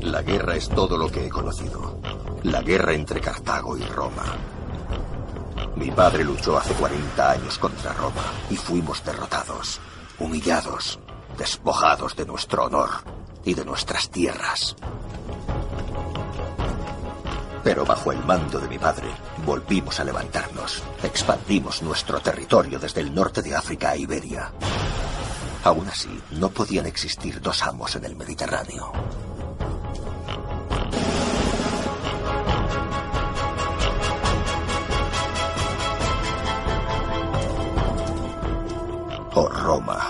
La 0.00 0.22
guerra 0.22 0.56
es 0.56 0.70
todo 0.70 0.96
lo 0.96 1.10
que 1.10 1.26
he 1.26 1.28
conocido. 1.28 2.00
La 2.44 2.62
guerra 2.62 2.94
entre 2.94 3.20
Cartago 3.20 3.76
y 3.76 3.82
Roma. 3.82 4.24
Mi 5.76 5.90
padre 5.90 6.24
luchó 6.24 6.56
hace 6.56 6.72
40 6.72 7.30
años 7.32 7.58
contra 7.58 7.92
Roma 7.92 8.22
y 8.48 8.56
fuimos 8.56 9.04
derrotados, 9.04 9.82
humillados, 10.18 10.98
despojados 11.36 12.16
de 12.16 12.24
nuestro 12.24 12.64
honor 12.64 12.88
y 13.44 13.52
de 13.52 13.66
nuestras 13.66 14.08
tierras. 14.08 14.76
Pero 17.64 17.86
bajo 17.86 18.12
el 18.12 18.22
mando 18.24 18.60
de 18.60 18.68
mi 18.68 18.78
padre, 18.78 19.08
volvimos 19.46 19.98
a 19.98 20.04
levantarnos. 20.04 20.82
Expandimos 21.02 21.80
nuestro 21.82 22.20
territorio 22.20 22.78
desde 22.78 23.00
el 23.00 23.14
norte 23.14 23.40
de 23.40 23.56
África 23.56 23.90
a 23.90 23.96
Iberia. 23.96 24.52
Aún 25.64 25.88
así, 25.88 26.20
no 26.32 26.50
podían 26.50 26.84
existir 26.84 27.40
dos 27.40 27.62
amos 27.62 27.96
en 27.96 28.04
el 28.04 28.16
Mediterráneo. 28.16 28.92
O 39.36 39.48
Roma 39.48 40.00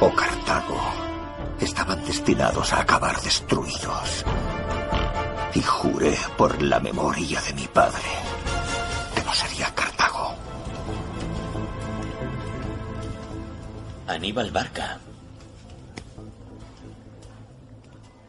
o 0.00 0.14
Cartago 0.14 0.78
estaban 1.58 2.04
destinados 2.04 2.72
a 2.74 2.82
acabar 2.82 3.18
destruidos. 3.22 4.24
Juré 5.98 6.16
por 6.36 6.62
la 6.62 6.78
memoria 6.78 7.40
de 7.40 7.54
mi 7.54 7.66
padre 7.66 8.08
que 9.16 9.20
no 9.20 9.34
sería 9.34 9.74
Cartago. 9.74 10.32
Aníbal 14.06 14.52
Barca. 14.52 15.00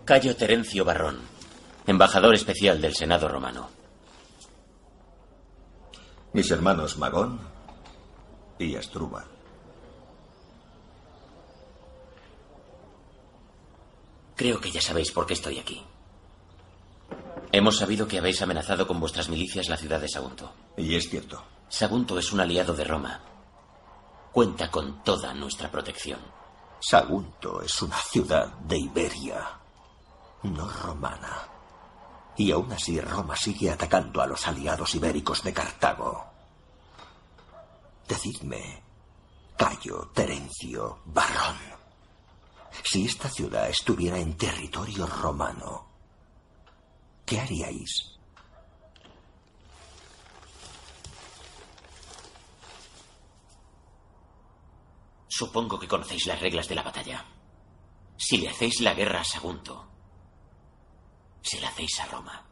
Cayo 0.03 0.36
Terencio 0.36 0.84
Barrón, 0.84 1.20
embajador 1.86 2.34
especial 2.34 2.81
del 2.81 2.95
Senado 2.95 3.28
romano. 3.28 3.70
Mis 6.34 6.50
hermanos 6.50 6.97
Magón 6.97 7.40
y 8.58 8.75
Astruba. 8.78 9.25
Creo 14.36 14.59
que 14.59 14.72
ya 14.72 14.81
sabéis 14.81 15.12
por 15.12 15.28
qué 15.28 15.36
estoy 15.36 15.59
aquí. 15.59 15.86
Hemos 17.52 17.78
sabido 17.78 18.08
que 18.08 18.19
habéis 18.19 18.42
amenazado 18.42 18.86
con 18.86 19.00
vuestras 19.00 19.28
milicias 19.28 19.69
la 19.69 19.78
ciudad 19.78 20.00
de 20.00 20.08
Sagunto. 20.08 20.53
Y 20.78 20.95
es 20.95 21.09
cierto. 21.09 21.44
Sagunto 21.67 22.19
es 22.19 22.31
un 22.31 22.39
aliado 22.39 22.73
de 22.73 22.83
Roma. 22.83 23.22
Cuenta 24.31 24.69
con 24.69 25.03
toda 25.03 25.33
nuestra 25.33 25.72
protección. 25.72 26.19
Sagunto 26.80 27.61
es 27.61 27.81
una 27.81 27.97
ciudad 27.97 28.53
de 28.59 28.78
Iberia, 28.78 29.59
no 30.44 30.69
romana. 30.69 31.47
Y 32.38 32.52
aún 32.52 32.72
así 32.72 33.02
Roma 33.02 33.36
sigue 33.36 33.69
atacando 33.69 34.22
a 34.22 34.28
los 34.28 34.47
aliados 34.47 34.94
ibéricos 34.95 35.44
de 35.44 35.53
Cartago. 35.53 36.25
Decidme, 38.08 38.81
Cayo, 39.58 40.09
Terencio, 40.13 41.00
Barrón, 41.06 41.58
si 42.84 43.06
esta 43.06 43.30
ciudad 43.30 43.69
estuviera 43.69 44.17
en 44.17 44.38
territorio 44.38 45.06
romano, 45.06 45.89
¿qué 47.30 47.39
haríais? 47.39 48.17
Supongo 55.28 55.79
que 55.79 55.88
conocéis 55.88 56.25
las 56.25 56.41
reglas 56.41 56.68
de 56.68 56.73
la 56.73 56.81
batalla. 56.81 57.23
Si 58.18 58.38
le 58.38 58.50
hacéis 58.50 58.81
la 58.81 58.95
guerra 58.95 59.22
a 59.22 59.23
Sagunto, 59.23 59.88
se 61.44 61.62
la 61.62 61.68
hacéis 61.69 62.00
a 62.00 62.06
Roma. 62.07 62.49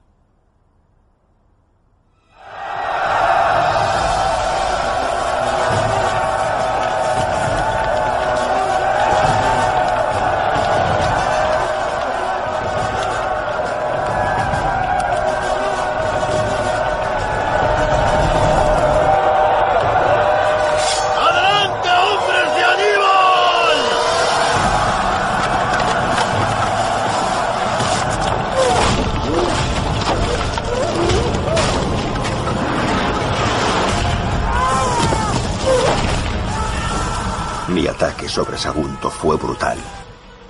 Sobre 38.38 38.60
Sagunto 38.60 39.10
fue 39.10 39.36
brutal. 39.36 39.80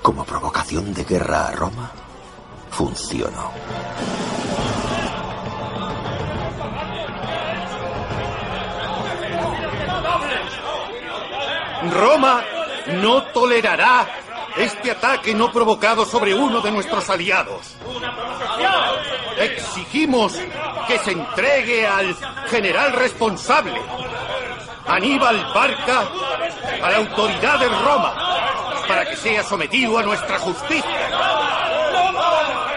Como 0.01 0.25
provocación 0.25 0.93
de 0.93 1.05
guerra 1.05 1.47
a 1.47 1.51
Roma, 1.53 1.89
funcionó. 2.69 3.53
Roma 11.93 12.43
no 13.01 13.23
tolerará 13.27 14.05
este 14.57 14.91
ataque 14.91 15.33
no 15.33 15.49
provocado 15.53 16.05
sobre 16.05 16.33
uno 16.33 16.59
de 16.59 16.71
nuestros 16.71 17.09
aliados. 17.09 17.77
Exigimos 19.39 20.33
que 20.87 20.99
se 20.99 21.11
entregue 21.11 21.87
al 21.87 22.13
general 22.49 22.91
responsable, 22.91 23.79
Aníbal 24.87 25.53
Barca, 25.53 26.07
a 26.81 26.91
la 26.91 26.97
autoridad 26.97 27.59
de 27.59 27.67
Roma, 27.67 28.13
para 28.87 29.05
que 29.05 29.15
sea 29.15 29.43
sometido 29.43 29.97
a 29.97 30.03
nuestra 30.03 30.39
justicia. 30.39 31.09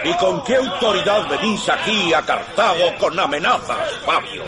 ¿Y 0.03 0.12
con 0.15 0.43
qué 0.44 0.56
autoridad 0.56 1.28
venís 1.28 1.69
aquí 1.69 2.12
a 2.12 2.22
Cartago 2.22 2.97
con 2.98 3.19
amenazas, 3.19 3.78
Fabio? 4.04 4.44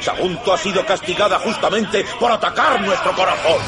Sagunto 0.00 0.54
ha 0.54 0.58
sido 0.58 0.84
castigada 0.84 1.38
justamente 1.38 2.04
por 2.18 2.32
atacar 2.32 2.80
nuestro 2.80 3.12
corazón. 3.12 3.60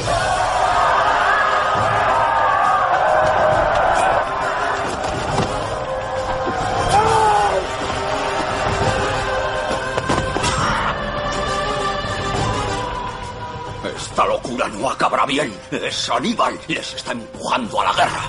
No 14.82 14.90
acabará 14.90 15.24
bien. 15.24 15.54
Es 15.70 16.10
Aníbal. 16.10 16.58
Les 16.66 16.94
está 16.94 17.12
empujando 17.12 17.80
a 17.80 17.84
la 17.84 17.92
guerra. 17.92 18.22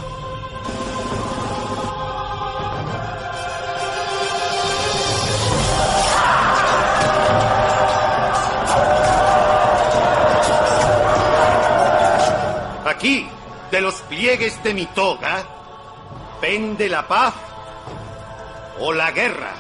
Aquí, 12.85 13.28
de 13.72 13.81
los 13.81 13.96
pliegues 14.02 14.64
de 14.64 14.74
mi 14.75 14.85
toga, 14.85 15.44
pende 16.40 16.88
la 16.88 17.08
paz 17.08 17.34
o 18.79 18.94
la 18.94 19.09
guerra. 19.11 19.56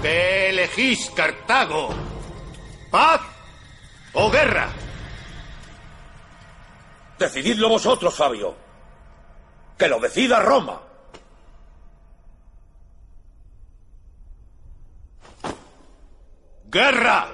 ¿Qué 0.00 0.48
elegís, 0.50 1.10
Cartago? 1.10 1.90
¿Paz 2.90 3.20
o 4.14 4.30
guerra? 4.30 4.70
Decididlo 7.18 7.68
vosotros, 7.68 8.14
Fabio. 8.14 8.54
Que 9.78 9.88
lo 9.88 9.98
decida 9.98 10.40
Roma. 10.40 10.80
¡Guerra! 16.68 17.28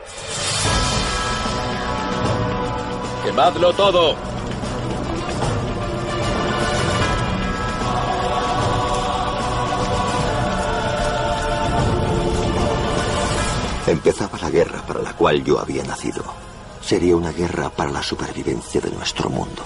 ¡Quemadlo 3.24 3.72
todo! 3.72 4.32
Empezaba 13.86 14.38
la 14.38 14.50
guerra 14.50 14.80
para 14.86 15.02
la 15.02 15.12
cual 15.14 15.42
yo 15.42 15.58
había 15.58 15.82
nacido 15.82 16.41
sería 16.82 17.16
una 17.16 17.32
guerra 17.32 17.70
para 17.70 17.90
la 17.90 18.02
supervivencia 18.02 18.80
de 18.80 18.90
nuestro 18.90 19.30
mundo. 19.30 19.62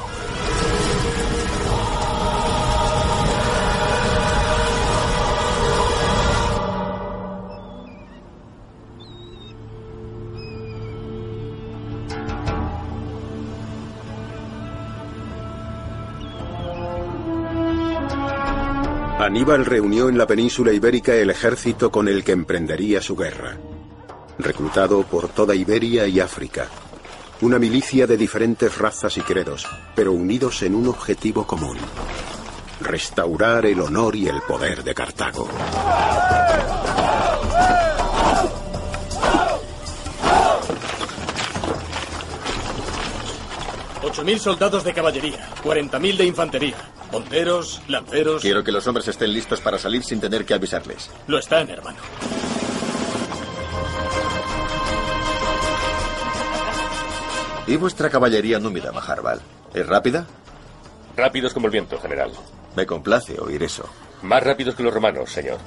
Aníbal 19.19 19.65
reunió 19.65 20.09
en 20.09 20.19
la 20.19 20.27
península 20.27 20.73
ibérica 20.73 21.13
el 21.15 21.31
ejército 21.31 21.91
con 21.91 22.07
el 22.07 22.23
que 22.23 22.31
emprendería 22.31 23.03
su 23.03 23.17
guerra, 23.17 23.57
reclutado 24.39 25.03
por 25.03 25.29
toda 25.29 25.55
Iberia 25.55 26.07
y 26.07 26.21
África, 26.21 26.69
una 27.43 27.59
milicia 27.59 28.07
de 28.07 28.17
diferentes 28.17 28.79
razas 28.79 29.17
y 29.19 29.21
credos, 29.21 29.67
pero 29.95 30.13
unidos 30.13 30.63
en 30.63 30.75
un 30.75 30.89
objetivo 30.89 31.47
común. 31.47 31.77
Restaurar 32.81 33.67
el 33.67 33.81
honor 33.81 34.17
y 34.17 34.27
el 34.27 34.41
poder 34.43 34.83
de 34.83 34.95
Cartago. 34.95 35.49
mil 44.25 44.41
soldados 44.41 44.85
de 44.85 44.93
caballería, 44.93 45.49
40.000 45.63 46.17
de 46.17 46.25
infantería, 46.25 46.77
ponteros, 47.11 47.83
lanceros. 47.89 48.43
Quiero 48.43 48.65
que 48.65 48.73
los 48.73 48.87
hombres 48.87 49.09
estén 49.09 49.33
listos 49.33 49.61
para 49.61 49.79
salir 49.79 50.03
sin 50.03 50.21
tener 50.21 50.45
que 50.45 50.55
avisarles. 50.55 51.11
Lo 51.27 51.39
están, 51.39 51.69
hermano. 51.69 51.99
¿Y 57.67 57.77
vuestra 57.77 58.09
caballería 58.11 58.59
númida, 58.59 58.93
Maharbal? 58.93 59.41
¿Es 59.75 59.87
rápida? 59.87 60.27
Rápidos 61.17 61.53
como 61.53 61.67
el 61.67 61.73
viento, 61.73 61.99
general. 61.99 62.31
Me 62.77 62.87
complace 62.87 63.41
oír 63.41 63.63
eso. 63.63 63.89
Más 64.23 64.43
rápidos 64.43 64.75
que 64.75 64.83
los 64.83 64.95
romanos, 64.95 65.31
señor. 65.31 65.59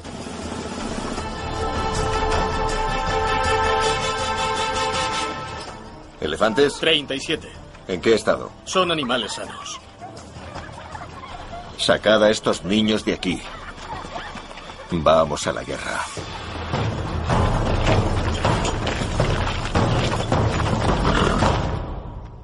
¿Elefantes? 6.21 6.75
37. 6.79 7.49
¿En 7.87 8.01
qué 8.01 8.13
estado? 8.13 8.51
Son 8.65 8.91
animales 8.91 9.33
sanos. 9.33 9.79
Sacad 11.77 12.23
a 12.23 12.29
estos 12.29 12.63
niños 12.63 13.05
de 13.05 13.13
aquí. 13.13 13.41
Vamos 14.91 15.47
a 15.47 15.53
la 15.53 15.63
guerra. 15.63 16.05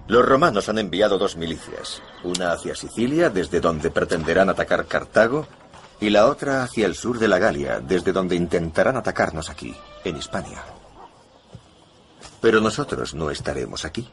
Los 0.07 0.23
romanos 0.23 0.69
han 0.69 0.77
enviado 0.77 1.17
dos 1.17 1.35
milicias, 1.35 2.01
una 2.23 2.51
hacia 2.51 2.75
Sicilia, 2.75 3.31
desde 3.31 3.59
donde 3.59 3.89
pretenderán 3.89 4.49
atacar 4.49 4.85
Cartago, 4.85 5.47
y 5.99 6.11
la 6.11 6.27
otra 6.27 6.63
hacia 6.63 6.85
el 6.85 6.95
sur 6.95 7.17
de 7.17 7.27
la 7.27 7.39
Galia, 7.39 7.79
desde 7.79 8.11
donde 8.11 8.35
intentarán 8.35 8.97
atacarnos 8.97 9.49
aquí, 9.49 9.75
en 10.03 10.17
Hispania. 10.17 10.63
Pero 12.39 12.61
nosotros 12.61 13.15
no 13.15 13.31
estaremos 13.31 13.83
aquí. 13.83 14.07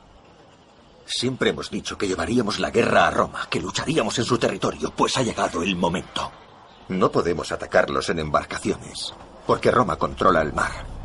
Siempre 1.05 1.51
hemos 1.51 1.71
dicho 1.71 1.99
que 1.99 2.09
llevaríamos 2.09 2.59
la 2.59 2.71
guerra 2.71 3.09
a 3.09 3.11
Roma, 3.11 3.47
que 3.51 3.61
lucharíamos 3.61 4.19
en 4.19 4.25
su 4.25 4.39
territorio, 4.39 4.93
pues 4.97 5.19
ha 5.19 5.23
llegado 5.23 5.63
el 5.63 5.77
momento. 5.77 6.31
No 6.89 7.13
podemos 7.13 7.53
atacarlos 7.53 8.09
en 8.09 8.21
embarcaciones, 8.21 9.13
porque 9.47 9.71
Roma 9.71 9.97
controla 9.97 10.41
el 10.41 10.55
mar. 10.55 11.02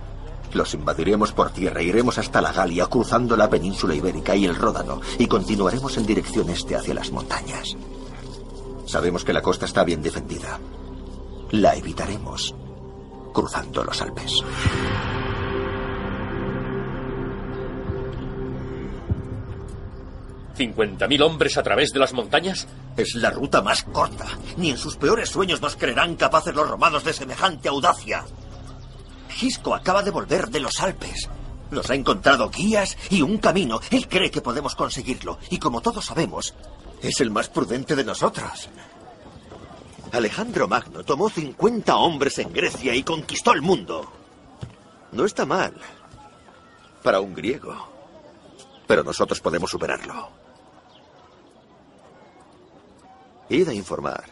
Los 0.53 0.73
invadiremos 0.73 1.33
por 1.33 1.51
tierra, 1.51 1.81
iremos 1.81 2.17
hasta 2.17 2.41
la 2.41 2.53
Galia, 2.53 2.87
cruzando 2.87 3.35
la 3.35 3.49
península 3.49 3.95
ibérica 3.95 4.35
y 4.35 4.45
el 4.45 4.55
Ródano, 4.55 5.01
y 5.19 5.27
continuaremos 5.27 5.97
en 5.97 6.05
dirección 6.05 6.49
este 6.49 6.75
hacia 6.75 6.93
las 6.93 7.11
montañas. 7.11 7.75
Sabemos 8.85 9.25
que 9.25 9.33
la 9.33 9.41
costa 9.41 9.65
está 9.65 9.83
bien 9.83 10.01
defendida. 10.01 10.59
La 11.51 11.75
evitaremos 11.75 12.55
cruzando 13.33 13.83
los 13.83 14.01
Alpes. 14.01 14.41
¿50.000 20.57 21.21
hombres 21.21 21.57
a 21.57 21.63
través 21.63 21.91
de 21.91 21.99
las 21.99 22.13
montañas? 22.13 22.67
Es 22.95 23.13
la 23.13 23.29
ruta 23.29 23.61
más 23.61 23.83
corta. 23.83 24.25
Ni 24.57 24.71
en 24.71 24.77
sus 24.77 24.97
peores 24.97 25.29
sueños 25.29 25.61
nos 25.61 25.75
creerán 25.75 26.15
capaces 26.15 26.55
los 26.55 26.67
romanos 26.67 27.03
de 27.03 27.13
semejante 27.13 27.69
audacia. 27.69 28.25
Gisco 29.37 29.75
acaba 29.75 30.01
de 30.01 30.09
volver 30.09 30.49
de 30.49 30.59
los 30.59 30.81
Alpes. 30.81 31.29
Nos 31.69 31.89
ha 31.91 31.95
encontrado 31.95 32.49
guías 32.49 32.97
y 33.11 33.21
un 33.21 33.37
camino. 33.37 33.79
Él 33.91 34.07
cree 34.07 34.31
que 34.31 34.41
podemos 34.41 34.73
conseguirlo. 34.73 35.37
Y 35.51 35.59
como 35.59 35.81
todos 35.81 36.05
sabemos, 36.05 36.55
es 37.03 37.21
el 37.21 37.29
más 37.29 37.47
prudente 37.47 37.95
de 37.95 38.03
nosotros. 38.03 38.67
Alejandro 40.11 40.67
Magno 40.67 41.03
tomó 41.03 41.29
50 41.29 41.95
hombres 41.97 42.39
en 42.39 42.51
Grecia 42.51 42.95
y 42.95 43.03
conquistó 43.03 43.53
el 43.53 43.61
mundo. 43.61 44.11
No 45.11 45.25
está 45.25 45.45
mal 45.45 45.73
para 47.03 47.19
un 47.19 47.35
griego. 47.35 47.75
Pero 48.87 49.03
nosotros 49.03 49.39
podemos 49.39 49.69
superarlo. 49.69 50.29
Id 53.49 53.69
a 53.69 53.73
informar 53.73 54.23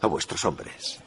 a 0.00 0.06
vuestros 0.08 0.44
hombres. 0.44 1.00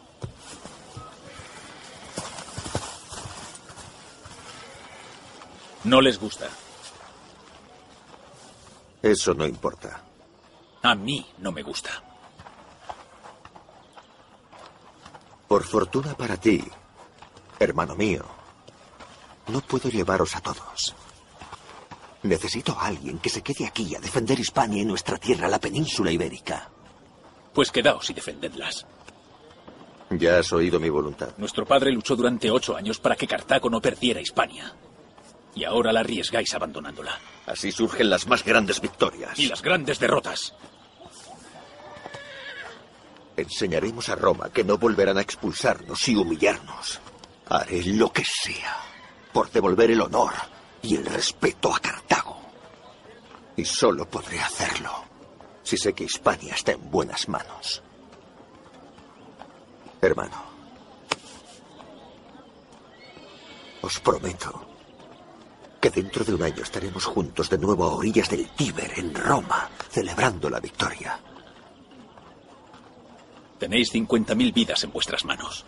No 5.84 6.00
les 6.02 6.20
gusta. 6.20 6.48
Eso 9.02 9.34
no 9.34 9.46
importa. 9.46 10.04
A 10.84 10.96
mí 10.96 11.26
no 11.40 11.52
me 11.52 11.64
gusta. 11.64 11.90
Por 15.48 15.64
fortuna 15.64 16.14
para 16.16 16.38
ti, 16.38 16.64
hermano 17.60 17.96
mío, 17.96 18.24
no 19.48 19.62
puedo 19.62 19.90
llevaros 19.90 20.36
a 20.36 20.42
todos. 20.42 20.96
Necesito 22.24 22.74
a 22.74 22.86
alguien 22.86 23.18
que 23.18 23.30
se 23.30 23.42
quede 23.42 23.66
aquí 23.66 23.96
a 23.96 24.00
defender 24.00 24.40
Hispania 24.40 24.84
y 24.84 24.86
nuestra 24.86 25.18
tierra, 25.18 25.48
la 25.48 25.60
península 25.60 26.12
ibérica. 26.12 26.70
Pues 27.54 27.72
quedaos 27.72 28.10
y 28.12 28.14
defendedlas. 28.14 28.86
Ya 30.12 30.38
has 30.38 30.54
oído 30.54 30.80
mi 30.80 30.90
voluntad. 30.90 31.34
Nuestro 31.38 31.66
padre 31.66 31.92
luchó 31.92 32.16
durante 32.16 32.52
ocho 32.52 32.76
años 32.76 33.00
para 33.00 33.16
que 33.16 33.28
Cartago 33.28 33.70
no 33.70 33.82
perdiera 33.82 34.22
Hispania. 34.22 34.74
Y 35.56 35.64
ahora 35.66 35.92
la 35.92 36.00
arriesgáis 36.00 36.54
abandonándola. 36.54 37.20
Así 37.46 37.72
surgen 37.72 38.10
las 38.10 38.28
más 38.28 38.44
grandes 38.44 38.80
victorias. 38.80 39.38
Y 39.38 39.48
las 39.48 39.62
grandes 39.62 40.00
derrotas. 40.00 40.54
Enseñaremos 43.36 44.10
a 44.10 44.16
Roma 44.16 44.50
que 44.52 44.64
no 44.64 44.78
volverán 44.78 45.18
a 45.18 45.22
expulsarnos 45.22 46.08
y 46.08 46.16
humillarnos. 46.16 47.00
Haré 47.48 47.84
lo 47.84 48.12
que 48.12 48.24
sea 48.24 48.78
por 49.34 49.52
devolver 49.52 49.92
el 49.92 50.02
honor 50.02 50.34
y 50.82 50.96
el 50.96 51.06
respeto 51.06 51.74
a 51.74 51.80
Cartago. 51.80 52.40
Y 53.58 53.66
solo 53.66 54.08
podré 54.08 54.40
hacerlo 54.40 55.12
si 55.64 55.78
sé 55.78 55.94
que 55.94 56.06
Hispania 56.06 56.54
está 56.54 56.74
en 56.74 56.90
buenas 56.90 57.28
manos. 57.30 57.82
Hermano, 60.02 60.44
os 63.82 64.00
prometo 64.00 64.71
que 65.82 65.90
dentro 65.90 66.24
de 66.24 66.36
un 66.36 66.44
año 66.44 66.62
estaremos 66.62 67.06
juntos 67.06 67.50
de 67.50 67.58
nuevo 67.58 67.84
a 67.84 67.96
orillas 67.96 68.30
del 68.30 68.48
Tíber, 68.50 68.94
en 68.98 69.16
Roma, 69.16 69.68
celebrando 69.90 70.48
la 70.48 70.60
victoria. 70.60 71.20
Tenéis 73.58 73.92
50.000 73.92 74.54
vidas 74.54 74.84
en 74.84 74.92
vuestras 74.92 75.26
manos. 75.26 75.66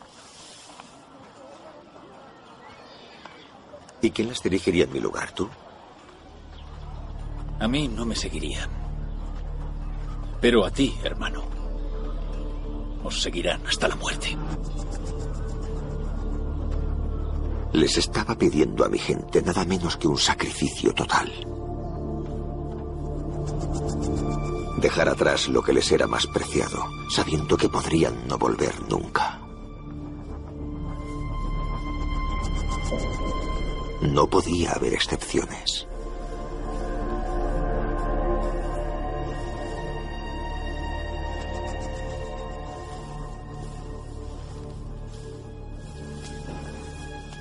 ¿Y 4.02 4.12
quién 4.12 4.28
las 4.28 4.44
dirigiría 4.44 4.84
en 4.84 4.94
mi 4.94 5.00
lugar, 5.00 5.32
tú? 5.32 5.50
A 7.60 7.68
mí 7.68 7.88
no 7.88 8.06
me 8.06 8.16
seguirían. 8.16 8.70
Pero 10.40 10.66
a 10.66 10.70
ti, 10.70 10.96
hermano, 11.04 11.44
os 13.04 13.22
seguirán 13.22 13.66
hasta 13.66 13.88
la 13.88 13.96
muerte. 13.96 14.38
Les 17.74 17.98
estaba 17.98 18.36
pidiendo 18.36 18.86
a 18.86 18.90
mi 18.90 19.00
gente 19.00 19.42
nada 19.42 19.66
menos 19.66 19.98
que 19.98 20.08
un 20.08 20.18
sacrificio 20.18 20.94
total. 20.94 21.32
Dejar 24.80 25.10
atrás 25.10 25.48
lo 25.48 25.64
que 25.64 25.74
les 25.74 25.92
era 25.92 26.08
más 26.08 26.28
preciado, 26.28 26.86
sabiendo 27.10 27.58
que 27.58 27.70
podrían 27.70 28.28
no 28.28 28.38
volver 28.38 28.74
nunca. 28.90 29.40
No 34.02 34.28
podía 34.28 34.74
haber 34.74 34.94
excepciones. 34.94 35.88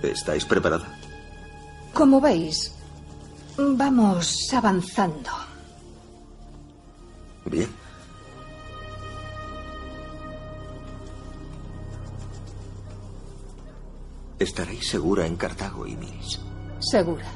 ¿Estáis 0.02 0.44
preparada? 0.44 0.87
Como 1.94 2.21
veis, 2.21 2.75
vamos 3.56 4.52
avanzando. 4.52 5.30
Bien. 7.44 7.68
Estaréis 14.38 14.88
segura 14.88 15.26
en 15.26 15.37
Cartago, 15.37 15.87
Imis. 15.87 16.40
Segura. 16.80 17.26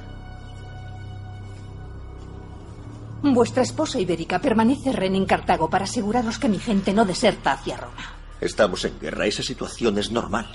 Vuestra 3.22 3.62
esposa 3.62 4.00
ibérica 4.00 4.40
permanece 4.40 4.92
ren 4.92 5.14
en 5.14 5.24
Cartago 5.24 5.70
para 5.70 5.84
aseguraros 5.84 6.38
que 6.38 6.48
mi 6.48 6.58
gente 6.58 6.92
no 6.92 7.04
deserta 7.04 7.52
hacia 7.52 7.76
Roma. 7.76 8.16
Estamos 8.40 8.84
en 8.84 8.98
guerra. 8.98 9.26
Esa 9.26 9.42
situación 9.42 9.98
es 9.98 10.10
normal. 10.10 10.46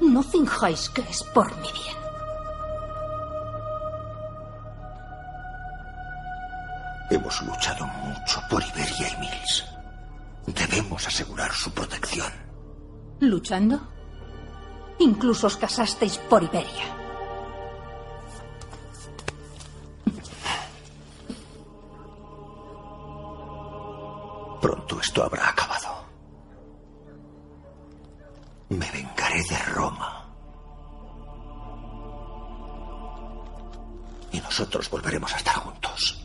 No 0.00 0.22
finjáis 0.22 0.88
que 0.90 1.02
es 1.02 1.22
por 1.22 1.54
mi 1.56 1.72
bien. 1.72 1.96
Hemos 7.10 7.42
luchado 7.42 7.86
mucho 7.86 8.40
por 8.50 8.62
Iberia 8.62 9.08
y 9.08 9.20
Mills. 9.20 9.64
Debemos 10.46 11.06
asegurar 11.06 11.52
su 11.52 11.70
protección. 11.72 12.32
¿Luchando? 13.20 13.80
Incluso 14.98 15.46
os 15.46 15.56
casasteis 15.56 16.18
por 16.18 16.42
Iberia. 16.42 16.86
Pronto 24.60 25.00
esto 25.00 25.22
habrá 25.22 25.48
acabado. 25.50 26.03
De 29.34 29.58
Roma. 29.74 30.24
Y 34.30 34.40
nosotros 34.40 34.88
volveremos 34.88 35.34
a 35.34 35.36
estar 35.38 35.56
juntos. 35.56 36.24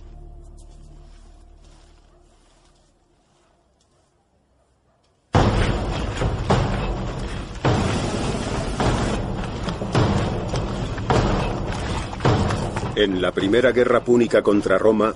En 12.96 13.20
la 13.20 13.32
primera 13.32 13.72
guerra 13.72 14.04
púnica 14.04 14.44
contra 14.44 14.78
Roma, 14.78 15.16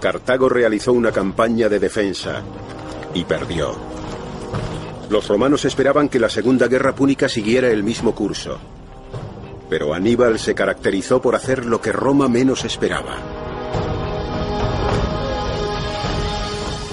Cartago 0.00 0.50
realizó 0.50 0.92
una 0.92 1.12
campaña 1.12 1.70
de 1.70 1.78
defensa 1.78 2.42
y 3.14 3.24
perdió. 3.24 3.91
Los 5.12 5.28
romanos 5.28 5.66
esperaban 5.66 6.08
que 6.08 6.18
la 6.18 6.30
segunda 6.30 6.68
guerra 6.68 6.94
púnica 6.94 7.28
siguiera 7.28 7.68
el 7.68 7.82
mismo 7.82 8.14
curso. 8.14 8.58
Pero 9.68 9.92
Aníbal 9.92 10.38
se 10.38 10.54
caracterizó 10.54 11.20
por 11.20 11.34
hacer 11.34 11.66
lo 11.66 11.82
que 11.82 11.92
Roma 11.92 12.30
menos 12.30 12.64
esperaba. 12.64 13.18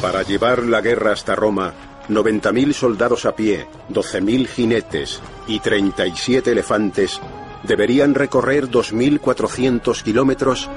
Para 0.01 0.23
llevar 0.23 0.63
la 0.63 0.81
guerra 0.81 1.13
hasta 1.13 1.33
Roma, 1.33 1.73
90.000 2.09 2.73
soldados 2.73 3.25
a 3.25 3.37
pie, 3.37 3.67
12.000 3.89 4.47
jinetes 4.47 5.21
y 5.47 5.61
37 5.61 6.51
elefantes 6.51 7.21
deberían 7.63 8.15
recorrer 8.15 8.67
2.400 8.67 10.03
kilómetros 10.03 10.69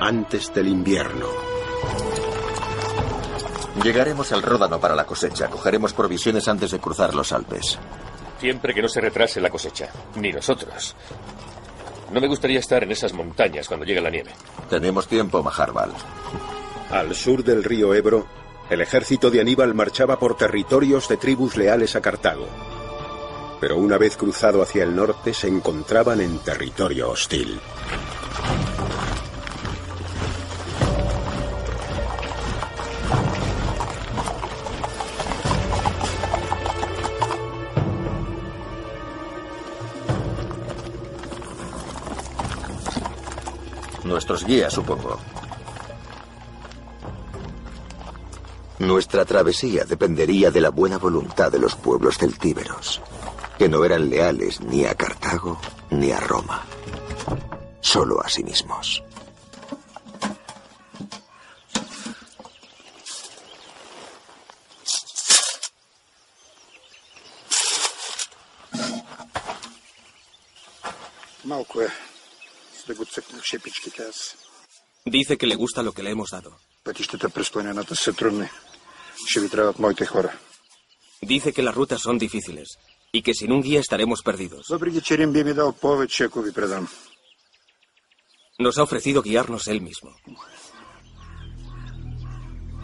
antes 0.00 0.52
del 0.52 0.68
invierno. 0.68 1.59
Llegaremos 3.82 4.30
al 4.32 4.42
Ródano 4.42 4.78
para 4.78 4.94
la 4.94 5.06
cosecha. 5.06 5.48
Cogeremos 5.48 5.94
provisiones 5.94 6.46
antes 6.48 6.70
de 6.70 6.78
cruzar 6.78 7.14
los 7.14 7.32
Alpes. 7.32 7.78
Siempre 8.38 8.74
que 8.74 8.82
no 8.82 8.88
se 8.88 9.00
retrase 9.00 9.40
la 9.40 9.48
cosecha. 9.48 9.88
Ni 10.16 10.32
nosotros. 10.32 10.94
No 12.12 12.20
me 12.20 12.28
gustaría 12.28 12.58
estar 12.58 12.82
en 12.82 12.90
esas 12.90 13.12
montañas 13.12 13.68
cuando 13.68 13.86
llegue 13.86 14.00
la 14.00 14.10
nieve. 14.10 14.32
Tenemos 14.68 15.06
tiempo, 15.06 15.42
Maharbal. 15.42 15.92
Al 16.90 17.14
sur 17.14 17.42
del 17.42 17.64
río 17.64 17.94
Ebro, 17.94 18.26
el 18.68 18.80
ejército 18.80 19.30
de 19.30 19.40
Aníbal 19.40 19.74
marchaba 19.74 20.18
por 20.18 20.36
territorios 20.36 21.08
de 21.08 21.16
tribus 21.16 21.56
leales 21.56 21.96
a 21.96 22.00
Cartago. 22.00 22.46
Pero 23.60 23.76
una 23.76 23.96
vez 23.96 24.16
cruzado 24.16 24.60
hacia 24.60 24.82
el 24.82 24.94
norte 24.94 25.32
se 25.32 25.48
encontraban 25.48 26.20
en 26.20 26.38
territorio 26.38 27.10
hostil. 27.10 27.60
Nuestros 44.10 44.44
guías, 44.44 44.72
supongo. 44.72 45.20
Nuestra 48.80 49.24
travesía 49.24 49.84
dependería 49.84 50.50
de 50.50 50.60
la 50.60 50.70
buena 50.70 50.98
voluntad 50.98 51.52
de 51.52 51.60
los 51.60 51.76
pueblos 51.76 52.18
celtíberos, 52.18 53.00
que 53.56 53.68
no 53.68 53.84
eran 53.84 54.10
leales 54.10 54.60
ni 54.62 54.84
a 54.84 54.96
Cartago 54.96 55.60
ni 55.90 56.10
a 56.10 56.18
Roma, 56.18 56.64
solo 57.80 58.20
a 58.20 58.28
sí 58.28 58.42
mismos. 58.42 59.04
Dice 75.04 75.36
que 75.38 75.46
le 75.46 75.56
gusta 75.56 75.82
lo 75.82 75.92
que 75.92 76.02
le 76.02 76.10
hemos 76.10 76.30
dado. 76.30 76.58
Dice 81.20 81.52
que 81.52 81.62
las 81.62 81.74
rutas 81.74 82.00
son 82.00 82.18
difíciles 82.18 82.78
y 83.12 83.22
que 83.22 83.34
sin 83.34 83.52
un 83.52 83.62
guía 83.62 83.80
estaremos 83.80 84.22
perdidos. 84.22 84.66
Nos 88.58 88.78
ha 88.78 88.82
ofrecido 88.82 89.22
guiarnos 89.22 89.68
él 89.68 89.80
mismo. 89.80 90.14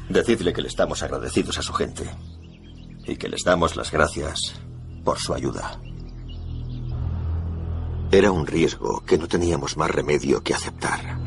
Decidle 0.08 0.52
que 0.52 0.62
le 0.62 0.68
estamos 0.68 1.02
agradecidos 1.02 1.58
a 1.58 1.62
su 1.62 1.72
gente 1.72 2.08
y 3.06 3.16
que 3.16 3.28
les 3.28 3.42
damos 3.44 3.76
las 3.76 3.90
gracias 3.90 4.54
por 5.04 5.18
su 5.18 5.34
ayuda. 5.34 5.80
Era 8.12 8.30
un 8.30 8.46
riesgo 8.46 9.02
que 9.04 9.18
no 9.18 9.26
teníamos 9.26 9.76
más 9.76 9.90
remedio 9.90 10.42
que 10.42 10.54
aceptar. 10.54 11.18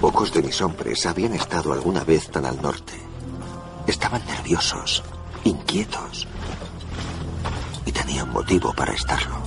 Pocos 0.00 0.32
de 0.32 0.42
mis 0.42 0.60
hombres 0.60 1.06
habían 1.06 1.32
estado 1.32 1.72
alguna 1.72 2.04
vez 2.04 2.28
tan 2.28 2.44
al 2.44 2.60
norte. 2.60 2.92
Estaban 3.86 4.24
nerviosos, 4.26 5.02
inquietos. 5.44 6.28
Y 7.86 7.92
tenían 7.92 8.30
motivo 8.30 8.74
para 8.74 8.92
estarlo. 8.92 9.45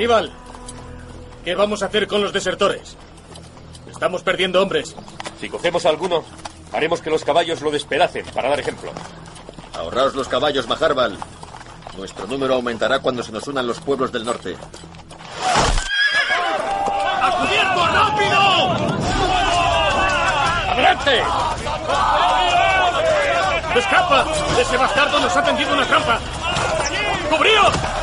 Aníbal, 0.00 0.32
¿qué 1.44 1.54
vamos 1.54 1.82
a 1.82 1.86
hacer 1.86 2.06
con 2.06 2.22
los 2.22 2.32
desertores? 2.32 2.96
Estamos 3.86 4.22
perdiendo 4.22 4.62
hombres. 4.62 4.96
Si 5.38 5.50
cogemos 5.50 5.84
a 5.84 5.90
alguno, 5.90 6.24
haremos 6.72 7.02
que 7.02 7.10
los 7.10 7.22
caballos 7.22 7.60
lo 7.60 7.70
despedacen 7.70 8.24
para 8.34 8.48
dar 8.48 8.58
ejemplo. 8.60 8.92
Ahorraos 9.74 10.14
los 10.14 10.26
caballos, 10.26 10.66
Maharbal. 10.66 11.18
Nuestro 11.98 12.26
número 12.26 12.54
aumentará 12.54 13.00
cuando 13.00 13.22
se 13.22 13.30
nos 13.30 13.46
unan 13.46 13.66
los 13.66 13.78
pueblos 13.78 14.10
del 14.10 14.24
norte. 14.24 14.56
¡A 17.22 17.30
cubierto, 17.38 17.86
rápido! 17.86 18.40
¡Adelante! 20.72 21.22
¡Escapa! 23.78 24.26
¡Ese 24.58 24.78
bastardo 24.78 25.20
nos 25.20 25.36
ha 25.36 25.44
tendido 25.44 25.74
una 25.74 25.84
trampa! 25.84 26.18
¡Cubríos! 27.28 27.99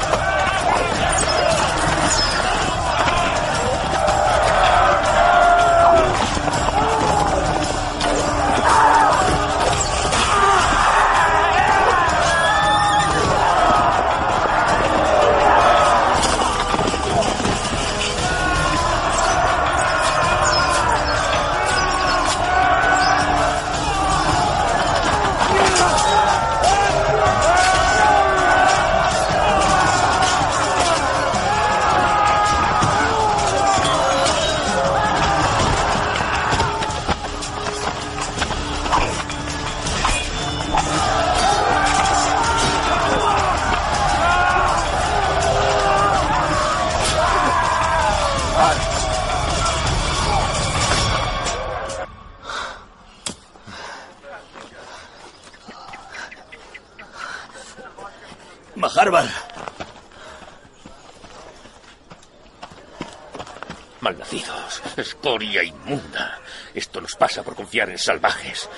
Confiar 67.57 67.89
en 67.89 67.97
salvajes. 67.97 68.69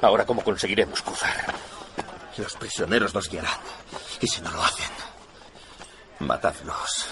Ahora, 0.00 0.24
¿cómo 0.24 0.44
conseguiremos 0.44 1.02
cruzar? 1.02 1.52
Los 2.36 2.54
prisioneros 2.54 3.14
nos 3.14 3.28
guiarán. 3.28 3.58
Y 4.20 4.26
si 4.28 4.42
no 4.42 4.50
lo 4.50 4.62
hacen, 4.62 4.90
matadlos. 6.20 7.08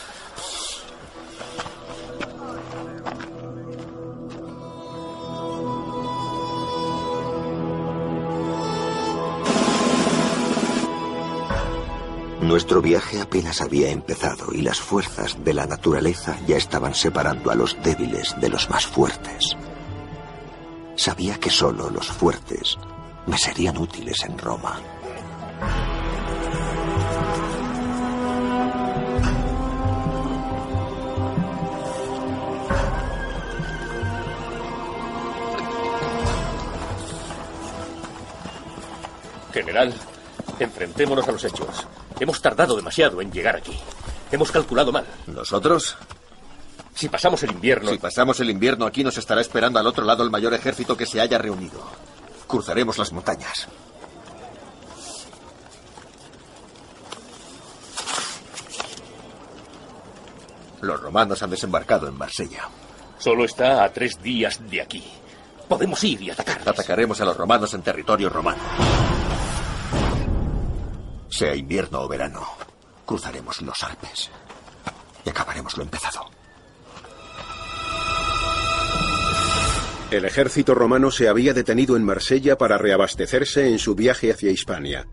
Nuestro 12.42 12.82
viaje 12.82 13.22
apenas 13.22 13.62
había 13.62 13.88
empezado 13.88 14.52
y 14.52 14.60
las 14.60 14.78
fuerzas 14.78 15.42
de 15.42 15.54
la 15.54 15.66
naturaleza 15.66 16.36
ya 16.46 16.58
estaban 16.58 16.94
separando 16.94 17.50
a 17.50 17.54
los 17.54 17.82
débiles 17.82 18.38
de 18.38 18.50
los 18.50 18.68
más 18.68 18.86
fuertes. 18.86 19.56
Sabía 20.96 21.38
que 21.38 21.50
solo 21.50 21.90
los 21.90 22.06
fuertes 22.06 22.78
me 23.26 23.36
serían 23.36 23.76
útiles 23.78 24.22
en 24.24 24.38
Roma. 24.38 24.80
General, 39.52 39.94
enfrentémonos 40.58 41.28
a 41.28 41.32
los 41.32 41.44
hechos. 41.44 41.86
Hemos 42.20 42.40
tardado 42.40 42.76
demasiado 42.76 43.20
en 43.20 43.32
llegar 43.32 43.56
aquí. 43.56 43.78
Hemos 44.30 44.50
calculado 44.50 44.92
mal. 44.92 45.06
¿Nosotros? 45.26 45.96
Si 46.94 47.08
pasamos 47.08 47.42
el 47.42 47.50
invierno... 47.50 47.90
Si 47.90 47.98
pasamos 47.98 48.38
el 48.40 48.50
invierno 48.50 48.86
aquí 48.86 49.02
nos 49.02 49.18
estará 49.18 49.40
esperando 49.40 49.78
al 49.78 49.86
otro 49.86 50.04
lado 50.04 50.22
el 50.22 50.30
mayor 50.30 50.54
ejército 50.54 50.96
que 50.96 51.06
se 51.06 51.20
haya 51.20 51.38
reunido. 51.38 51.82
Cruzaremos 52.46 52.98
las 52.98 53.12
montañas. 53.12 53.68
Los 60.80 61.00
romanos 61.00 61.42
han 61.42 61.50
desembarcado 61.50 62.06
en 62.06 62.16
Marsella. 62.16 62.68
Solo 63.18 63.44
está 63.44 63.82
a 63.84 63.92
tres 63.92 64.22
días 64.22 64.60
de 64.70 64.82
aquí. 64.82 65.02
Podemos 65.68 66.04
ir 66.04 66.20
y 66.20 66.30
atacar. 66.30 66.60
Atacaremos 66.60 67.20
a 67.20 67.24
los 67.24 67.36
romanos 67.36 67.72
en 67.74 67.82
territorio 67.82 68.28
romano. 68.28 68.62
Sea 71.30 71.56
invierno 71.56 72.02
o 72.02 72.08
verano, 72.08 72.46
cruzaremos 73.04 73.62
los 73.62 73.82
Alpes 73.82 74.30
y 75.24 75.30
acabaremos 75.30 75.76
lo 75.76 75.82
empezado. 75.82 76.33
El 80.14 80.24
ejército 80.24 80.76
romano 80.76 81.10
se 81.10 81.28
había 81.28 81.52
detenido 81.52 81.96
en 81.96 82.04
Marsella 82.04 82.56
para 82.56 82.78
reabastecerse 82.78 83.68
en 83.68 83.80
su 83.80 83.96
viaje 83.96 84.30
hacia 84.30 84.52
Hispania. 84.52 85.08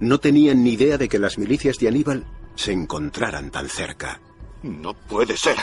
No 0.00 0.18
tenían 0.18 0.64
ni 0.64 0.72
idea 0.72 0.98
de 0.98 1.08
que 1.08 1.20
las 1.20 1.38
milicias 1.38 1.78
de 1.78 1.86
Aníbal 1.86 2.26
se 2.56 2.72
encontraran 2.72 3.52
tan 3.52 3.68
cerca. 3.68 4.20
No 4.64 4.94
puede 4.94 5.36
ser. 5.36 5.54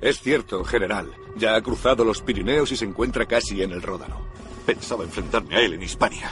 Es 0.00 0.20
cierto, 0.20 0.62
general. 0.62 1.10
Ya 1.36 1.56
ha 1.56 1.62
cruzado 1.62 2.04
los 2.04 2.22
Pirineos 2.22 2.70
y 2.70 2.76
se 2.76 2.84
encuentra 2.84 3.26
casi 3.26 3.60
en 3.60 3.72
el 3.72 3.82
Ródano. 3.82 4.20
Pensaba 4.64 5.02
enfrentarme 5.02 5.56
a 5.56 5.60
él 5.60 5.74
en 5.74 5.82
Hispania. 5.82 6.30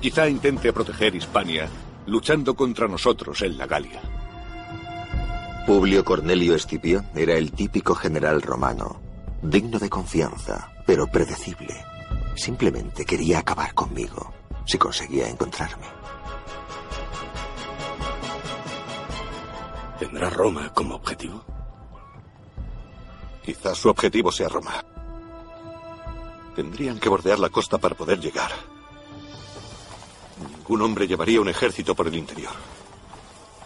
Quizá 0.00 0.26
intente 0.26 0.72
proteger 0.72 1.14
Hispania 1.14 1.68
luchando 2.06 2.54
contra 2.54 2.88
nosotros 2.88 3.42
en 3.42 3.58
la 3.58 3.66
Galia. 3.66 4.00
Publio 5.66 6.02
Cornelio 6.02 6.54
Escipión 6.54 7.06
era 7.14 7.34
el 7.34 7.52
típico 7.52 7.94
general 7.94 8.40
romano, 8.40 9.02
digno 9.42 9.78
de 9.78 9.90
confianza, 9.90 10.69
pero 10.86 11.06
predecible. 11.06 11.74
Simplemente 12.34 13.04
quería 13.04 13.40
acabar 13.40 13.74
conmigo, 13.74 14.32
si 14.64 14.78
conseguía 14.78 15.28
encontrarme. 15.28 15.86
¿Tendrá 19.98 20.30
Roma 20.30 20.72
como 20.72 20.94
objetivo? 20.94 21.44
Quizás 23.44 23.76
su 23.76 23.90
objetivo 23.90 24.32
sea 24.32 24.48
Roma. 24.48 24.82
Tendrían 26.54 26.98
que 26.98 27.08
bordear 27.08 27.38
la 27.38 27.50
costa 27.50 27.78
para 27.78 27.94
poder 27.94 28.18
llegar. 28.18 28.50
Ningún 30.40 30.82
hombre 30.82 31.06
llevaría 31.06 31.40
un 31.40 31.48
ejército 31.48 31.94
por 31.94 32.06
el 32.06 32.14
interior. 32.14 32.52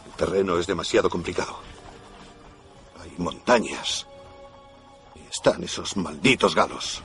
El 0.07 0.13
terreno 0.13 0.59
es 0.59 0.67
demasiado 0.67 1.09
complicado. 1.09 1.59
Hay 3.01 3.13
montañas. 3.19 4.07
Están 5.35 5.65
esos 5.65 5.97
malditos 5.97 6.55
galos. 6.55 7.03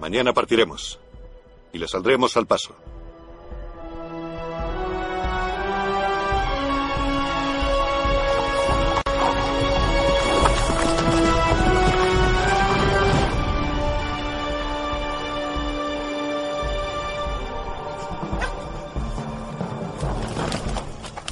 Mañana 0.00 0.32
partiremos. 0.32 0.98
Y 1.74 1.78
le 1.78 1.86
saldremos 1.86 2.34
al 2.38 2.46
paso. 2.46 2.74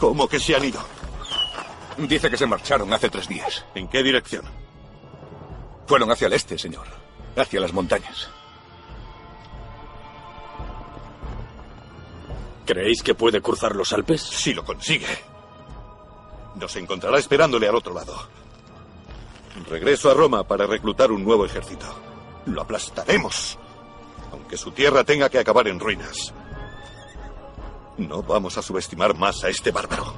¿Cómo 0.04 0.28
que 0.28 0.38
se 0.38 0.54
han 0.54 0.62
ido? 0.62 0.84
Dice 1.96 2.28
que 2.28 2.36
se 2.36 2.44
marcharon 2.44 2.92
hace 2.92 3.08
tres 3.08 3.26
días. 3.26 3.64
¿En 3.74 3.88
qué 3.88 4.02
dirección? 4.02 4.44
Fueron 5.86 6.10
hacia 6.10 6.26
el 6.26 6.34
este, 6.34 6.58
señor. 6.58 6.86
Hacia 7.34 7.58
las 7.58 7.72
montañas. 7.72 8.28
¿Creéis 12.66 13.02
que 13.02 13.14
puede 13.14 13.40
cruzar 13.40 13.74
los 13.74 13.94
Alpes? 13.94 14.20
Si 14.20 14.52
lo 14.52 14.62
consigue. 14.62 15.06
Nos 16.56 16.76
encontrará 16.76 17.16
esperándole 17.16 17.66
al 17.66 17.76
otro 17.76 17.94
lado. 17.94 18.28
Regreso 19.70 20.10
a 20.10 20.14
Roma 20.14 20.44
para 20.46 20.66
reclutar 20.66 21.12
un 21.12 21.24
nuevo 21.24 21.46
ejército. 21.46 21.86
Lo 22.44 22.60
aplastaremos. 22.60 23.58
Aunque 24.32 24.58
su 24.58 24.70
tierra 24.70 25.02
tenga 25.02 25.30
que 25.30 25.38
acabar 25.38 25.66
en 25.66 25.80
ruinas. 25.80 26.34
No 27.98 28.22
vamos 28.22 28.58
a 28.58 28.62
subestimar 28.62 29.16
más 29.16 29.44
a 29.44 29.48
este 29.48 29.70
bárbaro. 29.70 30.12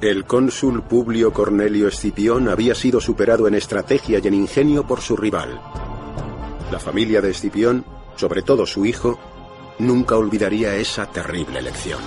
El 0.00 0.24
cónsul 0.24 0.82
Publio 0.82 1.32
Cornelio 1.32 1.86
Escipión 1.86 2.48
había 2.48 2.74
sido 2.74 3.00
superado 3.00 3.46
en 3.46 3.54
estrategia 3.54 4.18
y 4.18 4.26
en 4.26 4.34
ingenio 4.34 4.84
por 4.86 5.00
su 5.00 5.16
rival. 5.16 5.60
La 6.72 6.80
familia 6.80 7.20
de 7.20 7.30
Escipión, 7.30 7.84
sobre 8.16 8.42
todo 8.42 8.66
su 8.66 8.84
hijo, 8.84 9.18
nunca 9.78 10.16
olvidaría 10.16 10.74
esa 10.74 11.06
terrible 11.06 11.62
lección. 11.62 12.00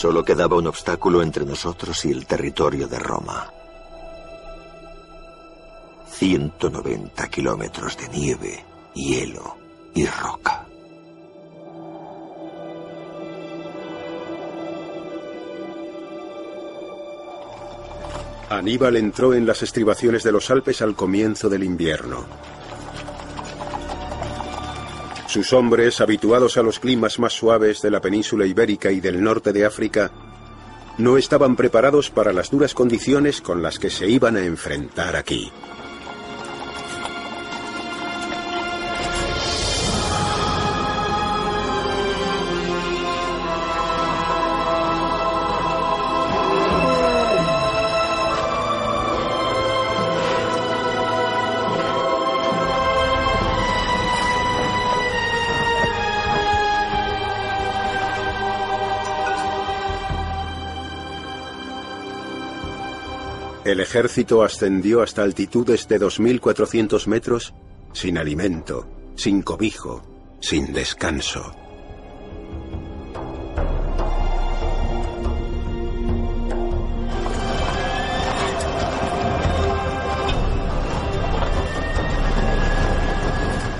Solo 0.00 0.24
quedaba 0.24 0.56
un 0.56 0.66
obstáculo 0.66 1.20
entre 1.20 1.44
nosotros 1.44 2.06
y 2.06 2.10
el 2.10 2.24
territorio 2.24 2.88
de 2.88 2.98
Roma. 2.98 3.52
190 6.08 7.28
kilómetros 7.28 7.98
de 7.98 8.08
nieve, 8.08 8.64
hielo 8.94 9.58
y 9.94 10.06
roca. 10.06 10.66
Aníbal 18.48 18.96
entró 18.96 19.34
en 19.34 19.44
las 19.44 19.62
estribaciones 19.62 20.22
de 20.22 20.32
los 20.32 20.50
Alpes 20.50 20.80
al 20.80 20.96
comienzo 20.96 21.50
del 21.50 21.62
invierno. 21.62 22.24
Sus 25.30 25.52
hombres, 25.52 26.00
habituados 26.00 26.56
a 26.56 26.62
los 26.64 26.80
climas 26.80 27.20
más 27.20 27.34
suaves 27.34 27.80
de 27.82 27.90
la 27.92 28.00
península 28.00 28.46
ibérica 28.46 28.90
y 28.90 28.98
del 28.98 29.22
norte 29.22 29.52
de 29.52 29.64
África, 29.64 30.10
no 30.98 31.16
estaban 31.16 31.54
preparados 31.54 32.10
para 32.10 32.32
las 32.32 32.50
duras 32.50 32.74
condiciones 32.74 33.40
con 33.40 33.62
las 33.62 33.78
que 33.78 33.90
se 33.90 34.08
iban 34.08 34.36
a 34.36 34.44
enfrentar 34.44 35.14
aquí. 35.14 35.52
Ejército 63.90 64.44
ascendió 64.44 65.02
hasta 65.02 65.22
altitudes 65.22 65.88
de 65.88 66.00
2.400 66.00 67.08
metros 67.08 67.52
sin 67.92 68.18
alimento, 68.18 68.86
sin 69.16 69.42
cobijo, 69.42 70.00
sin 70.38 70.72
descanso. 70.72 71.52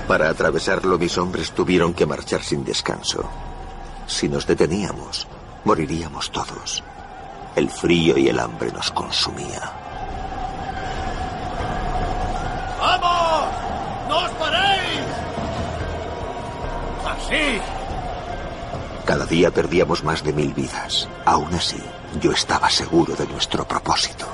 Para 0.09 0.27
atravesarlo 0.27 0.99
mis 0.99 1.17
hombres 1.17 1.53
tuvieron 1.53 1.93
que 1.93 2.05
marchar 2.05 2.43
sin 2.43 2.65
descanso. 2.65 3.29
Si 4.07 4.27
nos 4.27 4.45
deteníamos, 4.45 5.25
moriríamos 5.63 6.29
todos. 6.33 6.83
El 7.55 7.69
frío 7.69 8.17
y 8.17 8.27
el 8.27 8.39
hambre 8.39 8.73
nos 8.73 8.91
consumía. 8.91 9.80
Cada 19.05 19.25
día 19.25 19.51
perdíamos 19.51 20.03
más 20.03 20.23
de 20.23 20.33
mil 20.33 20.53
vidas. 20.53 21.07
Aún 21.25 21.53
así, 21.53 21.81
yo 22.21 22.31
estaba 22.31 22.69
seguro 22.69 23.15
de 23.15 23.25
nuestro 23.27 23.65
propósito. 23.65 24.25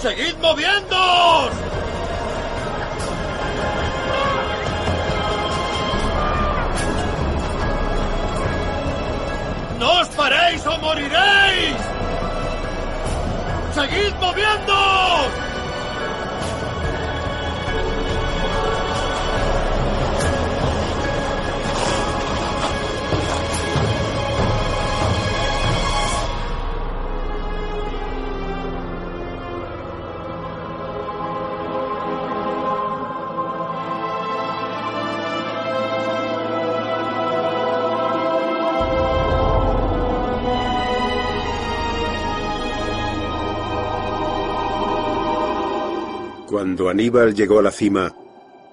¡Seguid 0.00 0.36
moviéndoos! 0.36 1.50
¡No 9.78 10.00
os 10.00 10.08
paréis 10.08 10.66
o 10.66 10.78
moriréis! 10.78 11.76
¡Seguid 13.74 14.14
moviéndoos! 14.20 15.45
Cuando 46.56 46.88
Aníbal 46.88 47.34
llegó 47.34 47.58
a 47.58 47.62
la 47.62 47.70
cima, 47.70 48.14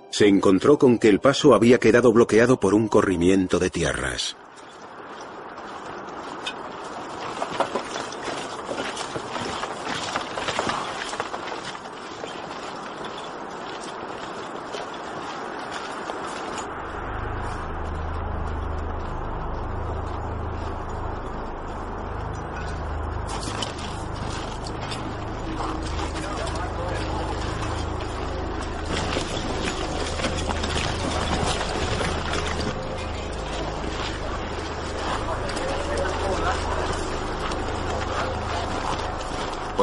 se 0.10 0.26
encontró 0.26 0.78
con 0.80 0.98
que 0.98 1.10
el 1.10 1.20
paso 1.20 1.54
había 1.54 1.82
quedado 1.82 2.14
bloqueado 2.14 2.58
por 2.58 2.74
un 2.74 2.88
corrimiento 2.88 3.60
de 3.60 3.70
tierras. 3.70 4.38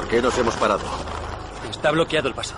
¿Por 0.00 0.06
qué 0.08 0.22
nos 0.22 0.36
hemos 0.38 0.54
parado? 0.54 0.80
Está 1.90 1.96
bloqueado 1.96 2.28
el 2.28 2.34
paso. 2.34 2.54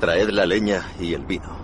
Traed 0.00 0.30
la 0.30 0.46
leña 0.46 0.84
y 0.98 1.14
el 1.14 1.24
vino. 1.26 1.60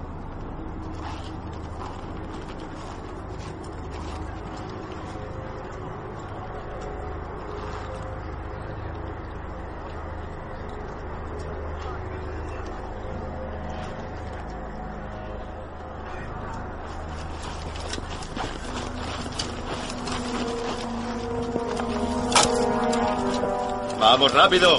¡Vamos 24.18 24.33
rápido! 24.47 24.79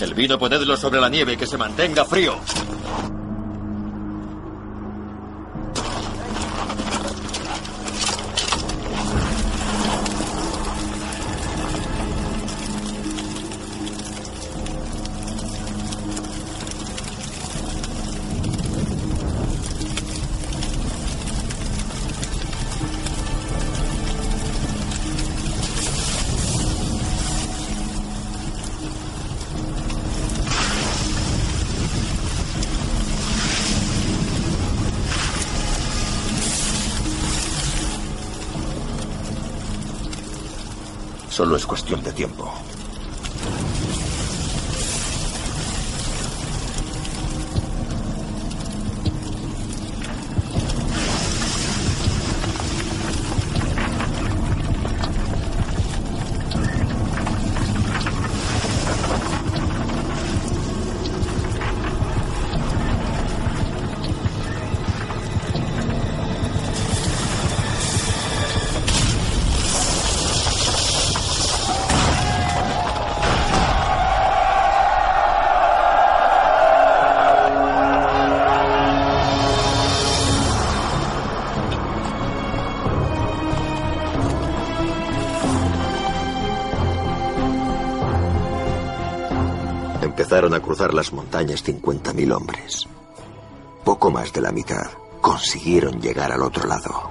El 0.00 0.14
vino 0.14 0.38
ponedlo 0.38 0.76
sobre 0.76 1.00
la 1.00 1.08
nieve 1.08 1.36
que 1.36 1.44
se 1.44 1.58
mantenga 1.58 2.04
frío. 2.04 2.36
Solo 41.32 41.56
es 41.56 41.64
cuestión 41.64 42.02
de 42.02 42.12
tiempo. 42.12 42.52
Cruzar 90.72 90.94
las 90.94 91.12
montañas 91.12 91.62
50.000 91.66 92.34
hombres. 92.34 92.88
Poco 93.84 94.10
más 94.10 94.32
de 94.32 94.40
la 94.40 94.52
mitad 94.52 94.90
consiguieron 95.20 96.00
llegar 96.00 96.32
al 96.32 96.40
otro 96.40 96.66
lado. 96.66 97.10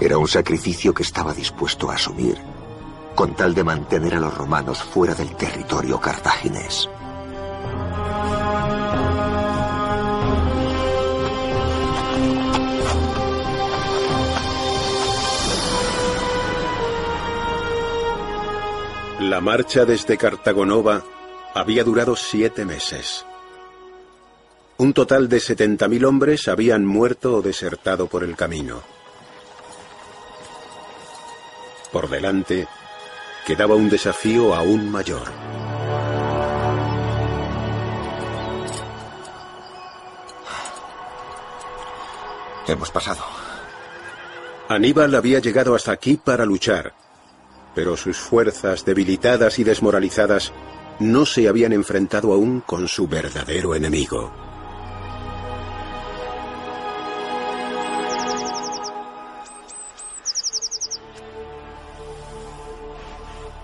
Era 0.00 0.18
un 0.18 0.26
sacrificio 0.26 0.92
que 0.92 1.04
estaba 1.04 1.32
dispuesto 1.32 1.88
a 1.88 1.94
asumir 1.94 2.36
con 3.14 3.36
tal 3.36 3.54
de 3.54 3.62
mantener 3.62 4.16
a 4.16 4.18
los 4.20 4.36
romanos 4.36 4.82
fuera 4.82 5.14
del 5.14 5.36
territorio 5.36 6.00
cartaginés. 6.00 6.88
La 19.40 19.46
marcha 19.46 19.86
desde 19.86 20.18
Cartagonova 20.18 21.02
había 21.54 21.82
durado 21.82 22.14
siete 22.14 22.66
meses. 22.66 23.24
Un 24.76 24.92
total 24.92 25.30
de 25.30 25.38
70.000 25.38 26.04
hombres 26.04 26.46
habían 26.46 26.84
muerto 26.84 27.36
o 27.36 27.40
desertado 27.40 28.06
por 28.06 28.22
el 28.22 28.36
camino. 28.36 28.82
Por 31.90 32.10
delante 32.10 32.68
quedaba 33.46 33.76
un 33.76 33.88
desafío 33.88 34.54
aún 34.54 34.90
mayor. 34.90 35.22
Hemos 42.66 42.90
pasado. 42.90 43.24
Aníbal 44.68 45.14
había 45.14 45.38
llegado 45.38 45.74
hasta 45.74 45.92
aquí 45.92 46.18
para 46.18 46.44
luchar, 46.44 46.92
pero 47.74 47.96
sus 47.96 48.18
fuerzas 48.18 48.84
debilitadas 48.84 49.58
y 49.58 49.64
desmoralizadas 49.64 50.52
no 50.98 51.24
se 51.24 51.48
habían 51.48 51.72
enfrentado 51.72 52.32
aún 52.32 52.60
con 52.60 52.86
su 52.88 53.08
verdadero 53.08 53.74
enemigo. 53.74 54.32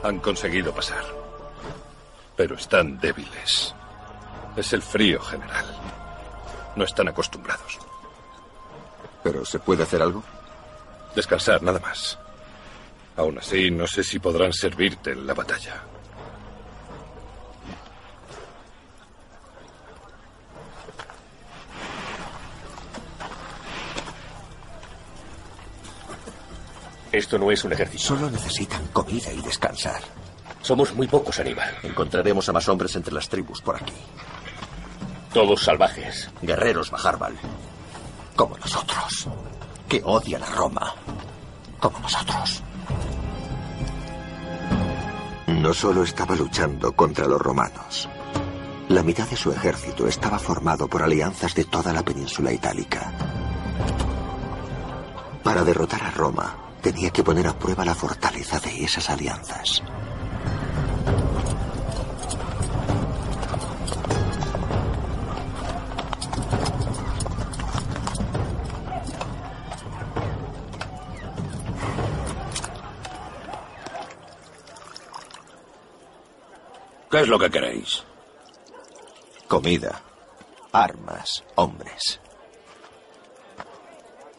Han 0.02 0.20
conseguido 0.20 0.72
pasar. 0.72 1.04
Pero 2.36 2.54
están 2.54 2.98
débiles. 3.00 3.74
Es 4.56 4.72
el 4.72 4.82
frío 4.82 5.20
general. 5.20 5.64
No 6.76 6.84
están 6.84 7.08
acostumbrados. 7.08 7.78
¿Pero 9.22 9.44
se 9.44 9.58
puede 9.58 9.82
hacer 9.82 10.00
algo? 10.00 10.22
Descansar, 11.14 11.62
nada 11.62 11.80
más. 11.80 12.18
Aún 13.16 13.38
así, 13.38 13.70
no 13.70 13.86
sé 13.86 14.04
si 14.04 14.18
podrán 14.18 14.52
servirte 14.52 15.12
en 15.12 15.26
la 15.26 15.34
batalla. 15.34 15.82
Esto 27.16 27.38
no 27.38 27.50
es 27.50 27.64
un 27.64 27.72
ejército. 27.72 28.04
Solo 28.04 28.30
necesitan 28.30 28.86
comida 28.88 29.32
y 29.32 29.40
descansar. 29.40 30.02
Somos 30.60 30.94
muy 30.94 31.06
pocos, 31.06 31.38
Aníbal. 31.40 31.74
Encontraremos 31.82 32.46
a 32.48 32.52
más 32.52 32.68
hombres 32.68 32.94
entre 32.94 33.14
las 33.14 33.28
tribus 33.28 33.62
por 33.62 33.76
aquí. 33.76 33.94
Todos 35.32 35.62
salvajes. 35.62 36.28
Guerreros 36.42 36.90
Bajarbal. 36.90 37.34
Como 38.34 38.58
nosotros. 38.58 39.28
Que 39.88 40.02
odian 40.04 40.42
a 40.42 40.50
Roma. 40.50 40.94
Como 41.80 41.98
nosotros. 42.00 42.62
No 45.66 45.74
solo 45.74 46.04
estaba 46.04 46.36
luchando 46.36 46.92
contra 46.92 47.26
los 47.26 47.40
romanos. 47.40 48.08
La 48.88 49.02
mitad 49.02 49.28
de 49.28 49.34
su 49.34 49.50
ejército 49.50 50.06
estaba 50.06 50.38
formado 50.38 50.86
por 50.86 51.02
alianzas 51.02 51.56
de 51.56 51.64
toda 51.64 51.92
la 51.92 52.04
península 52.04 52.52
itálica. 52.52 53.12
Para 55.42 55.64
derrotar 55.64 56.04
a 56.04 56.12
Roma, 56.12 56.56
tenía 56.80 57.10
que 57.10 57.24
poner 57.24 57.48
a 57.48 57.58
prueba 57.58 57.84
la 57.84 57.96
fortaleza 57.96 58.60
de 58.60 58.84
esas 58.84 59.10
alianzas. 59.10 59.82
¿Qué 77.16 77.22
es 77.22 77.28
lo 77.28 77.38
que 77.38 77.48
queréis? 77.48 78.04
Comida, 79.48 80.02
armas, 80.70 81.42
hombres. 81.54 82.20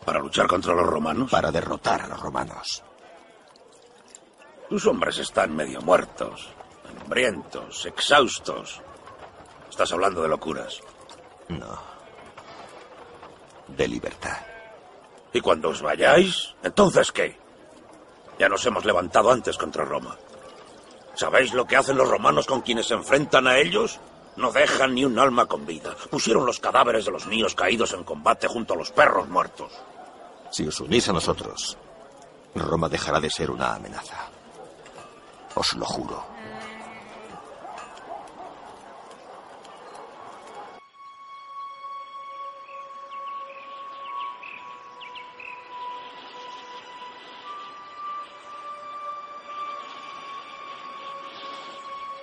¿Para 0.06 0.20
luchar 0.20 0.46
contra 0.46 0.76
los 0.76 0.86
romanos? 0.86 1.32
Para 1.32 1.52
derrotar 1.52 2.04
a 2.04 2.08
los 2.08 2.20
romanos. 2.20 2.84
Tus 4.70 4.86
hombres 4.86 5.18
están 5.18 5.56
medio 5.56 5.82
muertos, 5.82 6.50
hambrientos, 7.02 7.84
exhaustos. 7.88 8.80
Estás 9.68 9.92
hablando 9.92 10.22
de 10.22 10.28
locuras. 10.28 10.80
No. 11.50 11.80
De 13.70 13.88
libertad. 13.88 14.38
¿Y 15.34 15.42
cuando 15.42 15.70
os 15.70 15.82
vayáis? 15.82 16.54
¿Entonces 16.62 17.12
qué? 17.12 17.40
Ya 18.38 18.48
nos 18.48 18.64
hemos 18.68 18.86
levantado 18.86 19.32
antes 19.32 19.58
contra 19.58 19.84
Roma. 19.84 20.16
¿Sabéis 21.18 21.52
lo 21.54 21.66
que 21.66 21.76
hacen 21.76 21.98
los 21.98 22.08
romanos 22.08 22.46
con 22.46 22.62
quienes 22.62 22.86
se 22.86 22.94
enfrentan 22.94 23.48
a 23.48 23.58
ellos? 23.58 24.00
No 24.36 24.52
dejan 24.52 24.94
ni 24.94 25.04
un 25.04 25.18
alma 25.18 25.48
con 25.48 25.66
vida. 25.66 25.96
Pusieron 26.12 26.46
los 26.46 26.60
cadáveres 26.60 27.06
de 27.06 27.12
los 27.12 27.26
niños 27.26 27.56
caídos 27.56 27.94
en 27.94 28.04
combate 28.04 28.48
junto 28.48 28.76
a 28.76 28.78
los 28.78 28.92
perros 28.92 29.28
muertos. 29.28 29.72
Si 30.52 30.68
os 30.68 30.80
unís 30.80 31.10
a 31.10 31.14
nosotros, 31.14 31.76
Roma 32.54 32.88
dejará 32.88 33.20
de 33.20 33.32
ser 33.32 33.50
una 33.50 33.74
amenaza. 33.74 34.30
Os 35.56 35.74
lo 35.74 35.86
juro. 35.86 36.37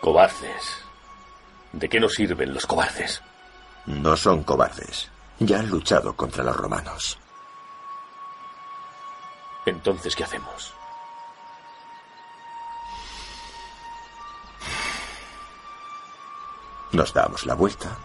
Cobardes. 0.05 0.85
¿De 1.73 1.89
qué 1.89 1.99
nos 1.99 2.13
sirven 2.13 2.53
los 2.53 2.67
cobardes? 2.67 3.23
No 3.87 4.15
son 4.19 4.45
cobardes. 4.45 5.11
Ya 5.39 5.61
han 5.61 5.71
luchado 5.71 6.15
contra 6.15 6.45
los 6.45 6.55
romanos. 6.55 7.19
Entonces, 9.65 10.15
¿qué 10.15 10.25
hacemos? 10.25 10.75
¿Nos 16.93 17.15
damos 17.15 17.47
la 17.47 17.55
vuelta? 17.55 17.97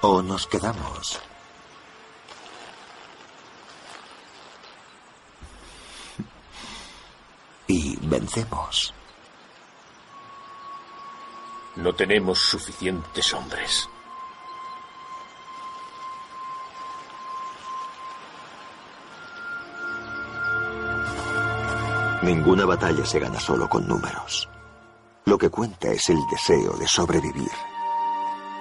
¿O 0.00 0.22
nos 0.22 0.46
quedamos? 0.46 1.20
Y 7.66 7.98
vencemos. 8.00 8.94
No 11.76 11.94
tenemos 11.94 12.38
suficientes 12.38 13.32
hombres. 13.32 13.88
Ninguna 22.22 22.66
batalla 22.66 23.06
se 23.06 23.18
gana 23.18 23.40
solo 23.40 23.68
con 23.68 23.88
números. 23.88 24.48
Lo 25.24 25.38
que 25.38 25.48
cuenta 25.48 25.88
es 25.88 26.08
el 26.10 26.18
deseo 26.30 26.76
de 26.76 26.86
sobrevivir. 26.86 27.50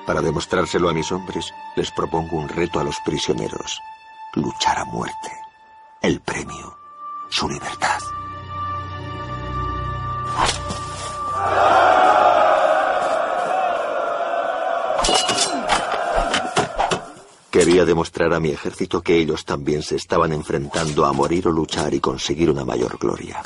Para 0.05 0.21
demostrárselo 0.21 0.89
a 0.89 0.93
mis 0.93 1.11
hombres, 1.11 1.53
les 1.75 1.91
propongo 1.91 2.37
un 2.37 2.47
reto 2.47 2.79
a 2.79 2.83
los 2.83 2.99
prisioneros. 3.01 3.79
Luchar 4.35 4.79
a 4.79 4.85
muerte. 4.85 5.31
El 6.01 6.21
premio, 6.21 6.77
su 7.29 7.49
libertad. 7.49 7.99
Quería 17.69 17.85
demostrar 17.85 18.33
a 18.33 18.39
mi 18.39 18.49
ejército 18.49 19.03
que 19.03 19.15
ellos 19.19 19.45
también 19.45 19.83
se 19.83 19.95
estaban 19.95 20.33
enfrentando 20.33 21.05
a 21.05 21.13
morir 21.13 21.47
o 21.47 21.51
luchar 21.51 21.93
y 21.93 21.99
conseguir 21.99 22.49
una 22.49 22.65
mayor 22.65 22.97
gloria. 22.97 23.43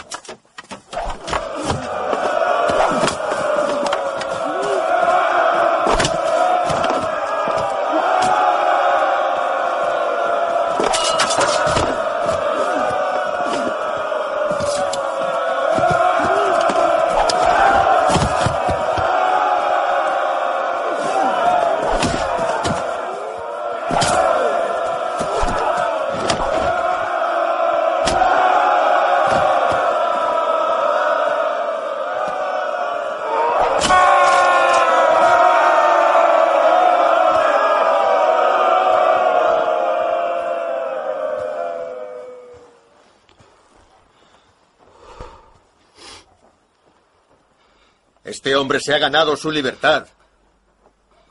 Hombre 48.63 48.79
se 48.79 48.93
ha 48.93 48.97
ganado 48.97 49.35
su 49.35 49.51
libertad, 49.51 50.07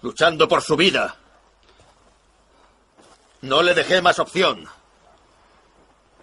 luchando 0.03 0.47
por 0.47 0.61
su 0.62 0.77
vida. 0.77 1.16
No 3.40 3.62
le 3.62 3.73
dejé 3.73 4.03
más 4.03 4.18
opción. 4.18 4.68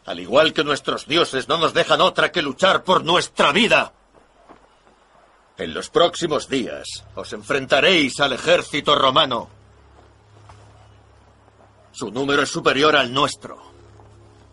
Al 0.05 0.19
igual 0.19 0.53
que 0.53 0.63
nuestros 0.63 1.07
dioses 1.07 1.47
no 1.47 1.57
nos 1.57 1.73
dejan 1.73 1.99
otra 2.01 2.31
que 2.31 2.43
luchar 2.43 2.83
por 2.83 3.03
nuestra 3.03 3.51
vida. 3.51 3.91
En 5.57 5.73
los 5.73 5.89
próximos 5.89 6.47
días 6.47 7.03
os 7.15 7.33
enfrentaréis 7.33 8.19
al 8.19 8.33
ejército 8.33 8.93
romano. 8.93 9.49
Su 11.91 12.11
número 12.11 12.43
es 12.43 12.49
superior 12.49 12.95
al 12.95 13.11
nuestro. 13.11 13.57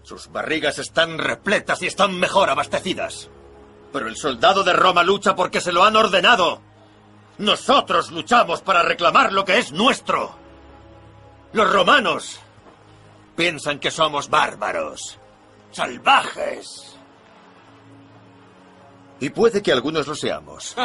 Sus 0.02 0.32
barrigas 0.32 0.78
están 0.78 1.18
repletas 1.18 1.82
y 1.82 1.86
están 1.86 2.18
mejor 2.18 2.48
abastecidas. 2.48 3.28
Pero 3.96 4.08
el 4.08 4.16
soldado 4.16 4.62
de 4.62 4.74
Roma 4.74 5.02
lucha 5.02 5.34
porque 5.34 5.58
se 5.58 5.72
lo 5.72 5.82
han 5.82 5.96
ordenado. 5.96 6.60
Nosotros 7.38 8.10
luchamos 8.10 8.60
para 8.60 8.82
reclamar 8.82 9.32
lo 9.32 9.42
que 9.42 9.56
es 9.56 9.72
nuestro. 9.72 10.36
Los 11.54 11.72
romanos 11.72 12.38
piensan 13.34 13.78
que 13.78 13.90
somos 13.90 14.28
bárbaros, 14.28 15.18
salvajes. 15.70 16.95
Y 19.20 19.30
puede 19.30 19.62
que 19.62 19.72
algunos 19.72 20.06
lo 20.06 20.14
seamos. 20.14 20.76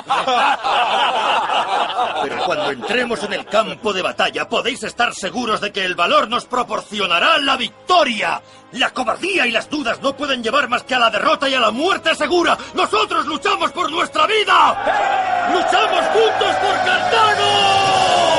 Pero 2.24 2.38
cuando 2.46 2.72
entremos 2.72 3.22
en 3.24 3.34
el 3.34 3.46
campo 3.46 3.92
de 3.92 4.02
batalla 4.02 4.48
podéis 4.48 4.84
estar 4.84 5.14
seguros 5.14 5.60
de 5.60 5.72
que 5.72 5.84
el 5.84 5.96
valor 5.96 6.30
nos 6.30 6.46
proporcionará 6.46 7.38
la 7.40 7.58
victoria. 7.58 8.42
La 8.74 8.92
cobardía 8.92 9.46
y 9.48 9.52
las 9.52 9.70
dudas 9.70 10.02
no 10.02 10.16
pueden 10.16 10.42
llevar 10.42 10.70
más 10.70 10.84
que 10.84 10.96
a 10.96 11.00
la 11.00 11.10
derrota 11.10 11.50
y 11.50 11.56
a 11.56 11.60
la 11.60 11.72
muerte 11.72 12.16
segura. 12.16 12.58
Nosotros 12.74 13.26
luchamos 13.26 13.72
por 13.72 13.92
nuestra 13.92 14.26
vida. 14.28 15.50
¡Luchamos 15.54 16.06
juntos 16.08 16.56
por 16.56 16.76
Cartago! 16.86 18.31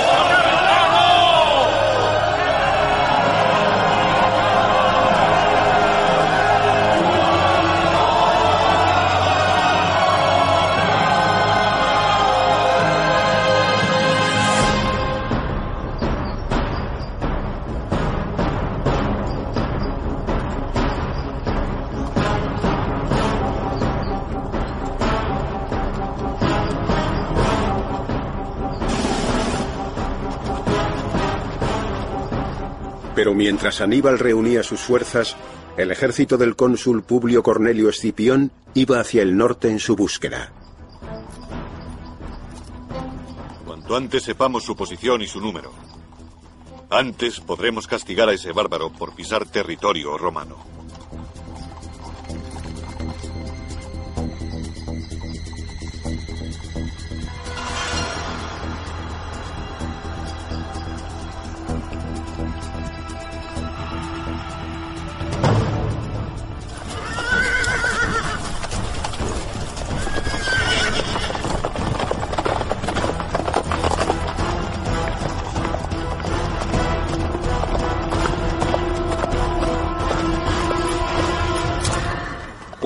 Pero 33.23 33.37
mientras 33.37 33.81
Aníbal 33.81 34.19
reunía 34.19 34.65
sus 34.65 34.81
fuerzas, 34.81 35.37
el 35.77 35.93
ejército 35.93 36.37
del 36.37 36.57
cónsul 36.57 37.05
Publio 37.05 37.45
Cornelio 37.45 37.89
Escipión 37.89 38.51
iba 38.75 38.99
hacia 38.99 39.23
el 39.23 39.37
norte 39.37 39.71
en 39.71 39.79
su 39.79 39.95
búsqueda. 39.95 40.51
Cuanto 43.65 43.95
antes 43.95 44.25
sepamos 44.25 44.65
su 44.65 44.75
posición 44.75 45.23
y 45.23 45.29
su 45.29 45.41
número, 45.41 45.73
antes 46.91 47.39
podremos 47.39 47.87
castigar 47.87 48.29
a 48.29 48.33
ese 48.33 48.51
bárbaro 48.51 48.91
por 48.91 49.15
pisar 49.15 49.47
territorio 49.47 50.19
romano. 50.19 50.57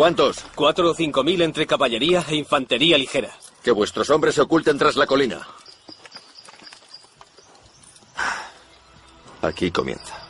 ¿Cuántos? 0.06 0.44
Cuatro 0.54 0.90
o 0.92 0.94
cinco 0.94 1.24
mil 1.24 1.42
entre 1.42 1.66
caballería 1.66 2.24
e 2.28 2.36
infantería 2.36 2.96
ligera. 2.96 3.36
Que 3.64 3.72
vuestros 3.72 4.08
hombres 4.08 4.36
se 4.36 4.40
oculten 4.40 4.78
tras 4.78 4.94
la 4.94 5.04
colina. 5.04 5.44
Aquí 9.42 9.72
comienza. 9.72 10.25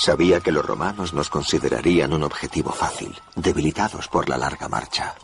Sabía 0.00 0.38
que 0.38 0.52
los 0.52 0.64
romanos 0.64 1.12
nos 1.12 1.28
considerarían 1.28 2.12
un 2.12 2.22
objetivo 2.22 2.70
fácil, 2.70 3.20
debilitados 3.34 4.06
por 4.06 4.28
la 4.28 4.38
larga 4.38 4.68
marcha. 4.68 5.16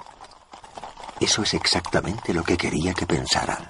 Eso 1.20 1.42
es 1.42 1.54
exactamente 1.54 2.34
lo 2.34 2.42
que 2.42 2.56
quería 2.56 2.92
que 2.92 3.06
pensaran. 3.06 3.68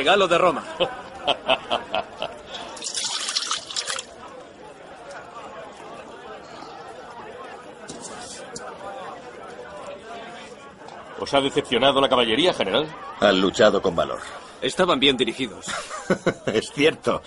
Regalo 0.00 0.26
de 0.26 0.38
Roma. 0.38 0.64
¿Os 11.18 11.34
ha 11.34 11.40
decepcionado 11.42 12.00
la 12.00 12.08
caballería, 12.08 12.54
general? 12.54 12.88
Han 13.20 13.42
luchado 13.42 13.82
con 13.82 13.94
valor. 13.94 14.20
Estaban 14.62 14.98
bien 14.98 15.18
dirigidos. 15.18 15.66
es 16.46 16.72
cierto. 16.72 17.20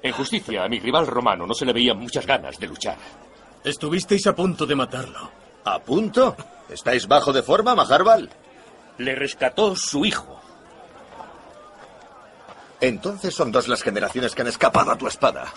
En 0.00 0.12
justicia, 0.12 0.62
a 0.62 0.68
mi 0.68 0.78
rival 0.78 1.08
romano 1.08 1.48
no 1.48 1.54
se 1.54 1.64
le 1.64 1.72
veían 1.72 1.98
muchas 1.98 2.24
ganas 2.24 2.60
de 2.60 2.68
luchar. 2.68 2.96
Estuvisteis 3.64 4.24
a 4.28 4.36
punto 4.36 4.66
de 4.66 4.76
matarlo. 4.76 5.30
¿A 5.64 5.80
punto? 5.80 6.36
¿Estáis 6.68 7.08
bajo 7.08 7.32
de 7.32 7.42
forma, 7.42 7.74
Maharbal? 7.74 8.30
Le 8.98 9.16
rescató 9.16 9.74
su 9.74 10.04
hijo. 10.04 10.33
Entonces 12.88 13.34
son 13.34 13.50
dos 13.50 13.66
las 13.66 13.82
generaciones 13.82 14.34
que 14.34 14.42
han 14.42 14.48
escapado 14.48 14.90
a 14.90 14.98
tu 14.98 15.06
espada. 15.06 15.50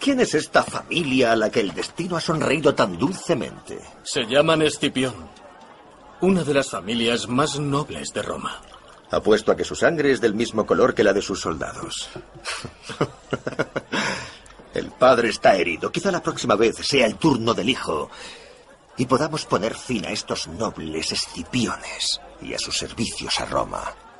¿Quién 0.00 0.18
es 0.20 0.34
esta 0.34 0.62
familia 0.62 1.32
a 1.32 1.36
la 1.36 1.50
que 1.50 1.60
el 1.60 1.74
destino 1.74 2.16
ha 2.16 2.22
sonreído 2.22 2.74
tan 2.74 2.96
dulcemente? 2.96 3.78
Se 4.02 4.24
llaman 4.24 4.62
Escipión. 4.62 5.14
Una 6.22 6.42
de 6.42 6.54
las 6.54 6.70
familias 6.70 7.28
más 7.28 7.60
nobles 7.60 8.14
de 8.14 8.22
Roma. 8.22 8.62
Apuesto 9.10 9.52
a 9.52 9.56
que 9.56 9.64
su 9.64 9.74
sangre 9.74 10.10
es 10.10 10.22
del 10.22 10.34
mismo 10.34 10.64
color 10.64 10.94
que 10.94 11.04
la 11.04 11.12
de 11.12 11.20
sus 11.20 11.38
soldados. 11.38 12.08
el 14.74 14.90
padre 14.92 15.28
está 15.28 15.54
herido. 15.54 15.92
Quizá 15.92 16.10
la 16.10 16.22
próxima 16.22 16.56
vez 16.56 16.76
sea 16.76 17.04
el 17.04 17.16
turno 17.16 17.52
del 17.52 17.68
hijo. 17.68 18.08
Y 18.96 19.04
podamos 19.04 19.44
poner 19.44 19.74
fin 19.74 20.06
a 20.06 20.10
estos 20.10 20.48
nobles 20.48 21.12
escipiones 21.12 22.20
y 22.40 22.54
a 22.54 22.58
sus 22.58 22.78
servicios 22.78 23.38
a 23.38 23.44
Roma. 23.44 24.11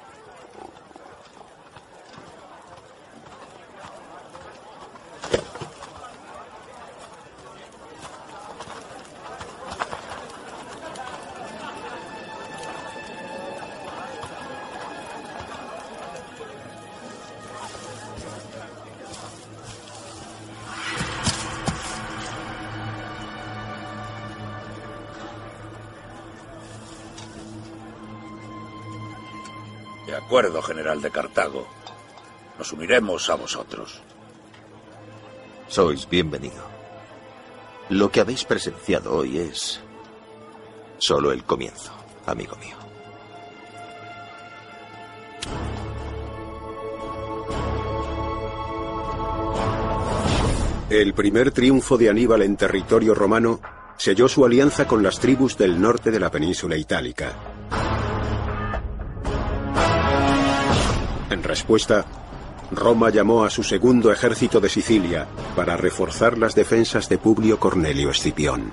Acuerdo, 30.43 30.63
general 30.63 31.01
de 31.01 31.11
Cartago. 31.11 31.69
Nos 32.59 32.73
uniremos 32.73 33.31
a 33.31 33.37
vosotros. 33.37 34.01
Sois 35.69 36.09
bienvenido. 36.09 36.65
Lo 37.91 38.11
que 38.11 38.21
habéis 38.21 38.45
presenciado 38.45 39.15
hoy 39.15 39.39
es 39.39 39.81
solo 40.99 41.31
el 41.31 41.45
comienzo, 41.45 41.93
amigo 42.27 42.57
mío. 42.57 42.77
El 50.91 51.15
primer 51.15 51.53
triunfo 51.53 51.97
de 51.97 52.11
Aníbal 52.11 52.43
en 52.43 52.57
territorio 52.57 53.15
romano 53.15 53.61
selló 53.97 54.29
su 54.29 54.45
alianza 54.45 54.89
con 54.89 55.05
las 55.05 55.21
tribus 55.21 55.57
del 55.57 55.81
norte 55.81 56.11
de 56.11 56.19
la 56.19 56.33
península 56.33 56.77
itálica. 56.77 57.52
En 61.43 61.49
respuesta, 61.49 62.05
Roma 62.71 63.11
llamó 63.11 63.43
a 63.45 63.51
su 63.51 63.65
segundo 63.65 64.13
ejército 64.13 64.61
de 64.61 64.69
Sicilia 64.69 65.27
para 65.57 65.77
reforzar 65.77 66.39
las 66.39 66.55
defensas 66.55 67.09
de 67.09 67.19
Publio 67.19 67.59
Cornelio 67.59 68.11
Escipión. 68.11 68.73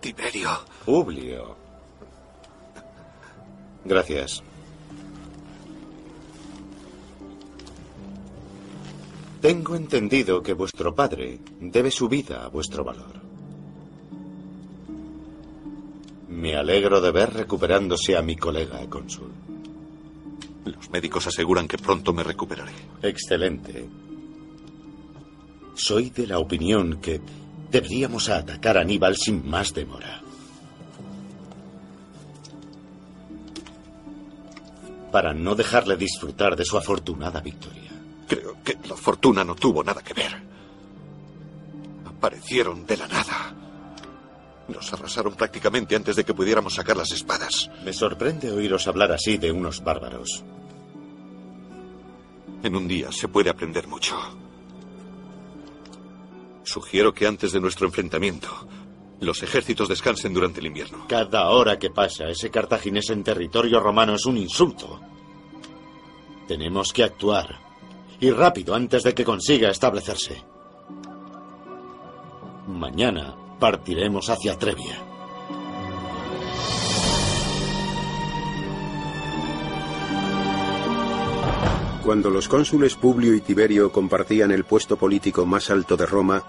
Tiberio. 0.00 0.50
Publio. 0.86 1.31
Gracias. 3.92 4.42
Tengo 9.42 9.76
entendido 9.76 10.42
que 10.42 10.54
vuestro 10.54 10.94
padre 10.94 11.40
debe 11.60 11.90
su 11.90 12.08
vida 12.08 12.42
a 12.42 12.48
vuestro 12.48 12.84
valor. 12.84 13.20
Me 16.30 16.56
alegro 16.56 17.02
de 17.02 17.10
ver 17.10 17.34
recuperándose 17.34 18.16
a 18.16 18.22
mi 18.22 18.34
colega 18.34 18.80
cónsul. 18.88 19.30
Los 20.64 20.90
médicos 20.90 21.26
aseguran 21.26 21.68
que 21.68 21.76
pronto 21.76 22.14
me 22.14 22.22
recuperaré. 22.22 22.72
Excelente. 23.02 23.86
Soy 25.74 26.08
de 26.08 26.28
la 26.28 26.38
opinión 26.38 26.98
que 26.98 27.20
deberíamos 27.70 28.30
atacar 28.30 28.78
a 28.78 28.80
Aníbal 28.80 29.16
sin 29.16 29.46
más 29.46 29.74
demora. 29.74 30.22
Para 35.12 35.32
no 35.34 35.54
dejarle 35.54 35.96
disfrutar 35.96 36.56
de 36.56 36.64
su 36.64 36.76
afortunada 36.76 37.40
victoria. 37.40 37.92
Creo 38.26 38.56
que 38.64 38.78
la 38.88 38.96
fortuna 38.96 39.44
no 39.44 39.54
tuvo 39.54 39.84
nada 39.84 40.02
que 40.02 40.14
ver. 40.14 40.42
Aparecieron 42.06 42.86
de 42.86 42.96
la 42.96 43.06
nada. 43.06 43.54
Nos 44.68 44.92
arrasaron 44.92 45.34
prácticamente 45.34 45.94
antes 45.94 46.16
de 46.16 46.24
que 46.24 46.32
pudiéramos 46.32 46.74
sacar 46.74 46.96
las 46.96 47.12
espadas. 47.12 47.70
Me 47.84 47.92
sorprende 47.92 48.50
oíros 48.50 48.86
hablar 48.86 49.12
así 49.12 49.36
de 49.36 49.52
unos 49.52 49.84
bárbaros. 49.84 50.42
En 52.62 52.74
un 52.74 52.88
día 52.88 53.12
se 53.12 53.28
puede 53.28 53.50
aprender 53.50 53.86
mucho. 53.88 54.16
Sugiero 56.62 57.12
que 57.12 57.26
antes 57.26 57.52
de 57.52 57.60
nuestro 57.60 57.86
enfrentamiento, 57.86 58.48
los 59.22 59.42
ejércitos 59.42 59.88
descansen 59.88 60.34
durante 60.34 60.60
el 60.60 60.66
invierno. 60.66 61.06
Cada 61.08 61.48
hora 61.50 61.78
que 61.78 61.90
pasa 61.90 62.28
ese 62.28 62.50
cartaginés 62.50 63.10
en 63.10 63.24
territorio 63.24 63.80
romano 63.80 64.14
es 64.14 64.26
un 64.26 64.36
insulto. 64.36 65.00
Tenemos 66.46 66.92
que 66.92 67.04
actuar. 67.04 67.60
Y 68.20 68.30
rápido 68.30 68.74
antes 68.74 69.02
de 69.02 69.14
que 69.14 69.24
consiga 69.24 69.70
establecerse. 69.70 70.44
Mañana 72.68 73.34
partiremos 73.58 74.28
hacia 74.28 74.56
Trevia. 74.58 75.12
Cuando 82.04 82.30
los 82.30 82.48
cónsules 82.48 82.96
Publio 82.96 83.34
y 83.34 83.40
Tiberio 83.40 83.92
compartían 83.92 84.50
el 84.50 84.64
puesto 84.64 84.96
político 84.96 85.46
más 85.46 85.70
alto 85.70 85.96
de 85.96 86.06
Roma, 86.06 86.42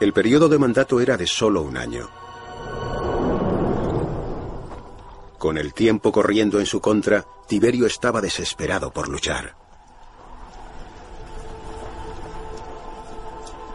el 0.00 0.12
periodo 0.12 0.48
de 0.48 0.58
mandato 0.58 1.00
era 1.00 1.16
de 1.16 1.26
solo 1.26 1.62
un 1.62 1.76
año. 1.76 2.08
Con 5.38 5.58
el 5.58 5.74
tiempo 5.74 6.12
corriendo 6.12 6.60
en 6.60 6.66
su 6.66 6.80
contra, 6.80 7.24
Tiberio 7.46 7.86
estaba 7.86 8.20
desesperado 8.20 8.92
por 8.92 9.08
luchar. 9.08 9.56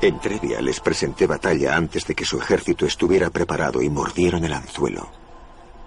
En 0.01 0.19
Trevia 0.19 0.61
les 0.61 0.82
presenté 0.82 1.28
batalla 1.28 1.76
antes 1.76 2.05
de 2.05 2.15
que 2.15 2.26
su 2.26 2.38
ejército 2.38 2.86
estuviera 2.86 3.30
preparado 3.30 3.82
y 3.82 3.89
mordieron 3.89 4.43
el 4.43 4.53
anzuelo. 4.53 5.09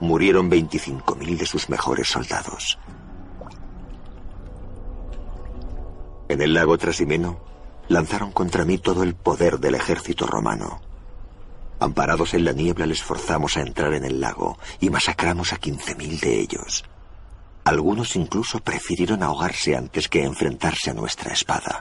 Murieron 0.00 0.50
25.000 0.50 1.36
de 1.36 1.46
sus 1.46 1.68
mejores 1.68 2.08
soldados. 2.08 2.78
En 6.28 6.40
el 6.40 6.54
lago 6.54 6.76
Trasimeno 6.76 7.45
lanzaron 7.88 8.32
contra 8.32 8.64
mí 8.64 8.78
todo 8.78 9.02
el 9.02 9.14
poder 9.14 9.58
del 9.58 9.74
ejército 9.74 10.26
romano. 10.26 10.80
Amparados 11.78 12.34
en 12.34 12.44
la 12.44 12.52
niebla 12.52 12.86
les 12.86 13.02
forzamos 13.02 13.56
a 13.56 13.60
entrar 13.60 13.92
en 13.94 14.04
el 14.04 14.20
lago 14.20 14.58
y 14.80 14.90
masacramos 14.90 15.52
a 15.52 15.60
15.000 15.60 16.20
de 16.20 16.40
ellos. 16.40 16.84
Algunos 17.64 18.16
incluso 18.16 18.60
prefirieron 18.60 19.22
ahogarse 19.22 19.76
antes 19.76 20.08
que 20.08 20.22
enfrentarse 20.22 20.90
a 20.90 20.94
nuestra 20.94 21.32
espada. 21.32 21.80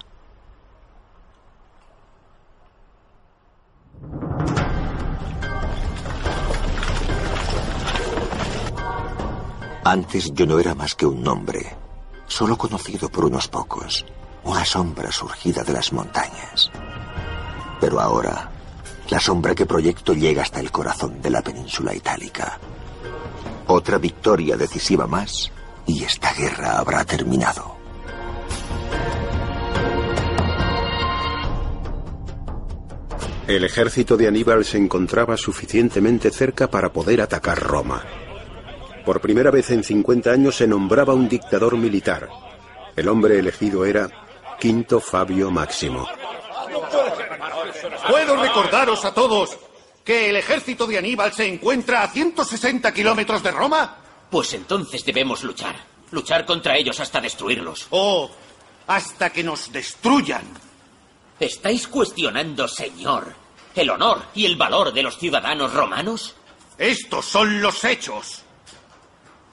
Antes 9.84 10.34
yo 10.34 10.48
no 10.48 10.60
era 10.60 10.74
más 10.74 10.96
que 10.96 11.06
un 11.06 11.22
nombre, 11.22 11.78
solo 12.26 12.58
conocido 12.58 13.08
por 13.08 13.26
unos 13.26 13.48
pocos, 13.48 14.04
una 14.46 14.64
sombra 14.64 15.12
surgida 15.12 15.64
de 15.64 15.74
las 15.74 15.92
montañas. 15.92 16.72
Pero 17.82 18.00
ahora, 18.00 18.50
la 19.10 19.20
sombra 19.20 19.54
que 19.54 19.66
proyecto 19.66 20.14
llega 20.14 20.44
hasta 20.44 20.60
el 20.60 20.72
corazón 20.72 21.22
de 21.22 21.30
la 21.30 21.42
península 21.42 21.94
itálica. 21.94 22.60
Otra 23.68 23.98
victoria 23.98 24.56
decisiva 24.56 25.08
más 25.08 25.52
y 25.88 26.04
esta 26.04 26.34
guerra 26.34 26.78
habrá 26.78 27.04
terminado. 27.04 27.76
El 33.48 33.64
ejército 33.64 34.18
de 34.18 34.28
Aníbal 34.28 34.66
se 34.66 34.78
encontraba 34.78 35.38
suficientemente 35.38 36.32
cerca 36.32 36.68
para 36.68 36.92
poder 36.92 37.22
atacar 37.22 37.60
Roma. 37.60 38.04
Por 39.06 39.22
primera 39.22 39.52
vez 39.52 39.70
en 39.70 39.84
50 39.84 40.32
años 40.32 40.56
se 40.56 40.68
nombraba 40.68 41.14
un 41.14 41.30
dictador 41.30 41.78
militar. 41.78 42.28
El 42.96 43.08
hombre 43.08 43.38
elegido 43.38 43.86
era 43.86 44.10
Quinto 44.60 45.00
Fabio 45.00 45.52
Máximo. 45.52 46.08
Puedo 48.08 48.36
recordaros 48.38 49.06
a 49.06 49.14
todos 49.14 49.58
que 50.04 50.30
el 50.30 50.36
ejército 50.36 50.86
de 50.86 50.98
Aníbal 50.98 51.34
se 51.34 51.48
encuentra 51.48 52.04
a 52.04 52.08
160 52.08 52.94
kilómetros 52.94 53.42
de 53.44 53.52
Roma. 53.52 53.98
Pues 54.30 54.54
entonces 54.54 55.04
debemos 55.04 55.44
luchar. 55.44 55.76
Luchar 56.12 56.46
contra 56.46 56.78
ellos 56.78 57.00
hasta 57.00 57.20
destruirlos. 57.20 57.88
Oh, 57.90 58.30
hasta 58.88 59.32
que 59.32 59.44
nos 59.44 59.72
destruyan. 59.72 60.44
¿Estáis 61.40 61.88
cuestionando, 61.88 62.68
señor, 62.68 63.34
el 63.76 63.90
honor 63.90 64.24
y 64.36 64.46
el 64.46 64.56
valor 64.56 64.94
de 64.94 65.04
los 65.04 65.18
ciudadanos 65.18 65.74
romanos? 65.74 66.36
Estos 66.78 67.26
son 67.26 67.62
los 67.62 67.84
hechos. 67.84 68.44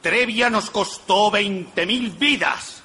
Trevia 0.00 0.50
nos 0.50 0.70
costó 0.70 1.30
20.000 1.30 2.18
vidas. 2.18 2.81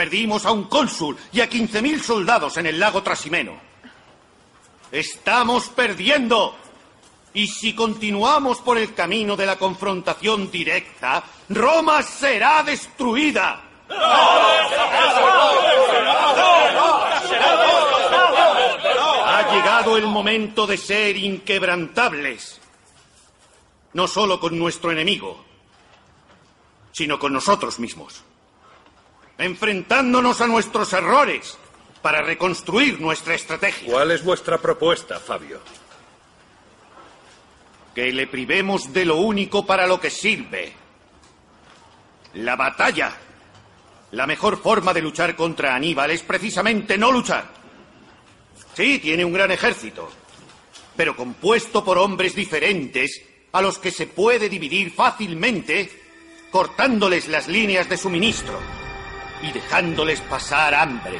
Perdimos 0.00 0.46
a 0.46 0.50
un 0.52 0.64
cónsul 0.64 1.14
y 1.30 1.42
a 1.42 1.50
15.000 1.50 2.00
soldados 2.00 2.56
en 2.56 2.64
el 2.64 2.80
lago 2.80 3.02
Trasimeno. 3.02 3.60
Estamos 4.90 5.68
perdiendo. 5.68 6.56
Y 7.34 7.46
si 7.46 7.74
continuamos 7.74 8.62
por 8.62 8.78
el 8.78 8.94
camino 8.94 9.36
de 9.36 9.44
la 9.44 9.56
confrontación 9.56 10.50
directa, 10.50 11.22
Roma 11.50 12.02
será 12.02 12.62
destruida. 12.62 13.62
Ha 19.26 19.52
llegado 19.52 19.98
el 19.98 20.06
momento 20.06 20.66
de 20.66 20.78
ser 20.78 21.14
inquebrantables. 21.18 22.58
No 23.92 24.08
solo 24.08 24.40
con 24.40 24.58
nuestro 24.58 24.92
enemigo, 24.92 25.44
sino 26.90 27.18
con 27.18 27.34
nosotros 27.34 27.78
mismos. 27.78 28.24
Enfrentándonos 29.40 30.42
a 30.42 30.46
nuestros 30.46 30.92
errores 30.92 31.56
para 32.02 32.20
reconstruir 32.20 33.00
nuestra 33.00 33.34
estrategia. 33.34 33.90
¿Cuál 33.90 34.10
es 34.10 34.22
vuestra 34.22 34.58
propuesta, 34.58 35.18
Fabio? 35.18 35.60
Que 37.94 38.12
le 38.12 38.26
privemos 38.26 38.92
de 38.92 39.06
lo 39.06 39.16
único 39.16 39.64
para 39.64 39.86
lo 39.86 39.98
que 39.98 40.10
sirve. 40.10 40.74
La 42.34 42.54
batalla. 42.54 43.16
La 44.10 44.26
mejor 44.26 44.60
forma 44.60 44.92
de 44.92 45.00
luchar 45.00 45.34
contra 45.34 45.74
Aníbal 45.74 46.10
es 46.10 46.22
precisamente 46.22 46.98
no 46.98 47.10
luchar. 47.10 47.46
Sí, 48.74 48.98
tiene 48.98 49.24
un 49.24 49.32
gran 49.32 49.50
ejército, 49.50 50.10
pero 50.94 51.16
compuesto 51.16 51.82
por 51.82 51.96
hombres 51.96 52.34
diferentes 52.34 53.22
a 53.52 53.62
los 53.62 53.78
que 53.78 53.90
se 53.90 54.06
puede 54.06 54.50
dividir 54.50 54.92
fácilmente 54.92 55.90
cortándoles 56.50 57.26
las 57.28 57.48
líneas 57.48 57.88
de 57.88 57.96
suministro 57.96 58.89
y 59.42 59.52
dejándoles 59.52 60.20
pasar 60.22 60.74
hambre. 60.74 61.18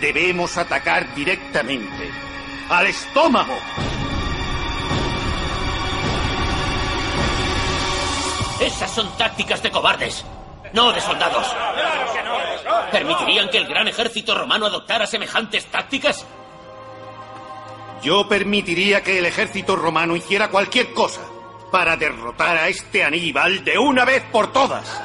Debemos 0.00 0.56
atacar 0.56 1.14
directamente 1.14 2.10
al 2.68 2.86
estómago. 2.86 3.56
Esas 8.60 8.90
son 8.90 9.16
tácticas 9.16 9.62
de 9.62 9.70
cobardes, 9.70 10.24
no 10.72 10.92
de 10.92 11.00
soldados. 11.00 11.46
¿Permitirían 12.90 13.48
que 13.50 13.58
el 13.58 13.66
gran 13.66 13.88
ejército 13.88 14.34
romano 14.34 14.66
adoptara 14.66 15.06
semejantes 15.06 15.66
tácticas? 15.66 16.24
Yo 18.02 18.28
permitiría 18.28 19.02
que 19.02 19.18
el 19.18 19.26
ejército 19.26 19.76
romano 19.76 20.14
hiciera 20.14 20.48
cualquier 20.48 20.92
cosa 20.92 21.22
para 21.70 21.96
derrotar 21.96 22.56
a 22.56 22.68
este 22.68 23.02
Aníbal 23.02 23.64
de 23.64 23.78
una 23.78 24.04
vez 24.04 24.22
por 24.30 24.52
todas. 24.52 25.02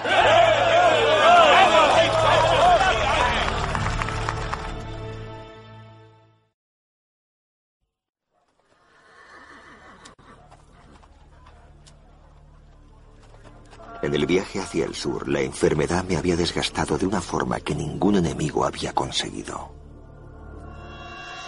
En 14.02 14.16
el 14.16 14.26
viaje 14.26 14.60
hacia 14.60 14.86
el 14.86 14.96
sur, 14.96 15.28
la 15.28 15.42
enfermedad 15.42 16.06
me 16.06 16.16
había 16.16 16.38
desgastado 16.38 16.98
de 16.98 17.06
una 17.06 17.20
forma 17.20 17.60
que 17.60 17.76
ningún 17.76 18.16
enemigo 18.16 18.64
había 18.66 18.94
conseguido. 18.94 19.72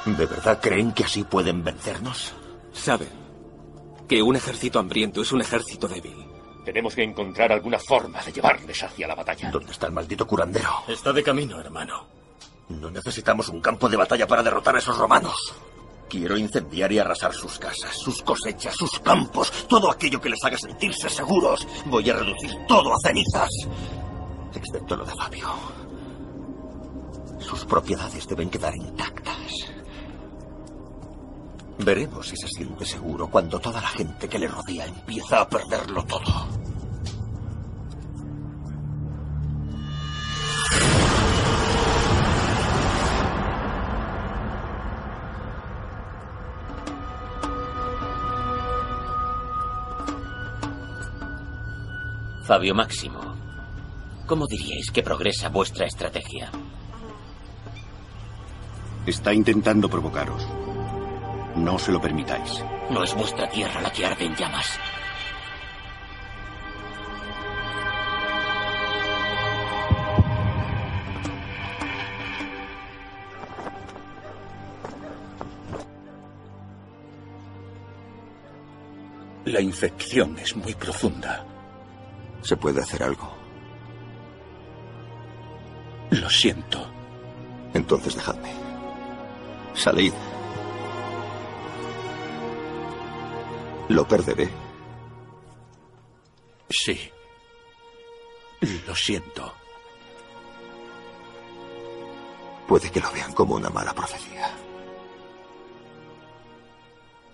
¿De 0.06 0.26
verdad 0.26 0.60
creen 0.62 0.92
que 0.92 1.06
así 1.06 1.24
pueden 1.24 1.64
vencernos? 1.64 2.34
Saben 2.74 3.22
que 4.08 4.22
un 4.22 4.36
ejército 4.36 4.80
hambriento 4.80 5.22
es 5.22 5.32
un 5.32 5.42
ejército 5.42 5.88
débil. 5.88 6.28
Tenemos 6.66 6.94
que 6.94 7.04
encontrar 7.04 7.52
alguna 7.52 7.80
forma 7.80 8.22
de 8.22 8.34
llevarles 8.34 8.84
hacia 8.84 9.08
la 9.08 9.16
batalla. 9.16 9.50
¿Dónde 9.50 9.72
está 9.72 9.88
el 9.88 9.94
maldito 9.94 10.28
curandero? 10.28 10.70
Está 10.88 11.14
de 11.14 11.24
camino, 11.24 11.60
hermano. 11.60 12.06
No 12.68 12.92
necesitamos 12.92 13.48
un 13.50 13.62
campo 13.62 13.88
de 13.88 13.98
batalla 13.98 14.28
para 14.28 14.44
derrotar 14.44 14.76
a 14.76 14.80
esos 14.80 14.98
romanos. 14.98 15.54
Quiero 16.12 16.38
incendiar 16.38 16.92
y 16.92 17.00
arrasar 17.00 17.34
sus 17.34 17.58
casas, 17.58 17.96
sus 17.96 18.22
cosechas, 18.22 18.76
sus 18.76 19.00
campos, 19.00 19.50
todo 19.70 19.90
aquello 19.90 20.20
que 20.20 20.28
les 20.28 20.44
haga 20.44 20.58
sentirse 20.58 21.08
seguros. 21.08 21.66
Voy 21.86 22.10
a 22.10 22.16
reducir 22.16 22.52
todo 22.68 22.94
a 22.94 22.98
cenizas. 23.02 23.50
Excepto 24.54 24.98
lo 24.98 25.06
de 25.06 25.16
Fabio. 25.16 25.48
Sus 27.40 27.64
propiedades 27.64 28.28
deben 28.28 28.50
quedar 28.50 28.76
intactas. 28.76 29.72
Veremos 31.78 32.28
si 32.28 32.36
se 32.36 32.50
siente 32.50 32.84
seguro 32.84 33.30
cuando 33.30 33.58
toda 33.62 33.80
la 33.80 33.88
gente 33.88 34.28
que 34.28 34.38
le 34.38 34.50
rodea 34.50 34.88
empieza 34.88 35.40
a 35.40 35.48
perderlo 35.48 36.04
todo. 36.04 36.71
Fabio 52.52 52.76
Máximo, 52.76 53.22
¿cómo 54.28 54.46
diríais 54.46 54.92
que 54.92 55.02
progresa 55.02 55.48
vuestra 55.48 55.86
estrategia? 55.86 56.52
Está 59.08 59.34
intentando 59.34 59.88
provocaros. 59.88 60.46
No 61.56 61.80
se 61.80 61.94
lo 61.94 62.02
permitáis. 62.02 62.62
No 62.90 63.06
es 63.06 63.16
vuestra 63.16 63.48
tierra 63.50 63.80
la 63.80 63.90
que 63.90 64.06
arde 64.06 64.26
en 64.26 64.36
llamas. 64.36 64.68
La 79.46 79.62
infección 79.62 80.38
es 80.38 80.54
muy 80.58 80.76
profunda. 80.76 81.46
¿Se 82.42 82.58
puede 82.58 82.82
hacer 82.82 83.04
algo? 83.04 83.32
Lo 86.12 86.30
siento. 86.30 86.86
Entonces 87.74 88.16
dejadme. 88.16 88.52
Salid. 89.74 90.14
¿Lo 93.90 94.08
perderé? 94.08 94.50
Sí. 96.70 97.12
Lo 98.88 98.96
siento. 98.96 99.54
Puede 102.68 102.90
que 102.90 103.00
lo 103.00 103.12
vean 103.12 103.34
como 103.34 103.56
una 103.56 103.70
mala 103.70 103.94
profecía. 103.94 104.50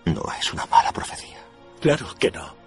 No 0.05 0.23
es 0.39 0.53
una 0.53 0.65
mala 0.65 0.91
profecía. 0.91 1.37
Claro 1.79 2.07
que 2.17 2.31
no. 2.31 2.66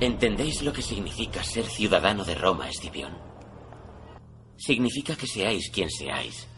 ¿Entendéis 0.00 0.62
lo 0.62 0.72
que 0.72 0.80
significa 0.80 1.44
ser 1.44 1.66
ciudadano 1.66 2.24
de 2.24 2.34
Roma, 2.34 2.70
Escipión? 2.70 3.18
Significa 4.56 5.14
que 5.14 5.26
seáis 5.26 5.70
quien 5.70 5.90
seáis. 5.90 6.48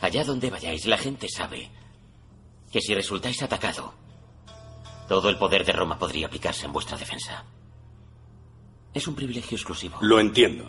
Allá 0.00 0.24
donde 0.24 0.50
vayáis, 0.50 0.84
la 0.86 0.98
gente 0.98 1.28
sabe 1.28 1.70
que 2.72 2.80
si 2.80 2.94
resultáis 2.94 3.40
atacado, 3.44 3.94
todo 5.08 5.28
el 5.28 5.38
poder 5.38 5.64
de 5.64 5.72
Roma 5.72 6.00
podría 6.00 6.26
aplicarse 6.26 6.66
en 6.66 6.72
vuestra 6.72 6.98
defensa. 6.98 7.44
Es 8.92 9.06
un 9.06 9.14
privilegio 9.14 9.56
exclusivo. 9.56 9.98
Lo 10.00 10.18
entiendo. 10.18 10.68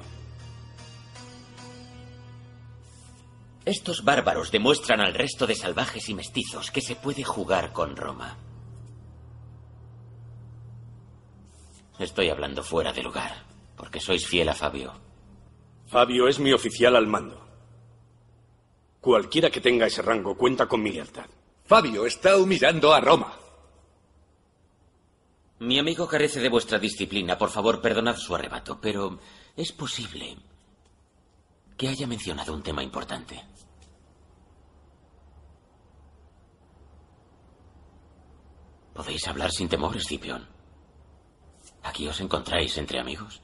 Estos 3.65 4.03
bárbaros 4.03 4.51
demuestran 4.51 5.01
al 5.01 5.15
resto 5.15 5.47
de 5.47 5.55
salvajes 5.55 6.07
y 6.09 6.13
mestizos 6.13 6.69
que 6.69 6.81
se 6.81 6.95
puede 6.95 7.23
jugar 7.23 7.73
con 7.73 7.95
Roma. 7.95 8.37
Estoy 11.99 12.29
hablando 12.29 12.63
fuera 12.63 12.93
de 12.93 13.03
lugar, 13.03 13.45
porque 13.75 13.99
sois 13.99 14.25
fiel 14.25 14.47
a 14.47 14.55
Fabio. 14.55 14.93
Fabio 15.85 16.29
es 16.29 16.39
mi 16.39 16.53
oficial 16.53 16.95
al 16.95 17.07
mando. 17.07 17.45
Cualquiera 19.01 19.49
que 19.49 19.59
tenga 19.59 19.85
ese 19.85 20.01
rango 20.01 20.37
cuenta 20.37 20.65
con 20.65 20.81
mi 20.81 20.91
lealtad. 20.91 21.25
Fabio 21.65 22.05
está 22.05 22.37
humillando 22.37 22.93
a 22.93 23.01
Roma. 23.01 23.37
Mi 25.59 25.77
amigo 25.77 26.07
carece 26.07 26.39
de 26.39 26.47
vuestra 26.47 26.79
disciplina. 26.79 27.37
Por 27.37 27.49
favor, 27.49 27.81
perdonad 27.81 28.15
su 28.15 28.33
arrebato, 28.33 28.79
pero 28.79 29.19
es 29.57 29.73
posible 29.73 30.37
que 31.75 31.89
haya 31.89 32.07
mencionado 32.07 32.53
un 32.53 32.63
tema 32.63 32.81
importante. 32.81 33.43
Podéis 38.93 39.27
hablar 39.27 39.51
sin 39.51 39.67
temor, 39.67 39.95
Escipión. 39.97 40.58
¿Aquí 41.83 42.07
os 42.07 42.19
encontráis 42.19 42.77
entre 42.77 42.99
amigos? 42.99 43.41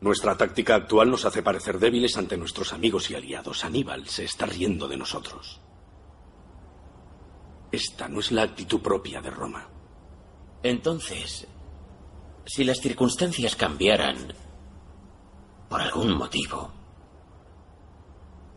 Nuestra 0.00 0.36
táctica 0.36 0.76
actual 0.76 1.10
nos 1.10 1.24
hace 1.24 1.42
parecer 1.42 1.78
débiles 1.78 2.16
ante 2.16 2.36
nuestros 2.36 2.72
amigos 2.72 3.10
y 3.10 3.16
aliados. 3.16 3.64
Aníbal 3.64 4.06
se 4.06 4.24
está 4.24 4.46
riendo 4.46 4.86
de 4.86 4.96
nosotros. 4.96 5.60
Esta 7.72 8.08
no 8.08 8.20
es 8.20 8.30
la 8.30 8.42
actitud 8.42 8.80
propia 8.80 9.20
de 9.20 9.30
Roma. 9.30 9.68
Entonces, 10.62 11.46
si 12.46 12.64
las 12.64 12.78
circunstancias 12.78 13.56
cambiaran 13.56 14.32
por 15.68 15.80
algún 15.80 16.16
motivo, 16.16 16.72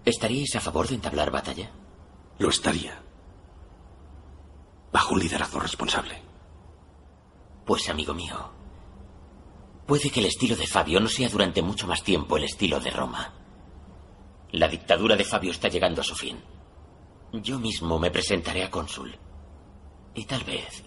¿estaríais 0.06 0.56
a 0.56 0.62
favor 0.62 0.88
de 0.88 0.96
entablar 0.96 1.32
batalla? 1.32 1.72
Lo 2.38 2.50
estaría. 2.50 3.11
Bajo 4.92 5.14
un 5.14 5.20
liderazgo 5.20 5.60
responsable. 5.60 6.22
Pues, 7.66 7.90
amigo 7.90 8.14
mío, 8.14 8.52
puede 9.86 10.10
que 10.10 10.20
el 10.20 10.26
estilo 10.26 10.56
de 10.56 10.68
Fabio 10.68 11.00
no 11.00 11.08
sea 11.08 11.30
durante 11.30 11.62
mucho 11.62 11.88
más 11.88 12.04
tiempo 12.04 12.38
el 12.38 12.44
estilo 12.44 12.80
de 12.80 12.92
Roma. 12.92 13.34
La 14.52 14.68
dictadura 14.68 15.16
de 15.16 15.24
Fabio 15.24 15.52
está 15.52 15.70
llegando 15.70 16.02
a 16.02 16.04
su 16.04 16.16
fin. 16.16 16.40
Yo 17.32 17.60
mismo 17.60 17.98
me 18.00 18.12
presentaré 18.12 18.64
a 18.64 18.72
cónsul. 18.72 19.18
Y 20.14 20.26
tal 20.26 20.44
vez 20.44 20.84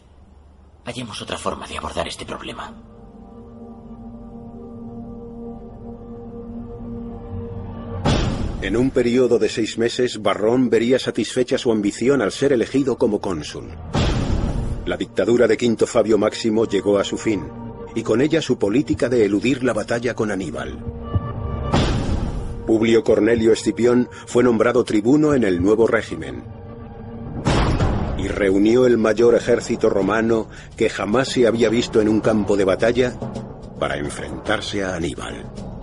hallemos 0.84 1.22
otra 1.22 1.38
forma 1.38 1.66
de 1.66 1.78
abordar 1.78 2.06
este 2.06 2.26
problema. 2.26 2.93
En 8.64 8.78
un 8.78 8.90
periodo 8.90 9.38
de 9.38 9.50
seis 9.50 9.76
meses, 9.76 10.22
Barrón 10.22 10.70
vería 10.70 10.98
satisfecha 10.98 11.58
su 11.58 11.70
ambición 11.70 12.22
al 12.22 12.32
ser 12.32 12.50
elegido 12.50 12.96
como 12.96 13.20
cónsul. 13.20 13.68
La 14.86 14.96
dictadura 14.96 15.46
de 15.46 15.58
Quinto 15.58 15.86
Fabio 15.86 16.16
Máximo 16.16 16.64
llegó 16.64 16.96
a 16.96 17.04
su 17.04 17.18
fin, 17.18 17.44
y 17.94 18.02
con 18.02 18.22
ella 18.22 18.40
su 18.40 18.58
política 18.58 19.10
de 19.10 19.26
eludir 19.26 19.62
la 19.62 19.74
batalla 19.74 20.14
con 20.14 20.30
Aníbal. 20.30 20.82
Publio 22.66 23.04
Cornelio 23.04 23.52
Escipión 23.52 24.08
fue 24.24 24.42
nombrado 24.42 24.82
tribuno 24.82 25.34
en 25.34 25.44
el 25.44 25.62
nuevo 25.62 25.86
régimen 25.86 26.42
y 28.16 28.28
reunió 28.28 28.86
el 28.86 28.96
mayor 28.96 29.34
ejército 29.34 29.90
romano 29.90 30.48
que 30.78 30.88
jamás 30.88 31.28
se 31.28 31.46
había 31.46 31.68
visto 31.68 32.00
en 32.00 32.08
un 32.08 32.20
campo 32.20 32.56
de 32.56 32.64
batalla 32.64 33.12
para 33.78 33.98
enfrentarse 33.98 34.82
a 34.82 34.94
Aníbal. 34.94 35.73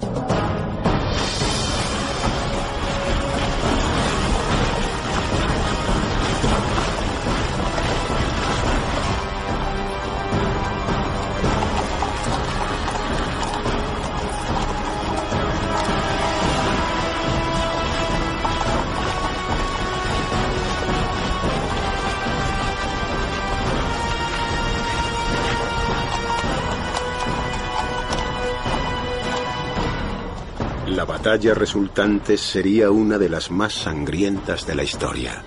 Batalla 31.32 31.54
resultante 31.54 32.38
sería 32.38 32.92
una 32.92 33.18
de 33.18 33.30
las 33.30 33.52
más 33.52 33.72
sangrientas 33.72 34.68
de 34.68 34.76
la 34.76 34.84
historia. 34.84 35.42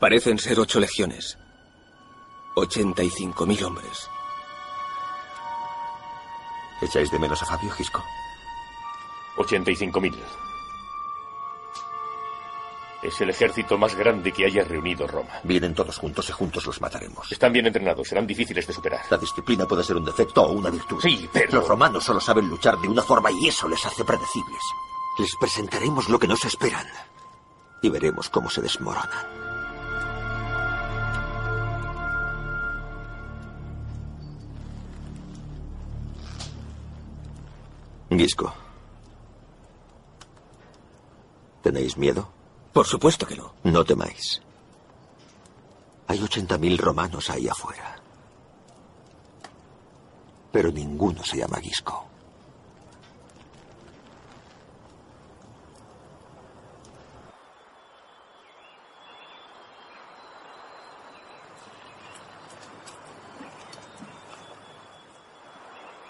Parecen 0.00 0.40
ser 0.40 0.58
ocho 0.58 0.80
legiones. 0.80 1.38
85.000 2.56 3.62
hombres. 3.62 4.08
¿Echáis 6.82 7.12
de 7.12 7.20
menos 7.20 7.40
a 7.40 7.46
Fabio 7.46 7.70
Gisco? 7.70 8.02
85.000. 9.36 10.53
Es 13.04 13.20
el 13.20 13.28
ejército 13.28 13.76
más 13.76 13.94
grande 13.94 14.32
que 14.32 14.46
haya 14.46 14.64
reunido 14.64 15.06
Roma. 15.06 15.28
Vienen 15.42 15.74
todos 15.74 15.98
juntos 15.98 16.26
y 16.30 16.32
juntos 16.32 16.64
los 16.64 16.80
mataremos. 16.80 17.30
Están 17.30 17.52
bien 17.52 17.66
entrenados, 17.66 18.08
serán 18.08 18.26
difíciles 18.26 18.66
de 18.66 18.72
superar. 18.72 19.02
La 19.10 19.18
disciplina 19.18 19.66
puede 19.66 19.84
ser 19.84 19.96
un 19.96 20.06
defecto 20.06 20.42
o 20.42 20.52
una 20.52 20.70
virtud. 20.70 21.00
Sí, 21.02 21.28
pero... 21.30 21.58
Los 21.60 21.68
romanos 21.68 22.02
solo 22.02 22.18
saben 22.18 22.48
luchar 22.48 22.78
de 22.78 22.88
una 22.88 23.02
forma 23.02 23.30
y 23.30 23.48
eso 23.48 23.68
les 23.68 23.84
hace 23.84 24.04
predecibles. 24.04 24.62
Les 25.18 25.36
presentaremos 25.36 26.08
lo 26.08 26.18
que 26.18 26.26
nos 26.26 26.42
esperan 26.46 26.86
y 27.82 27.90
veremos 27.90 28.30
cómo 28.30 28.48
se 28.48 28.62
desmoronan. 28.62 29.10
Gisco. 38.08 38.54
¿Tenéis 41.62 41.98
miedo? 41.98 42.30
Por 42.74 42.88
supuesto 42.88 43.24
que 43.24 43.36
no. 43.36 43.54
No 43.62 43.84
temáis. 43.84 44.42
Hay 46.08 46.18
80.000 46.18 46.76
romanos 46.76 47.30
ahí 47.30 47.46
afuera. 47.46 47.94
Pero 50.50 50.72
ninguno 50.72 51.22
se 51.22 51.36
llama 51.36 51.60
Gisco. 51.60 52.08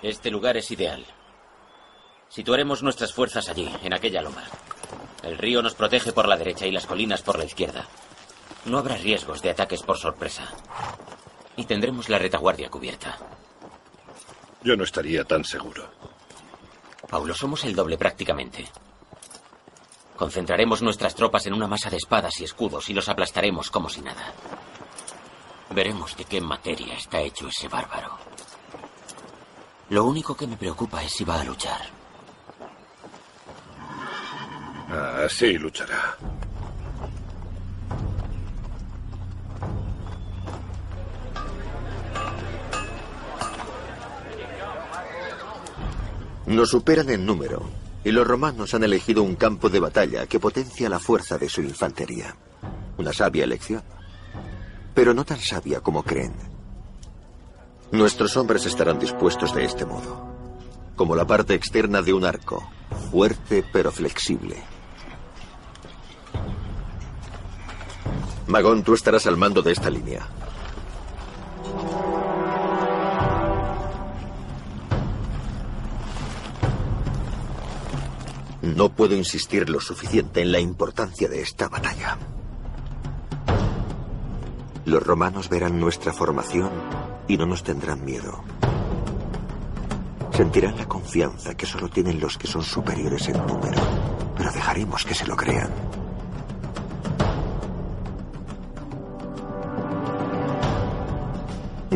Este 0.01 0.31
lugar 0.31 0.57
es 0.57 0.71
ideal. 0.71 1.05
Situaremos 2.31 2.83
nuestras 2.83 3.13
fuerzas 3.13 3.51
allí, 3.51 3.71
en 3.83 3.93
aquella 3.93 4.23
loma. 4.23 4.45
El 5.25 5.39
río 5.39 5.63
nos 5.63 5.75
protege 5.75 6.13
por 6.13 6.29
la 6.29 6.37
derecha 6.37 6.67
y 6.67 6.71
las 6.71 6.87
colinas 6.87 7.23
por 7.23 7.39
la 7.39 7.47
izquierda. 7.47 7.87
No 8.67 8.79
habrá 8.79 8.97
riesgos 8.97 9.41
de 9.41 9.51
ataques 9.51 9.83
por 9.83 9.97
sorpresa. 9.97 10.45
Y 11.57 11.65
tendremos 11.65 12.11
la 12.11 12.19
retaguardia 12.19 12.69
cubierta. 12.69 13.17
Yo 14.63 14.77
no 14.77 14.85
estaría 14.85 15.25
tan 15.25 15.43
seguro. 15.45 15.89
Paulo, 17.09 17.35
somos 17.35 17.65
el 17.65 17.75
doble 17.75 17.97
prácticamente. 17.97 18.67
Concentraremos 20.17 20.83
nuestras 20.83 21.15
tropas 21.15 21.47
en 21.47 21.55
una 21.55 21.67
masa 21.67 21.89
de 21.89 21.97
espadas 21.97 22.39
y 22.41 22.45
escudos 22.45 22.91
y 22.91 22.95
los 22.95 23.09
aplastaremos 23.09 23.71
como 23.71 23.89
si 23.89 24.03
nada. 24.03 24.35
Veremos 25.71 26.17
de 26.17 26.25
qué 26.27 26.41
materia 26.41 26.95
está 26.95 27.21
hecho 27.21 27.49
ese 27.49 27.69
bárbaro. 27.69 28.19
Lo 29.89 30.05
único 30.05 30.37
que 30.37 30.47
me 30.47 30.57
preocupa 30.57 31.03
es 31.03 31.13
si 31.13 31.25
va 31.25 31.41
a 31.41 31.45
luchar. 31.45 32.04
Ah, 34.97 35.27
sí, 35.29 35.59
luchará. 35.59 36.17
Nos 46.47 46.71
superan 46.71 47.11
en 47.11 47.27
número, 47.27 47.63
y 48.05 48.13
los 48.13 48.25
romanos 48.25 48.73
han 48.75 48.85
elegido 48.85 49.25
un 49.25 49.35
campo 49.35 49.69
de 49.69 49.81
batalla 49.81 50.27
que 50.27 50.39
potencia 50.39 50.89
la 50.89 51.01
fuerza 51.01 51.39
de 51.39 51.49
su 51.49 51.63
infantería. 51.63 52.37
Una 52.97 53.13
sabia 53.13 53.43
elección. 53.43 53.83
Pero 54.95 55.13
no 55.13 55.25
tan 55.25 55.41
sabia 55.41 55.81
como 55.81 56.05
creen. 56.05 56.35
Nuestros 57.91 58.37
hombres 58.37 58.65
estarán 58.67 59.01
dispuestos 59.01 59.53
de 59.55 59.65
este 59.65 59.87
modo, 59.87 60.29
como 60.95 61.17
la 61.17 61.27
parte 61.27 61.55
externa 61.55 62.01
de 62.01 62.13
un 62.13 62.25
arco, 62.25 62.71
fuerte 63.11 63.65
pero 63.73 63.91
flexible. 63.91 64.74
Magón, 68.47 68.83
tú 68.83 68.95
estarás 68.95 69.27
al 69.27 69.37
mando 69.37 69.63
de 69.63 69.73
esta 69.73 69.91
línea. 69.91 70.27
No 78.63 78.89
puedo 78.91 79.15
insistir 79.15 79.69
lo 79.69 79.81
suficiente 79.81 80.43
en 80.43 80.53
la 80.53 80.61
importancia 80.61 81.29
de 81.29 81.43
esta 81.43 81.69
batalla. 81.69 82.19
Los 84.85 85.03
romanos 85.03 85.49
verán 85.49 85.81
nuestra 85.81 86.13
formación 86.13 86.71
y 87.27 87.39
no 87.39 87.47
nos 87.47 87.63
tendrán 87.63 88.05
miedo. 88.05 88.45
Sentirán 90.33 90.77
la 90.77 90.87
confianza 90.87 91.55
que 91.55 91.65
solo 91.65 91.89
tienen 91.89 92.21
los 92.21 92.37
que 92.37 92.47
son 92.47 92.63
superiores 92.63 93.29
en 93.29 93.47
número, 93.47 93.81
pero 94.37 94.51
dejaremos 94.51 95.05
que 95.05 95.15
se 95.15 95.27
lo 95.27 95.37
crean. 95.37 95.71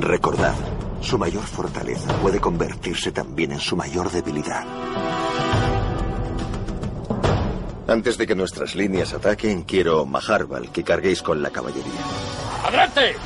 Recordad, 0.00 0.54
su 1.00 1.18
mayor 1.18 1.42
fortaleza 1.42 2.12
puede 2.20 2.40
convertirse 2.40 3.10
también 3.10 3.52
en 3.52 3.60
su 3.60 3.76
mayor 3.76 4.10
debilidad. 4.10 4.64
Antes 7.88 8.16
de 8.18 8.26
que 8.26 8.34
nuestras 8.34 8.74
líneas 8.74 9.12
ataquen, 9.14 9.62
quiero, 9.62 10.04
Maharbal, 10.06 10.70
que 10.70 10.84
carguéis 10.84 11.22
con 11.22 11.42
la 11.42 11.50
caballería. 11.50 12.00
¡Adelante! 12.64 13.16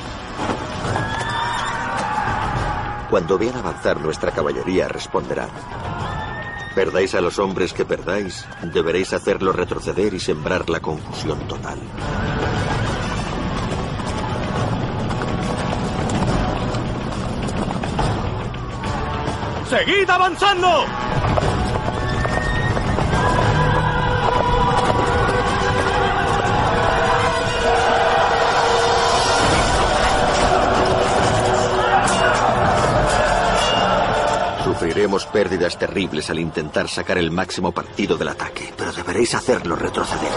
Cuando 3.09 3.37
vean 3.37 3.57
avanzar 3.57 3.99
nuestra 3.99 4.31
caballería, 4.31 4.87
responderán. 4.87 5.49
Perdáis 6.73 7.13
a 7.13 7.21
los 7.21 7.37
hombres 7.37 7.71
que 7.71 7.85
perdáis, 7.85 8.45
deberéis 8.73 9.13
hacerlos 9.13 9.55
retroceder 9.55 10.13
y 10.13 10.19
sembrar 10.19 10.69
la 10.69 10.79
confusión 10.79 11.39
total. 11.47 11.77
¡Seguid 19.73 20.07
avanzando! 20.07 20.85
Sufriremos 34.63 35.25
pérdidas 35.25 35.79
terribles 35.79 36.29
al 36.29 36.37
intentar 36.37 36.87
sacar 36.87 37.17
el 37.17 37.31
máximo 37.31 37.71
partido 37.71 38.15
del 38.15 38.27
ataque, 38.27 38.71
pero 38.77 38.93
deberéis 38.93 39.33
hacerlo 39.33 39.75
retroceder. 39.75 40.29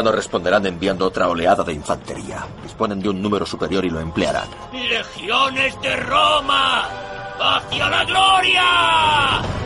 Romanos 0.00 0.14
responderán 0.14 0.64
enviando 0.64 1.06
otra 1.06 1.28
oleada 1.28 1.62
de 1.62 1.74
infantería. 1.74 2.46
Disponen 2.62 3.00
de 3.00 3.10
un 3.10 3.20
número 3.20 3.44
superior 3.44 3.84
y 3.84 3.90
lo 3.90 4.00
emplearán. 4.00 4.48
¡Legiones 4.72 5.78
de 5.82 5.96
Roma! 5.96 6.88
¡Hacia 7.38 7.88
la 7.90 8.04
gloria! 8.04 9.59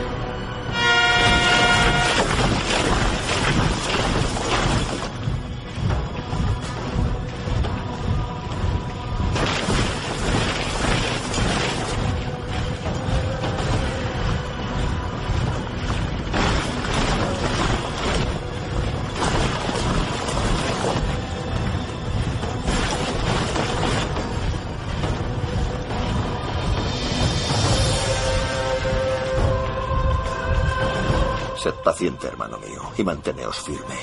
Hermano 32.05 32.59
mío, 32.59 32.81
y 32.97 33.03
manteneos 33.03 33.59
firme. 33.61 33.95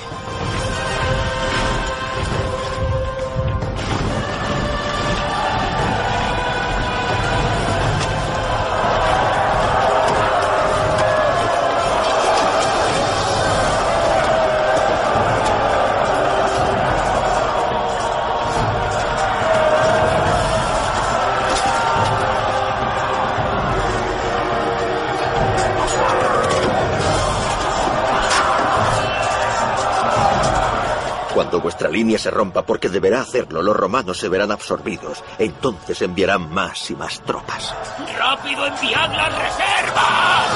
Línea 32.03 32.19
se 32.19 32.29
rompa, 32.29 32.63
porque 32.65 32.89
deberá 32.89 33.21
hacerlo, 33.21 33.61
los 33.61 33.77
romanos 33.77 34.19
se 34.19 34.27
verán 34.27 34.51
absorbidos. 34.51 35.23
Entonces 35.39 36.01
enviarán 36.01 36.53
más 36.53 36.91
y 36.91 36.95
más 36.97 37.21
tropas. 37.21 37.73
¡Rápido 38.17 38.67
enviad 38.67 39.09
las 39.15 39.31
reservas! 39.31 40.47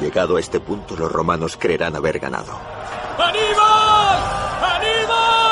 Llegado 0.00 0.36
a 0.36 0.40
este 0.40 0.58
punto, 0.58 0.96
los 0.96 1.10
romanos 1.10 1.56
creerán 1.56 1.94
haber 1.94 2.18
ganado. 2.18 2.52
¡Aníbal! 3.16 4.18
¡Aníbal! 4.62 5.45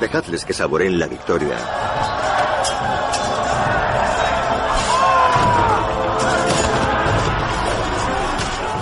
Dejadles 0.00 0.46
que 0.46 0.54
saboreen 0.54 0.98
la 0.98 1.06
victoria. 1.06 1.56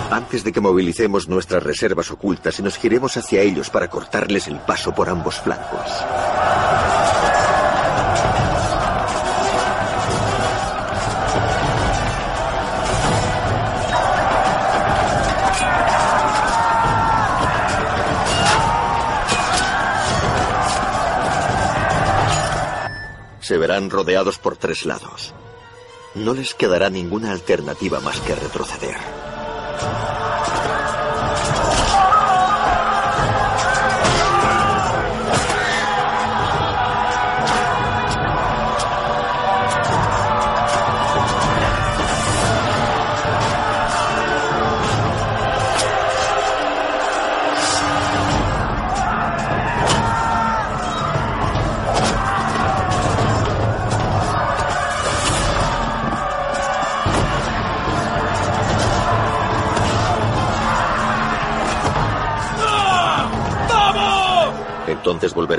Antes 0.09 0.43
de 0.43 0.51
que 0.53 0.61
movilicemos 0.61 1.27
nuestras 1.27 1.61
reservas 1.61 2.09
ocultas 2.09 2.57
y 2.59 2.63
nos 2.63 2.77
giremos 2.77 3.17
hacia 3.17 3.41
ellos 3.41 3.69
para 3.69 3.89
cortarles 3.89 4.47
el 4.47 4.59
paso 4.59 4.95
por 4.95 5.09
ambos 5.09 5.39
flancos. 5.39 5.91
Se 23.49 23.57
verán 23.57 23.89
rodeados 23.89 24.37
por 24.37 24.57
tres 24.57 24.85
lados. 24.85 25.33
No 26.13 26.35
les 26.35 26.53
quedará 26.53 26.91
ninguna 26.91 27.31
alternativa 27.31 27.99
más 27.99 28.19
que 28.19 28.35
retroceder. 28.35 28.95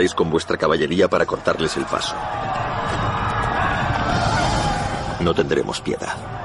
Con 0.09 0.31
vuestra 0.31 0.57
caballería 0.57 1.09
para 1.09 1.27
cortarles 1.27 1.77
el 1.77 1.85
paso. 1.85 2.15
No 5.21 5.35
tendremos 5.35 5.79
piedad. 5.83 6.40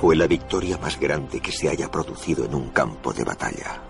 Fue 0.00 0.16
la 0.16 0.26
victoria 0.26 0.78
más 0.78 0.98
grande 0.98 1.40
que 1.40 1.52
se 1.52 1.68
haya 1.68 1.90
producido 1.90 2.46
en 2.46 2.54
un 2.54 2.70
campo 2.70 3.12
de 3.12 3.22
batalla. 3.22 3.82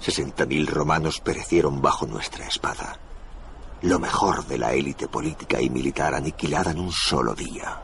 Sesenta 0.00 0.46
mil 0.46 0.66
romanos 0.66 1.20
perecieron 1.20 1.82
bajo 1.82 2.06
nuestra 2.06 2.46
espada. 2.46 2.98
Lo 3.82 3.98
mejor 3.98 4.46
de 4.46 4.56
la 4.56 4.72
élite 4.72 5.08
política 5.08 5.60
y 5.60 5.68
militar 5.68 6.14
aniquilada 6.14 6.70
en 6.70 6.80
un 6.80 6.92
solo 6.92 7.34
día. 7.34 7.78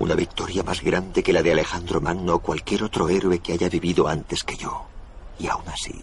Una 0.00 0.16
victoria 0.16 0.64
más 0.64 0.82
grande 0.82 1.22
que 1.22 1.32
la 1.32 1.40
de 1.40 1.52
Alejandro 1.52 2.00
Magno 2.00 2.34
o 2.34 2.38
cualquier 2.40 2.82
otro 2.82 3.08
héroe 3.08 3.38
que 3.38 3.52
haya 3.52 3.68
vivido 3.68 4.08
antes 4.08 4.42
que 4.42 4.56
yo. 4.56 4.86
Y 5.38 5.46
aún 5.46 5.68
así, 5.68 6.02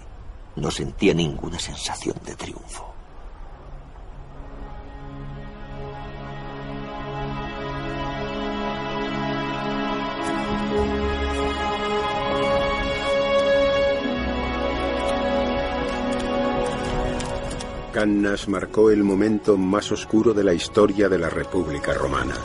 no 0.55 0.71
sentía 0.71 1.13
ninguna 1.13 1.59
sensación 1.59 2.15
de 2.23 2.35
triunfo. 2.35 2.94
Cannas 17.95 18.49
marcó 18.49 18.91
el 18.91 19.05
momento 19.05 19.55
más 19.55 19.89
oscuro 19.89 20.33
de 20.33 20.43
la 20.43 20.53
historia 20.53 21.07
de 21.07 21.17
la 21.17 21.29
República 21.29 21.93
Romana. 21.93 22.35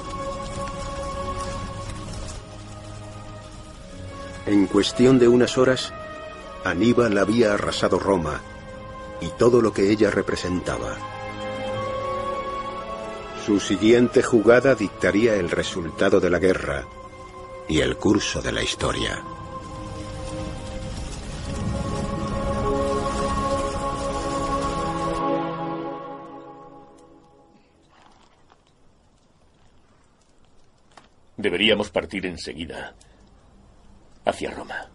En 4.47 4.69
cuestión 4.69 5.19
de 5.19 5.27
unas 5.27 5.59
horas, 5.59 5.93
Aníbal 6.63 7.19
había 7.19 7.55
arrasado 7.55 7.99
Roma 7.99 8.41
y 9.21 9.27
todo 9.31 9.61
lo 9.61 9.73
que 9.73 9.91
ella 9.91 10.13
representaba. 10.13 10.97
Su 13.45 13.59
siguiente 13.59 14.23
jugada 14.23 14.77
dictaría 14.77 15.35
el 15.35 15.51
resultado 15.51 16.21
de 16.21 16.31
la 16.31 16.39
guerra 16.39 16.87
y 17.69 17.81
el 17.81 17.97
curso 17.97 18.41
de 18.41 18.53
la 18.53 18.63
historia. 18.63 19.21
Deberíamos 31.41 31.89
partir 31.89 32.27
enseguida 32.27 32.95
hacia 34.27 34.51
Roma. 34.51 34.91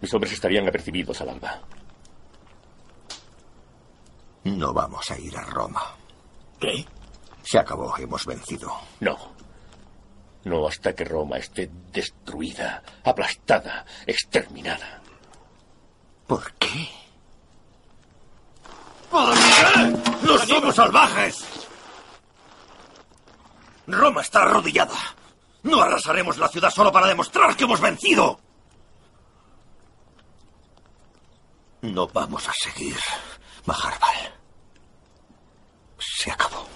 Mis 0.00 0.14
hombres 0.14 0.32
estarían 0.32 0.68
apercibidos 0.68 1.20
al 1.20 1.30
alba. 1.30 1.60
No 4.44 4.72
vamos 4.72 5.10
a 5.10 5.18
ir 5.18 5.36
a 5.36 5.42
Roma. 5.42 5.82
¿Qué? 6.60 6.86
Se 7.42 7.58
acabó, 7.58 7.96
hemos 7.98 8.24
vencido. 8.24 8.72
No. 9.00 9.18
No 10.44 10.68
hasta 10.68 10.94
que 10.94 11.04
Roma 11.04 11.38
esté 11.38 11.68
destruida, 11.92 12.82
aplastada, 13.02 13.84
exterminada. 14.06 15.02
¿Por 16.26 16.52
qué? 16.54 16.88
¿Por 19.10 19.34
qué? 19.34 19.98
¡No 20.22 20.38
somos 20.38 20.74
salvajes! 20.76 21.59
Roma 23.92 24.22
está 24.22 24.42
arrodillada. 24.42 24.96
No 25.62 25.80
arrasaremos 25.80 26.38
la 26.38 26.48
ciudad 26.48 26.70
solo 26.70 26.90
para 26.90 27.08
demostrar 27.08 27.56
que 27.56 27.64
hemos 27.64 27.80
vencido. 27.80 28.40
No 31.82 32.06
vamos 32.08 32.48
a 32.48 32.52
seguir, 32.52 32.96
Maharbal. 33.66 34.34
Se 35.98 36.30
acabó. 36.30 36.66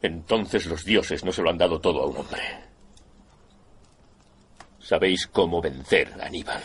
Entonces 0.00 0.66
los 0.66 0.84
dioses 0.84 1.24
no 1.24 1.32
se 1.32 1.42
lo 1.42 1.50
han 1.50 1.58
dado 1.58 1.80
todo 1.80 2.02
a 2.02 2.06
un 2.06 2.18
hombre. 2.18 2.68
Sabéis 4.80 5.26
cómo 5.26 5.60
vencer 5.60 6.14
a 6.20 6.26
Aníbal, 6.26 6.62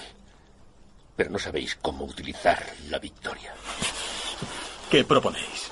pero 1.16 1.30
no 1.30 1.40
sabéis 1.40 1.76
cómo 1.82 2.06
utilizar 2.06 2.64
la 2.90 3.00
victoria. 3.00 3.54
¿Qué 4.90 5.04
proponéis? 5.04 5.72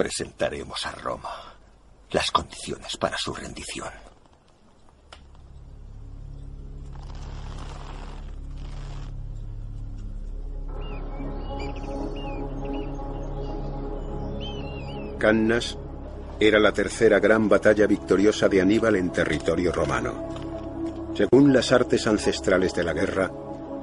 Presentaremos 0.00 0.86
a 0.86 0.92
Roma 0.92 1.28
las 2.12 2.30
condiciones 2.30 2.96
para 2.96 3.18
su 3.18 3.34
rendición. 3.34 3.90
Cannas 15.18 15.76
era 16.40 16.58
la 16.58 16.72
tercera 16.72 17.20
gran 17.20 17.50
batalla 17.50 17.86
victoriosa 17.86 18.48
de 18.48 18.62
Aníbal 18.62 18.96
en 18.96 19.12
territorio 19.12 19.70
romano. 19.70 21.12
Según 21.14 21.52
las 21.52 21.72
artes 21.72 22.06
ancestrales 22.06 22.72
de 22.72 22.84
la 22.84 22.94
guerra, 22.94 23.30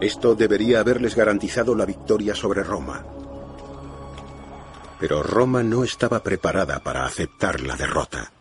esto 0.02 0.34
debería 0.34 0.80
haberles 0.80 1.16
garantizado 1.16 1.76
la 1.76 1.86
victoria 1.86 2.34
sobre 2.34 2.64
Roma. 2.64 3.06
Pero 5.00 5.22
Roma 5.22 5.62
no 5.62 5.84
estaba 5.84 6.24
preparada 6.24 6.80
para 6.80 7.06
aceptar 7.06 7.62
la 7.62 7.76
derrota. 7.76 8.32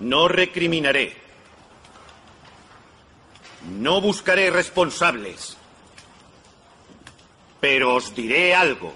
No 0.00 0.28
recriminaré. 0.28 1.16
No 3.78 4.00
buscaré 4.00 4.50
responsables. 4.50 5.56
Pero 7.60 7.94
os 7.94 8.14
diré 8.14 8.54
algo. 8.54 8.92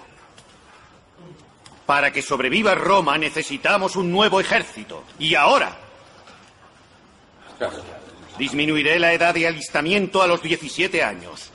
Para 1.85 2.11
que 2.11 2.21
sobreviva 2.21 2.75
Roma 2.75 3.17
necesitamos 3.17 3.95
un 3.95 4.11
nuevo 4.11 4.39
ejército. 4.39 5.03
Y 5.19 5.35
ahora. 5.35 5.77
Disminuiré 8.37 8.99
la 8.99 9.13
edad 9.13 9.33
de 9.33 9.47
alistamiento 9.47 10.21
a 10.21 10.27
los 10.27 10.41
17 10.41 11.03
años. 11.03 11.52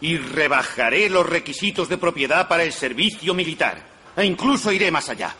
Y 0.00 0.18
rebajaré 0.18 1.08
los 1.08 1.26
requisitos 1.26 1.88
de 1.88 1.98
propiedad 1.98 2.48
para 2.48 2.64
el 2.64 2.72
servicio 2.72 3.34
militar. 3.34 3.82
E 4.16 4.24
incluso 4.24 4.72
iré 4.72 4.90
más 4.90 5.08
allá. 5.08 5.34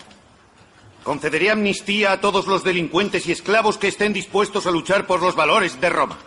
Concederé 1.07 1.51
amnistía 1.51 2.13
a 2.13 2.21
todos 2.21 2.49
los 2.49 2.65
delincuentes 2.65 3.27
y 3.27 3.33
esclavos 3.33 3.79
que 3.79 3.89
estén 3.89 4.13
dispuestos 4.13 4.67
a 4.67 4.73
luchar 4.73 5.07
por 5.07 5.23
los 5.23 5.37
valores 5.37 5.81
de 5.81 5.89
Roma. 5.89 6.19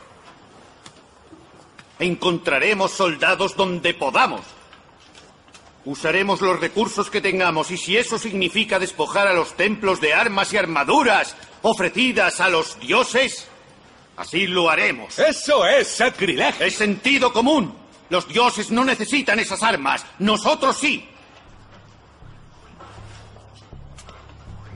Encontraremos 2.00 2.92
soldados 2.92 3.58
donde 3.58 3.94
podamos. 3.94 4.42
Usaremos 5.84 6.40
los 6.40 6.60
recursos 6.60 7.10
que 7.10 7.20
tengamos 7.20 7.72
y 7.72 7.78
si 7.78 7.98
eso 7.98 8.18
significa 8.18 8.80
despojar 8.80 9.28
a 9.28 9.34
los 9.34 9.58
templos 9.58 10.00
de 10.00 10.14
armas 10.14 10.54
y 10.54 10.58
armaduras 10.58 11.36
ofrecidas 11.62 12.40
a 12.40 12.48
los 12.48 12.80
dioses, 12.80 13.48
así 14.16 14.48
lo 14.48 14.70
haremos. 14.70 15.20
Eso 15.20 15.66
es 15.66 15.88
sacrilegio. 15.90 16.66
Es 16.66 16.76
sentido 16.76 17.34
común. 17.34 17.79
Los 18.10 18.28
dioses 18.28 18.72
no 18.72 18.84
necesitan 18.84 19.40
esas 19.40 19.62
armas. 19.62 20.06
Nosotros 20.20 20.78
sí. 20.78 21.08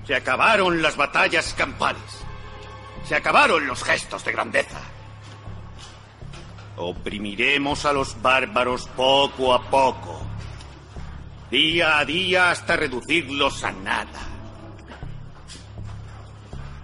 Se 0.06 0.16
acabaron 0.16 0.82
las 0.82 0.96
batallas 0.96 1.54
campales. 1.54 2.02
Se 3.06 3.16
acabaron 3.16 3.66
los 3.66 3.84
gestos 3.84 4.24
de 4.24 4.32
grandeza. 4.32 4.80
Oprimiremos 6.78 7.86
a 7.86 7.94
los 7.94 8.22
bárbaros 8.22 8.88
poco 8.96 9.54
a 9.54 9.70
poco. 9.70 10.22
Día 11.50 12.00
a 12.00 12.06
día 12.06 12.52
hasta 12.52 12.76
reducirlos 12.76 13.64
a 13.64 13.72
nada. 13.72 14.20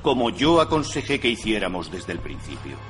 Como 0.02 0.30
yo 0.30 0.62
aconsejé 0.62 1.20
que 1.20 1.30
hiciéramos 1.30 1.92
desde 1.92 2.14
el 2.14 2.20
principio. 2.20 2.89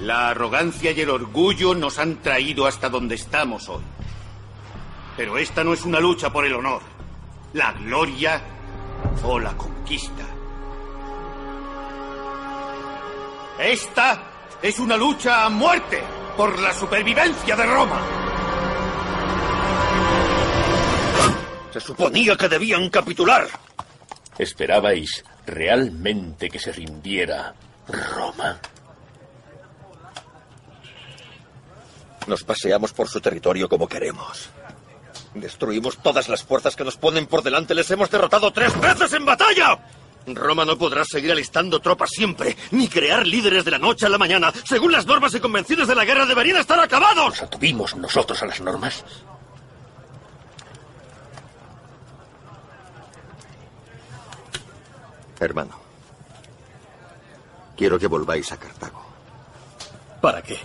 La 0.00 0.30
arrogancia 0.30 0.92
y 0.92 1.00
el 1.00 1.10
orgullo 1.10 1.74
nos 1.74 1.98
han 1.98 2.22
traído 2.22 2.66
hasta 2.66 2.88
donde 2.88 3.16
estamos 3.16 3.68
hoy. 3.68 3.82
Pero 5.16 5.36
esta 5.36 5.62
no 5.62 5.74
es 5.74 5.84
una 5.84 6.00
lucha 6.00 6.32
por 6.32 6.46
el 6.46 6.54
honor, 6.54 6.80
la 7.52 7.72
gloria 7.72 8.40
o 9.22 9.38
la 9.38 9.54
conquista. 9.56 10.24
Esta 13.58 14.22
es 14.62 14.78
una 14.78 14.96
lucha 14.96 15.44
a 15.44 15.50
muerte 15.50 16.02
por 16.34 16.58
la 16.58 16.72
supervivencia 16.72 17.54
de 17.54 17.66
Roma. 17.66 18.00
Se 21.70 21.80
suponía 21.80 22.36
que 22.36 22.48
debían 22.48 22.88
capitular. 22.88 23.46
¿Esperabais 24.38 25.22
realmente 25.46 26.48
que 26.48 26.58
se 26.58 26.72
rindiera 26.72 27.54
Roma? 27.86 28.58
Nos 32.30 32.44
paseamos 32.44 32.92
por 32.92 33.08
su 33.08 33.20
territorio 33.20 33.68
como 33.68 33.88
queremos. 33.88 34.50
Destruimos 35.34 35.98
todas 35.98 36.28
las 36.28 36.44
fuerzas 36.44 36.76
que 36.76 36.84
nos 36.84 36.96
ponen 36.96 37.26
por 37.26 37.42
delante. 37.42 37.74
Les 37.74 37.90
hemos 37.90 38.08
derrotado 38.08 38.52
tres 38.52 38.80
veces 38.80 39.12
en 39.14 39.24
batalla. 39.24 39.76
Roma 40.28 40.64
no 40.64 40.78
podrá 40.78 41.04
seguir 41.04 41.32
alistando 41.32 41.80
tropas 41.80 42.10
siempre, 42.10 42.56
ni 42.70 42.86
crear 42.86 43.26
líderes 43.26 43.64
de 43.64 43.72
la 43.72 43.78
noche 43.78 44.06
a 44.06 44.08
la 44.08 44.16
mañana. 44.16 44.52
Según 44.64 44.92
las 44.92 45.06
normas 45.06 45.34
y 45.34 45.40
convenciones 45.40 45.88
de 45.88 45.94
la 45.96 46.04
guerra, 46.04 46.24
deberían 46.24 46.58
estar 46.58 46.78
acabados. 46.78 47.30
¿Nos 47.30 47.42
atuvimos 47.42 47.96
nosotros 47.96 48.40
a 48.40 48.46
las 48.46 48.60
normas? 48.60 49.04
Hermano, 55.40 55.80
quiero 57.76 57.98
que 57.98 58.06
volváis 58.06 58.52
a 58.52 58.56
Cartago. 58.56 59.04
¿Para 60.20 60.40
qué? 60.42 60.60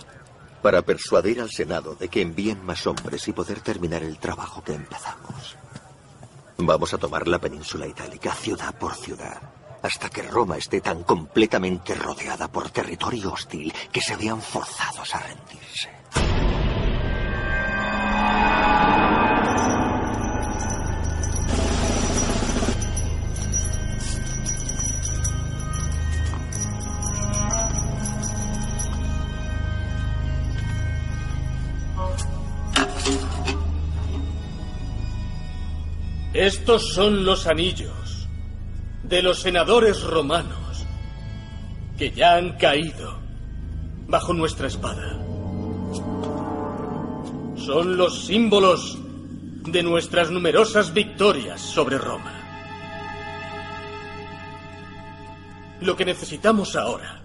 Para 0.62 0.82
persuadir 0.82 1.40
al 1.40 1.50
Senado 1.50 1.94
de 1.94 2.08
que 2.08 2.22
envíen 2.22 2.64
más 2.64 2.86
hombres 2.86 3.26
y 3.28 3.32
poder 3.32 3.60
terminar 3.60 4.02
el 4.02 4.18
trabajo 4.18 4.62
que 4.62 4.74
empezamos. 4.74 5.56
Vamos 6.58 6.94
a 6.94 6.98
tomar 6.98 7.28
la 7.28 7.38
península 7.38 7.86
itálica 7.86 8.32
ciudad 8.34 8.74
por 8.78 8.94
ciudad, 8.94 9.40
hasta 9.82 10.08
que 10.08 10.22
Roma 10.22 10.56
esté 10.56 10.80
tan 10.80 11.02
completamente 11.02 11.94
rodeada 11.94 12.48
por 12.48 12.70
territorio 12.70 13.32
hostil 13.32 13.72
que 13.92 14.00
se 14.00 14.16
vean 14.16 14.40
forzados 14.40 15.14
a 15.14 15.18
rendirse. 15.20 16.45
Estos 36.46 36.94
son 36.94 37.24
los 37.24 37.48
anillos 37.48 38.28
de 39.02 39.20
los 39.20 39.40
senadores 39.40 40.04
romanos 40.04 40.86
que 41.98 42.12
ya 42.12 42.36
han 42.36 42.52
caído 42.52 43.18
bajo 44.06 44.32
nuestra 44.32 44.68
espada. 44.68 45.18
Son 47.56 47.96
los 47.96 48.26
símbolos 48.26 48.96
de 49.64 49.82
nuestras 49.82 50.30
numerosas 50.30 50.94
victorias 50.94 51.60
sobre 51.60 51.98
Roma. 51.98 52.32
Lo 55.80 55.96
que 55.96 56.04
necesitamos 56.04 56.76
ahora 56.76 57.24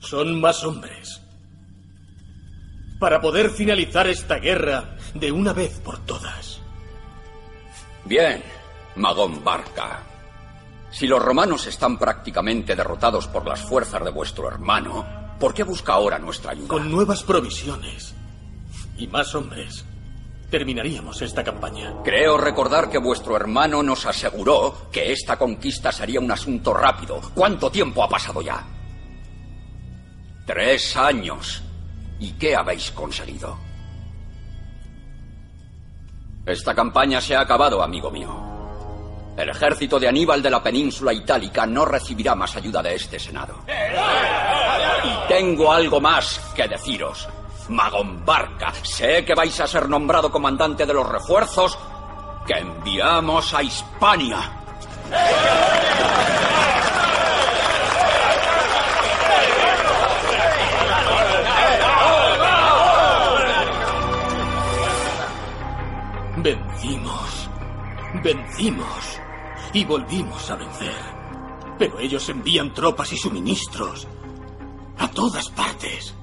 son 0.00 0.38
más 0.38 0.64
hombres 0.64 1.22
para 2.98 3.22
poder 3.22 3.48
finalizar 3.48 4.06
esta 4.06 4.36
guerra 4.36 4.98
de 5.14 5.32
una 5.32 5.54
vez 5.54 5.78
por 5.78 5.98
todas. 6.04 6.59
Bien, 8.10 8.42
Magón 8.96 9.44
Barca. 9.44 10.02
Si 10.90 11.06
los 11.06 11.22
romanos 11.22 11.68
están 11.68 11.96
prácticamente 11.96 12.74
derrotados 12.74 13.28
por 13.28 13.46
las 13.46 13.60
fuerzas 13.60 14.02
de 14.02 14.10
vuestro 14.10 14.48
hermano, 14.48 15.36
¿por 15.38 15.54
qué 15.54 15.62
busca 15.62 15.92
ahora 15.92 16.18
nuestra 16.18 16.50
ayuda? 16.50 16.66
Con 16.66 16.90
nuevas 16.90 17.22
provisiones 17.22 18.12
y 18.98 19.06
más 19.06 19.32
hombres, 19.36 19.84
terminaríamos 20.50 21.22
esta 21.22 21.44
campaña. 21.44 21.94
Creo 22.02 22.36
recordar 22.36 22.90
que 22.90 22.98
vuestro 22.98 23.36
hermano 23.36 23.80
nos 23.80 24.04
aseguró 24.06 24.88
que 24.90 25.12
esta 25.12 25.38
conquista 25.38 25.92
sería 25.92 26.18
un 26.18 26.32
asunto 26.32 26.74
rápido. 26.74 27.20
¿Cuánto 27.32 27.70
tiempo 27.70 28.02
ha 28.02 28.08
pasado 28.08 28.42
ya? 28.42 28.66
Tres 30.46 30.96
años. 30.96 31.62
¿Y 32.18 32.32
qué 32.32 32.56
habéis 32.56 32.90
conseguido? 32.90 33.69
Esta 36.44 36.74
campaña 36.74 37.20
se 37.20 37.36
ha 37.36 37.40
acabado, 37.40 37.82
amigo 37.82 38.10
mío. 38.10 38.50
El 39.36 39.48
ejército 39.48 39.98
de 39.98 40.08
Aníbal 40.08 40.42
de 40.42 40.50
la 40.50 40.62
península 40.62 41.12
itálica 41.12 41.66
no 41.66 41.84
recibirá 41.84 42.34
más 42.34 42.56
ayuda 42.56 42.82
de 42.82 42.94
este 42.94 43.18
Senado. 43.18 43.56
Y 45.04 45.28
tengo 45.28 45.72
algo 45.72 46.00
más 46.00 46.40
que 46.54 46.68
deciros. 46.68 47.28
Magón 47.68 48.24
Barca, 48.24 48.72
sé 48.82 49.24
que 49.24 49.34
vais 49.34 49.58
a 49.60 49.66
ser 49.66 49.88
nombrado 49.88 50.30
comandante 50.30 50.84
de 50.84 50.92
los 50.92 51.08
refuerzos 51.08 51.78
que 52.46 52.54
enviamos 52.54 53.54
a 53.54 53.62
Hispania. 53.62 54.38
Vencimos 68.22 69.20
y 69.72 69.84
volvimos 69.84 70.50
a 70.50 70.56
vencer. 70.56 70.94
Pero 71.78 71.98
ellos 71.98 72.28
envían 72.28 72.74
tropas 72.74 73.12
y 73.12 73.16
suministros 73.16 74.06
a 74.98 75.08
todas 75.08 75.48
partes, 75.50 76.14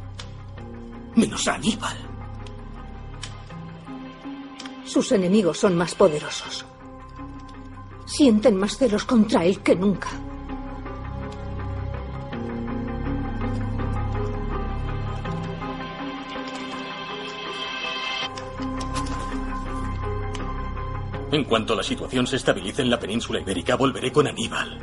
menos 1.15 1.47
a 1.47 1.55
Aníbal. 1.55 1.97
Sus 4.85 5.11
enemigos 5.11 5.59
son 5.59 5.75
más 5.75 5.95
poderosos. 5.95 6.65
Sienten 8.05 8.55
más 8.55 8.77
celos 8.77 9.03
contra 9.03 9.43
él 9.43 9.59
que 9.61 9.75
nunca. 9.75 10.09
En 21.31 21.43
cuanto 21.43 21.75
la 21.75 21.83
situación 21.83 22.25
se 22.25 22.37
estabilice 22.37 22.81
en 22.81 22.89
la 22.89 22.99
península 22.99 23.41
ibérica, 23.41 23.75
volveré 23.75 24.11
con 24.11 24.27
Aníbal. 24.27 24.79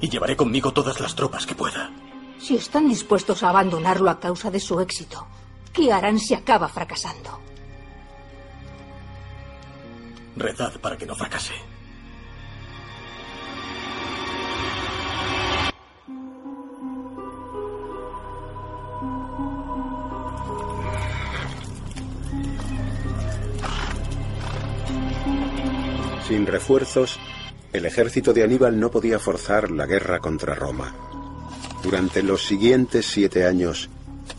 Y 0.00 0.08
llevaré 0.08 0.36
conmigo 0.36 0.72
todas 0.72 1.00
las 1.00 1.14
tropas 1.14 1.44
que 1.44 1.54
pueda. 1.54 1.90
Si 2.38 2.56
están 2.56 2.88
dispuestos 2.88 3.42
a 3.42 3.50
abandonarlo 3.50 4.08
a 4.10 4.20
causa 4.20 4.50
de 4.50 4.60
su 4.60 4.80
éxito, 4.80 5.26
¿qué 5.72 5.92
harán 5.92 6.18
si 6.18 6.34
acaba 6.34 6.68
fracasando? 6.68 7.40
Redad 10.36 10.80
para 10.80 10.96
que 10.96 11.04
no 11.04 11.14
fracase. 11.14 11.54
Sin 26.28 26.46
refuerzos, 26.46 27.18
el 27.72 27.86
ejército 27.86 28.34
de 28.34 28.42
Aníbal 28.42 28.78
no 28.78 28.90
podía 28.90 29.18
forzar 29.18 29.70
la 29.70 29.86
guerra 29.86 30.18
contra 30.18 30.54
Roma. 30.54 30.94
Durante 31.82 32.22
los 32.22 32.46
siguientes 32.46 33.06
siete 33.06 33.46
años 33.46 33.88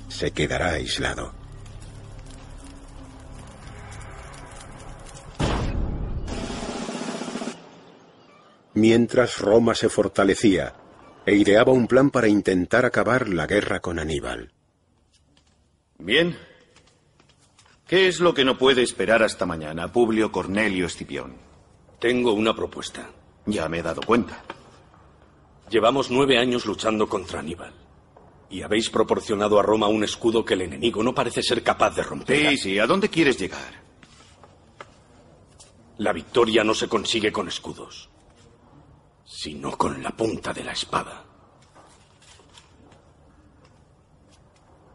se 0.07 0.29
quedará 0.29 0.73
aislado. 0.73 1.33
Mientras 8.75 9.39
Roma 9.39 9.73
se 9.73 9.89
fortalecía 9.89 10.75
e 11.25 11.33
ideaba 11.33 11.71
un 11.71 11.87
plan 11.87 12.11
para 12.11 12.27
intentar 12.27 12.85
acabar 12.85 13.27
la 13.29 13.47
guerra 13.47 13.79
con 13.79 13.97
Aníbal. 13.97 14.51
Bien. 15.97 16.37
¿Qué 17.87 18.07
es 18.07 18.19
lo 18.19 18.35
que 18.35 18.45
no 18.45 18.59
puede 18.59 18.83
esperar 18.83 19.23
hasta 19.23 19.47
mañana, 19.47 19.91
Publio 19.91 20.31
Cornelio 20.31 20.85
Escipión? 20.85 21.49
Tengo 22.00 22.34
una 22.34 22.56
propuesta. 22.56 23.10
Ya 23.45 23.68
me 23.68 23.80
he 23.80 23.84
dado 23.84 24.02
cuenta. 24.02 24.41
Llevamos 25.70 26.10
nueve 26.10 26.38
años 26.38 26.66
luchando 26.66 27.08
contra 27.08 27.39
Aníbal. 27.39 27.74
Y 28.50 28.62
habéis 28.62 28.89
proporcionado 28.89 29.60
a 29.60 29.64
Roma 29.64 29.88
un 29.88 30.04
escudo 30.04 30.43
que 30.43 30.56
el 30.56 30.62
enemigo 30.62 31.04
no 31.04 31.14
parece 31.14 31.43
ser 31.43 31.62
capaz 31.62 31.95
de 31.95 32.04
romper. 32.04 32.50
Sí, 32.52 32.58
sí. 32.58 32.80
¿A 32.80 32.88
dónde 32.88 33.10
quieres 33.10 33.38
llegar? 33.38 33.84
La 35.97 36.14
victoria 36.14 36.64
no 36.64 36.74
se 36.74 36.88
consigue 36.88 37.32
con 37.32 37.47
escudos, 37.47 38.10
sino 39.26 39.78
con 39.78 40.02
la 40.02 40.12
punta 40.12 40.54
de 40.54 40.64
la 40.64 40.72
espada. 40.72 41.26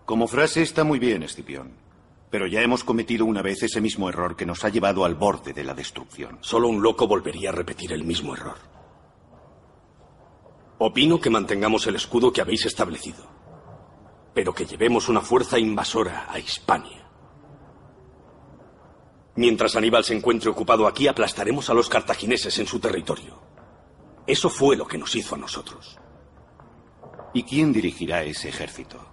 Como 0.06 0.26
frase 0.26 0.62
está 0.62 0.82
muy 0.82 0.98
bien, 0.98 1.22
Escipión. 1.22 1.83
Pero 2.34 2.48
ya 2.48 2.62
hemos 2.62 2.82
cometido 2.82 3.26
una 3.26 3.42
vez 3.42 3.62
ese 3.62 3.80
mismo 3.80 4.08
error 4.08 4.34
que 4.34 4.44
nos 4.44 4.64
ha 4.64 4.68
llevado 4.68 5.04
al 5.04 5.14
borde 5.14 5.52
de 5.52 5.62
la 5.62 5.72
destrucción. 5.72 6.38
Solo 6.40 6.66
un 6.66 6.82
loco 6.82 7.06
volvería 7.06 7.50
a 7.50 7.52
repetir 7.52 7.92
el 7.92 8.02
mismo 8.02 8.34
error. 8.34 8.56
Opino 10.78 11.20
que 11.20 11.30
mantengamos 11.30 11.86
el 11.86 11.94
escudo 11.94 12.32
que 12.32 12.40
habéis 12.40 12.66
establecido, 12.66 13.24
pero 14.34 14.52
que 14.52 14.66
llevemos 14.66 15.08
una 15.08 15.20
fuerza 15.20 15.60
invasora 15.60 16.26
a 16.28 16.40
Hispania. 16.40 17.08
Mientras 19.36 19.76
Aníbal 19.76 20.02
se 20.02 20.16
encuentre 20.16 20.50
ocupado 20.50 20.88
aquí, 20.88 21.06
aplastaremos 21.06 21.70
a 21.70 21.74
los 21.74 21.88
cartagineses 21.88 22.58
en 22.58 22.66
su 22.66 22.80
territorio. 22.80 23.40
Eso 24.26 24.50
fue 24.50 24.74
lo 24.74 24.88
que 24.88 24.98
nos 24.98 25.14
hizo 25.14 25.36
a 25.36 25.38
nosotros. 25.38 26.00
¿Y 27.32 27.44
quién 27.44 27.72
dirigirá 27.72 28.24
ese 28.24 28.48
ejército? 28.48 29.03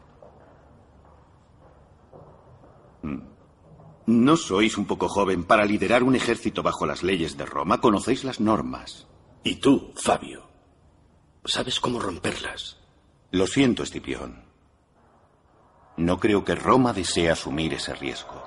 ¿No 4.06 4.36
sois 4.36 4.78
un 4.78 4.86
poco 4.86 5.08
joven 5.08 5.44
para 5.44 5.66
liderar 5.66 6.04
un 6.04 6.16
ejército 6.16 6.64
bajo 6.64 6.86
las 6.86 7.04
leyes 7.04 7.38
de 7.38 7.46
Roma? 7.46 7.80
¿Conocéis 7.80 8.24
las 8.24 8.40
normas? 8.40 9.08
Y 9.44 9.56
tú, 9.56 9.94
Fabio, 9.96 10.44
sabes 11.46 11.80
cómo 11.80 12.00
romperlas. 12.00 12.78
Lo 13.32 13.48
siento, 13.48 13.84
Escipión. 13.84 14.44
No 15.98 16.20
creo 16.20 16.44
que 16.44 16.56
Roma 16.56 16.94
desee 16.94 17.30
asumir 17.30 17.74
ese 17.74 17.94
riesgo. 17.94 18.44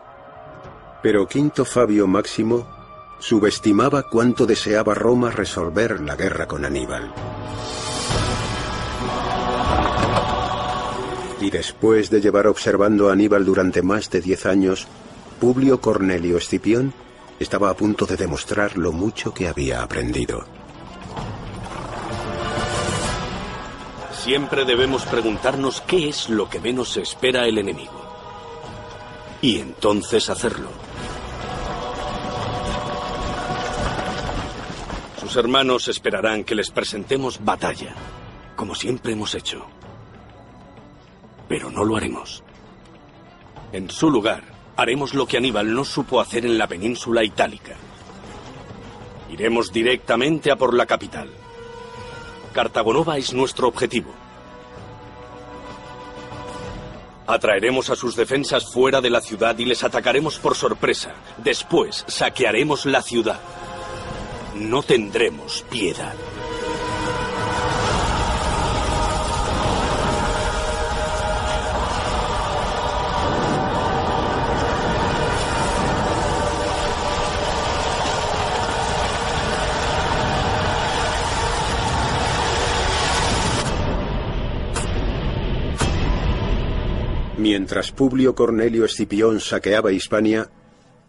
Pero 1.02 1.26
Quinto 1.26 1.64
Fabio 1.64 2.06
Máximo 2.06 2.66
subestimaba 3.18 4.08
cuánto 4.08 4.46
deseaba 4.46 4.94
Roma 4.94 5.30
resolver 5.30 6.00
la 6.00 6.16
guerra 6.16 6.46
con 6.46 6.64
Aníbal. 6.64 7.12
Y 11.44 11.50
después 11.50 12.08
de 12.08 12.22
llevar 12.22 12.46
observando 12.46 13.10
a 13.10 13.12
Aníbal 13.12 13.44
durante 13.44 13.82
más 13.82 14.08
de 14.08 14.22
diez 14.22 14.46
años, 14.46 14.86
Publio 15.38 15.78
Cornelio 15.78 16.38
Escipión 16.38 16.94
estaba 17.38 17.68
a 17.68 17.74
punto 17.76 18.06
de 18.06 18.16
demostrar 18.16 18.78
lo 18.78 18.92
mucho 18.92 19.34
que 19.34 19.46
había 19.46 19.82
aprendido. 19.82 20.46
Siempre 24.22 24.64
debemos 24.64 25.04
preguntarnos 25.04 25.82
qué 25.82 26.08
es 26.08 26.30
lo 26.30 26.48
que 26.48 26.60
menos 26.60 26.96
espera 26.96 27.46
el 27.46 27.58
enemigo. 27.58 28.00
Y 29.42 29.58
entonces 29.58 30.30
hacerlo. 30.30 30.70
Sus 35.20 35.36
hermanos 35.36 35.88
esperarán 35.88 36.42
que 36.42 36.54
les 36.54 36.70
presentemos 36.70 37.44
batalla, 37.44 37.94
como 38.56 38.74
siempre 38.74 39.12
hemos 39.12 39.34
hecho. 39.34 39.66
Pero 41.48 41.70
no 41.70 41.84
lo 41.84 41.96
haremos. 41.96 42.42
En 43.72 43.90
su 43.90 44.10
lugar, 44.10 44.44
haremos 44.76 45.14
lo 45.14 45.26
que 45.26 45.36
Aníbal 45.36 45.74
no 45.74 45.84
supo 45.84 46.20
hacer 46.20 46.46
en 46.46 46.58
la 46.58 46.66
península 46.66 47.24
itálica. 47.24 47.76
Iremos 49.30 49.72
directamente 49.72 50.50
a 50.50 50.56
por 50.56 50.74
la 50.74 50.86
capital. 50.86 51.28
Cartagonova 52.52 53.18
es 53.18 53.34
nuestro 53.34 53.66
objetivo. 53.66 54.12
Atraeremos 57.26 57.90
a 57.90 57.96
sus 57.96 58.14
defensas 58.16 58.70
fuera 58.70 59.00
de 59.00 59.10
la 59.10 59.20
ciudad 59.20 59.58
y 59.58 59.64
les 59.64 59.82
atacaremos 59.82 60.38
por 60.38 60.54
sorpresa. 60.54 61.14
Después 61.38 62.04
saquearemos 62.06 62.86
la 62.86 63.02
ciudad. 63.02 63.40
No 64.54 64.82
tendremos 64.82 65.64
piedad. 65.70 66.14
Mientras 87.44 87.92
Publio 87.92 88.34
Cornelio 88.34 88.86
Escipión 88.86 89.38
saqueaba 89.38 89.92
Hispania, 89.92 90.48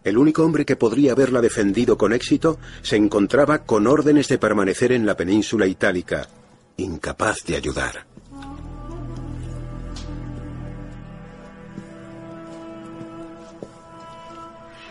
el 0.04 0.18
único 0.18 0.44
hombre 0.44 0.66
que 0.66 0.76
podría 0.76 1.12
haberla 1.12 1.40
defendido 1.40 1.96
con 1.96 2.12
éxito 2.12 2.58
se 2.82 2.96
encontraba 2.96 3.64
con 3.64 3.86
órdenes 3.86 4.28
de 4.28 4.36
permanecer 4.36 4.92
en 4.92 5.06
la 5.06 5.16
península 5.16 5.66
itálica, 5.66 6.28
incapaz 6.76 7.38
de 7.46 7.56
ayudar. 7.56 8.06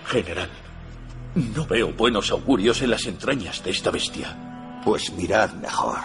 General, 0.08 0.50
no 1.36 1.68
veo 1.68 1.94
buenos 1.94 2.32
augurios 2.32 2.82
en 2.82 2.90
las 2.90 3.06
entrañas 3.06 3.64
de 3.64 3.70
esta 3.70 3.92
bestia. 3.92 4.82
Pues 4.84 5.14
mirad 5.14 5.54
mejor. 5.54 6.00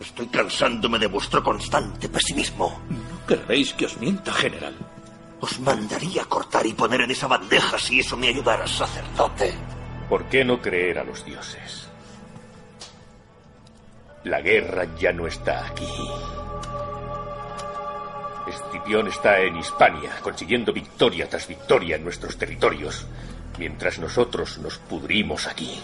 Estoy 0.00 0.28
cansándome 0.28 0.98
de 0.98 1.08
vuestro 1.08 1.42
constante 1.42 2.08
pesimismo. 2.08 2.80
No 3.26 3.34
querréis 3.34 3.72
que 3.72 3.86
os 3.86 3.98
mienta, 3.98 4.30
general. 4.30 4.72
Os 5.40 5.58
mandaría 5.58 6.24
cortar 6.26 6.64
y 6.64 6.74
poner 6.74 7.00
en 7.00 7.10
esa 7.10 7.26
bandeja 7.26 7.76
si 7.76 7.98
eso 7.98 8.16
me 8.16 8.28
ayudara, 8.28 8.68
sacerdote. 8.68 9.52
¿Por 10.08 10.26
qué 10.26 10.44
no 10.44 10.62
creer 10.62 11.00
a 11.00 11.04
los 11.04 11.24
dioses? 11.24 11.88
La 14.22 14.40
guerra 14.40 14.86
ya 14.96 15.12
no 15.12 15.26
está 15.26 15.66
aquí. 15.66 15.88
Escipión 18.46 19.08
está 19.08 19.40
en 19.40 19.56
Hispania, 19.56 20.12
consiguiendo 20.22 20.72
victoria 20.72 21.28
tras 21.28 21.48
victoria 21.48 21.96
en 21.96 22.04
nuestros 22.04 22.38
territorios, 22.38 23.06
mientras 23.58 23.98
nosotros 23.98 24.58
nos 24.58 24.78
pudrimos 24.78 25.48
aquí. 25.48 25.80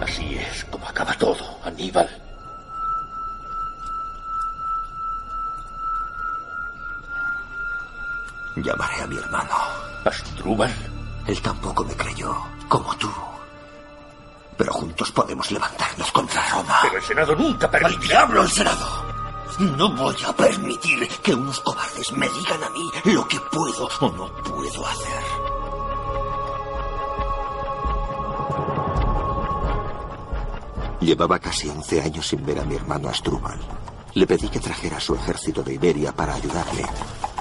Así 0.00 0.36
es 0.36 0.64
como 0.66 0.86
acaba 0.86 1.14
todo, 1.14 1.58
Aníbal. 1.64 2.23
Llamaré 8.56 9.02
a 9.02 9.06
mi 9.06 9.16
hermano. 9.16 9.54
¿Astrúbal? 10.04 10.72
Él 11.26 11.40
tampoco 11.40 11.84
me 11.84 11.94
creyó, 11.94 12.34
como 12.68 12.94
tú. 12.96 13.10
Pero 14.56 14.72
juntos 14.72 15.10
podemos 15.10 15.50
levantarnos 15.50 16.12
contra 16.12 16.48
Roma. 16.50 16.78
Pero 16.82 16.96
el 16.96 17.02
Senado 17.02 17.34
nunca 17.34 17.70
permitirá. 17.70 17.96
¡Al 17.98 18.08
diablo 18.08 18.42
el 18.42 18.50
Senado! 18.50 19.04
No 19.58 19.88
voy 19.94 20.16
a 20.26 20.32
permitir 20.32 21.08
que 21.22 21.34
unos 21.34 21.60
cobardes 21.60 22.12
me 22.12 22.28
digan 22.28 22.62
a 22.62 22.70
mí 22.70 22.90
lo 23.04 23.26
que 23.28 23.38
puedo 23.52 23.88
o 24.00 24.10
no 24.10 24.32
puedo 24.42 24.86
hacer. 24.86 25.24
Llevaba 31.00 31.38
casi 31.38 31.68
11 31.68 32.02
años 32.02 32.26
sin 32.26 32.44
ver 32.44 32.58
a 32.58 32.64
mi 32.64 32.76
hermano 32.76 33.08
Astrúbal. 33.08 33.58
Le 34.14 34.26
pedí 34.26 34.48
que 34.48 34.60
trajera 34.60 35.00
su 35.00 35.14
ejército 35.14 35.62
de 35.62 35.74
Iberia 35.74 36.12
para 36.12 36.34
ayudarle, 36.34 36.84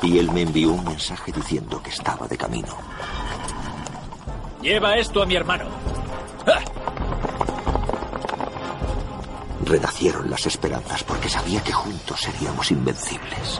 y 0.01 0.17
él 0.17 0.31
me 0.31 0.41
envió 0.41 0.71
un 0.71 0.83
mensaje 0.83 1.31
diciendo 1.31 1.81
que 1.83 1.91
estaba 1.91 2.27
de 2.27 2.37
camino. 2.37 2.75
Lleva 4.61 4.95
esto 4.95 5.21
a 5.21 5.25
mi 5.25 5.35
hermano. 5.35 5.65
Renacieron 9.65 10.29
las 10.29 10.45
esperanzas 10.45 11.03
porque 11.03 11.29
sabía 11.29 11.61
que 11.61 11.71
juntos 11.71 12.19
seríamos 12.19 12.71
invencibles. 12.71 13.59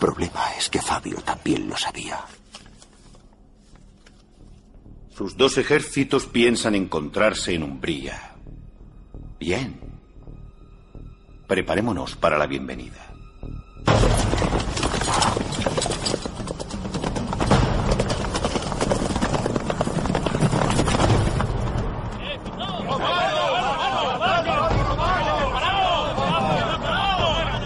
Problema 0.00 0.54
es 0.58 0.68
que 0.68 0.80
Fabio 0.80 1.18
también 1.22 1.68
lo 1.68 1.76
sabía. 1.76 2.18
Sus 5.16 5.36
dos 5.36 5.58
ejércitos 5.58 6.26
piensan 6.26 6.74
encontrarse 6.74 7.54
en 7.54 7.62
Umbría. 7.62 8.34
Bien. 9.38 9.78
Preparémonos 11.46 12.16
para 12.16 12.38
la 12.38 12.46
bienvenida. 12.46 13.06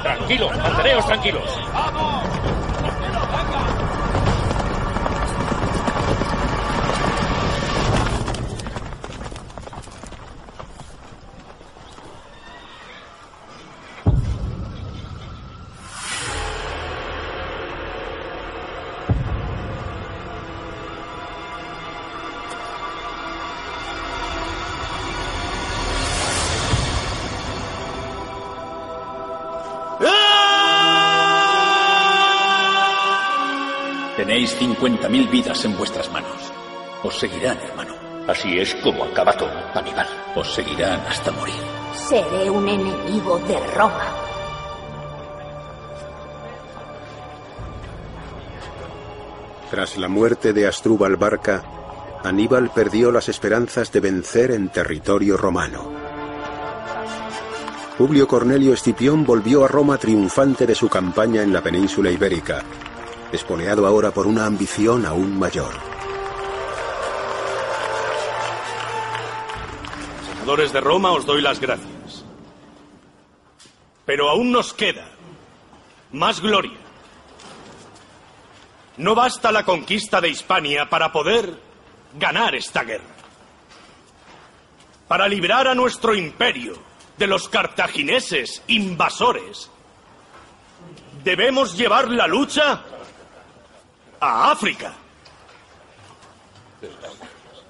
Tranquilos, 0.03 0.57
manteneos 0.59 1.07
tranquilos. 1.07 1.64
50.000 35.05 35.31
vidas 35.31 35.65
en 35.67 35.77
vuestras 35.77 36.11
manos. 36.11 36.53
Os 37.03 37.19
seguirán, 37.19 37.59
hermano. 37.59 37.95
Así 38.27 38.59
es 38.59 38.75
como 38.77 39.05
acaba 39.05 39.37
todo, 39.37 39.53
Aníbal. 39.75 40.07
Os 40.35 40.55
seguirán 40.55 41.01
hasta 41.01 41.31
morir. 41.31 41.55
Seré 41.95 42.49
un 42.49 42.67
enemigo 42.67 43.39
de 43.41 43.59
Roma. 43.75 44.15
Tras 49.71 49.99
la 49.99 50.09
muerte 50.09 50.53
de 50.55 50.67
Astrúbal 50.67 51.17
Barca, 51.17 51.63
Aníbal 52.23 52.71
perdió 52.71 53.13
las 53.13 53.29
esperanzas 53.29 53.93
de 53.93 54.01
vencer 54.01 54.53
en 54.53 54.71
territorio 54.71 55.37
romano. 55.37 55.93
Publio 57.99 58.27
Cornelio 58.27 58.73
Escipión 58.73 59.25
volvió 59.25 59.65
a 59.65 59.69
Roma 59.69 59.99
triunfante 59.99 60.67
de 60.67 60.75
su 60.75 60.89
campaña 60.89 61.43
en 61.43 61.53
la 61.53 61.61
península 61.61 62.11
ibérica, 62.11 62.65
espoleado 63.35 63.87
ahora 63.87 64.11
por 64.13 64.27
una 64.27 64.47
ambición 64.47 65.05
aún 65.05 65.39
mayor. 65.39 65.75
Senadores 70.31 70.73
de 70.73 70.81
Roma, 70.81 71.13
os 71.13 71.27
doy 71.27 71.43
las 71.43 71.61
gracias. 71.61 72.25
Pero 74.05 74.29
aún 74.29 74.53
nos 74.53 74.73
queda 74.75 75.09
más 76.13 76.41
gloria. 76.41 76.79
No 78.97 79.15
basta 79.15 79.51
la 79.51 79.65
conquista 79.65 80.21
de 80.21 80.29
Hispania 80.29 80.89
para 80.89 81.11
poder 81.11 81.59
ganar 82.19 82.55
esta 82.55 82.85
guerra. 82.85 83.05
Para 85.09 85.27
librar 85.29 85.67
a 85.67 85.75
nuestro 85.75 86.15
imperio 86.15 86.75
de 87.19 87.27
los 87.27 87.49
cartagineses 87.49 88.63
invasores, 88.69 89.71
debemos 91.25 91.77
llevar 91.77 92.09
la 92.09 92.27
lucha 92.27 92.83
a 94.25 94.51
África. 94.51 94.93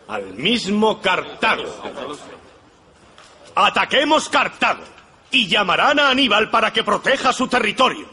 Al 0.09 0.35
mismo 0.35 1.01
Cartago. 1.01 1.65
Ataquemos 3.55 4.29
Cartago 4.29 4.85
y 5.31 5.49
llamarán 5.49 5.99
a 5.99 6.11
Aníbal 6.11 6.51
para 6.51 6.73
que 6.73 6.85
proteja 6.85 7.33
su 7.33 7.49
territorio. 7.49 8.09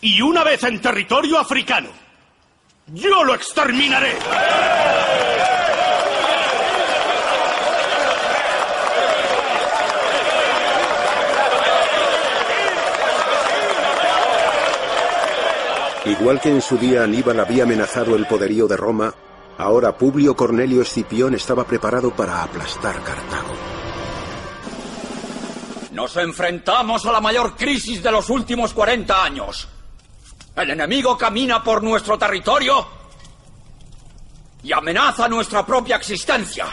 Y 0.00 0.20
una 0.22 0.42
vez 0.42 0.62
en 0.64 0.80
territorio 0.80 1.38
africano, 1.38 1.90
yo 2.86 3.22
lo 3.22 3.34
exterminaré. 3.34 4.16
Igual 16.10 16.40
que 16.40 16.48
en 16.48 16.60
su 16.60 16.76
día 16.76 17.04
Aníbal 17.04 17.38
había 17.38 17.62
amenazado 17.62 18.16
el 18.16 18.26
poderío 18.26 18.66
de 18.66 18.76
Roma, 18.76 19.14
ahora 19.56 19.96
Publio 19.96 20.34
Cornelio 20.34 20.82
Escipión 20.82 21.36
estaba 21.36 21.62
preparado 21.62 22.10
para 22.10 22.42
aplastar 22.42 23.00
Cartago. 23.04 23.54
Nos 25.92 26.16
enfrentamos 26.16 27.06
a 27.06 27.12
la 27.12 27.20
mayor 27.20 27.54
crisis 27.54 28.02
de 28.02 28.10
los 28.10 28.28
últimos 28.28 28.74
40 28.74 29.22
años. 29.22 29.68
El 30.56 30.70
enemigo 30.70 31.16
camina 31.16 31.62
por 31.62 31.80
nuestro 31.80 32.18
territorio 32.18 32.84
y 34.64 34.72
amenaza 34.72 35.28
nuestra 35.28 35.64
propia 35.64 35.94
existencia. 35.94 36.66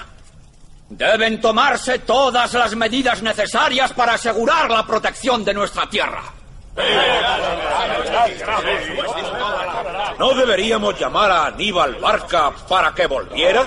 Deben 0.89 1.39
tomarse 1.39 1.99
todas 1.99 2.55
las 2.55 2.75
medidas 2.75 3.21
necesarias 3.21 3.93
para 3.93 4.15
asegurar 4.15 4.71
la 4.71 4.87
protección 4.87 5.45
de 5.45 5.53
nuestra 5.53 5.87
tierra. 5.87 6.36
¿No 10.19 10.33
deberíamos 10.33 10.99
llamar 10.99 11.31
a 11.31 11.45
Aníbal 11.47 11.95
Barca 11.95 12.51
para 12.67 12.93
que 12.93 13.07
volviera? 13.07 13.65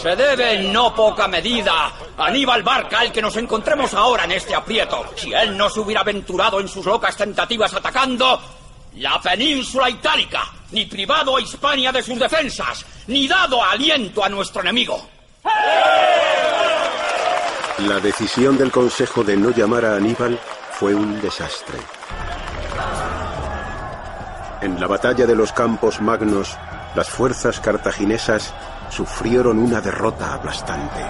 Se 0.00 0.14
debe 0.16 0.54
en 0.54 0.72
no 0.72 0.94
poca 0.94 1.28
medida 1.28 1.92
a 2.16 2.26
Aníbal 2.26 2.62
Barca 2.62 3.02
el 3.02 3.12
que 3.12 3.22
nos 3.22 3.36
encontremos 3.36 3.92
ahora 3.94 4.24
en 4.24 4.32
este 4.32 4.54
aprieto. 4.54 5.04
Si 5.16 5.32
él 5.32 5.56
no 5.56 5.68
se 5.68 5.80
hubiera 5.80 6.00
aventurado 6.02 6.60
en 6.60 6.68
sus 6.68 6.86
locas 6.86 7.16
tentativas 7.16 7.74
atacando 7.74 8.40
la 8.96 9.20
península 9.20 9.90
itálica, 9.90 10.42
ni 10.70 10.86
privado 10.86 11.36
a 11.36 11.40
Hispania 11.40 11.92
de 11.92 12.02
sus 12.02 12.18
defensas, 12.18 12.84
ni 13.08 13.28
dado 13.28 13.62
aliento 13.62 14.24
a 14.24 14.28
nuestro 14.28 14.62
enemigo. 14.62 15.08
La 17.78 18.00
decisión 18.00 18.56
del 18.56 18.70
Consejo 18.70 19.22
de 19.22 19.36
no 19.36 19.50
llamar 19.50 19.84
a 19.84 19.96
Aníbal 19.96 20.40
fue 20.72 20.94
un 20.94 21.20
desastre. 21.20 21.78
En 24.60 24.80
la 24.80 24.86
batalla 24.86 25.26
de 25.26 25.36
los 25.36 25.52
Campos 25.52 26.00
Magnos, 26.00 26.56
las 26.94 27.10
fuerzas 27.10 27.60
cartaginesas 27.60 28.54
sufrieron 28.88 29.58
una 29.58 29.80
derrota 29.80 30.32
aplastante. 30.32 31.04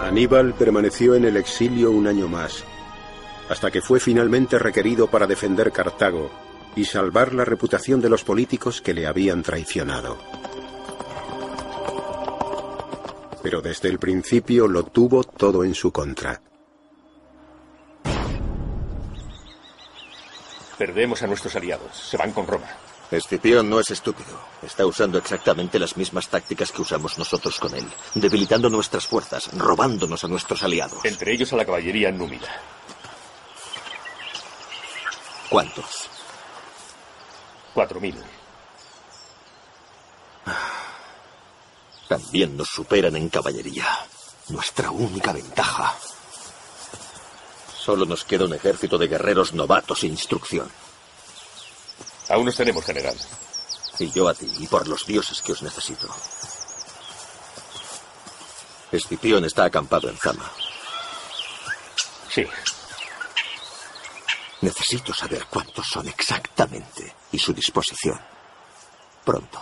Aníbal 0.00 0.54
permaneció 0.54 1.14
en 1.16 1.24
el 1.24 1.36
exilio 1.36 1.90
un 1.90 2.06
año 2.06 2.28
más, 2.28 2.64
hasta 3.48 3.70
que 3.70 3.82
fue 3.82 4.00
finalmente 4.00 4.58
requerido 4.58 5.08
para 5.08 5.26
defender 5.26 5.72
Cartago 5.72 6.30
y 6.74 6.84
salvar 6.84 7.32
la 7.32 7.44
reputación 7.44 8.00
de 8.00 8.08
los 8.08 8.24
políticos 8.24 8.80
que 8.80 8.94
le 8.94 9.06
habían 9.06 9.42
traicionado. 9.42 10.18
Pero 13.42 13.60
desde 13.62 13.88
el 13.88 13.98
principio 13.98 14.66
lo 14.66 14.84
tuvo 14.84 15.24
todo 15.24 15.64
en 15.64 15.74
su 15.74 15.92
contra. 15.92 16.40
Perdemos 20.76 21.22
a 21.22 21.26
nuestros 21.26 21.56
aliados. 21.56 21.96
Se 21.96 22.16
van 22.16 22.32
con 22.32 22.46
Roma. 22.46 22.66
Escipión 23.10 23.70
no 23.70 23.78
es 23.78 23.90
estúpido. 23.90 24.38
Está 24.62 24.84
usando 24.84 25.16
exactamente 25.16 25.78
las 25.78 25.96
mismas 25.96 26.28
tácticas 26.28 26.72
que 26.72 26.82
usamos 26.82 27.18
nosotros 27.18 27.58
con 27.60 27.72
él, 27.74 27.86
debilitando 28.14 28.68
nuestras 28.68 29.06
fuerzas, 29.06 29.48
robándonos 29.56 30.24
a 30.24 30.28
nuestros 30.28 30.62
aliados. 30.64 31.04
Entre 31.04 31.32
ellos 31.32 31.52
a 31.52 31.56
la 31.56 31.64
caballería 31.64 32.10
númida. 32.10 32.48
¿Cuántos? 35.56 36.10
Cuatro 37.72 37.98
mil. 37.98 38.14
También 42.06 42.58
nos 42.58 42.68
superan 42.68 43.16
en 43.16 43.30
caballería. 43.30 43.88
Nuestra 44.50 44.90
única 44.90 45.32
ventaja. 45.32 45.96
Solo 47.74 48.04
nos 48.04 48.22
queda 48.24 48.44
un 48.44 48.52
ejército 48.52 48.98
de 48.98 49.08
guerreros 49.08 49.54
novatos 49.54 50.00
sin 50.00 50.10
instrucción. 50.10 50.70
Aún 52.28 52.44
nos 52.44 52.56
tenemos, 52.56 52.84
general. 52.84 53.16
Y 53.98 54.10
yo 54.10 54.28
a 54.28 54.34
ti, 54.34 54.52
y 54.58 54.66
por 54.66 54.86
los 54.86 55.06
dioses 55.06 55.40
que 55.40 55.52
os 55.52 55.62
necesito. 55.62 56.06
Escipión 58.92 59.42
está 59.46 59.64
acampado 59.64 60.10
en 60.10 60.18
Zama. 60.18 60.50
Sí. 62.28 62.46
Necesito 64.62 65.12
saber 65.12 65.46
cuántos 65.50 65.86
son 65.86 66.08
exactamente 66.08 67.14
y 67.32 67.38
su 67.38 67.52
disposición. 67.52 68.18
Pronto. 69.24 69.60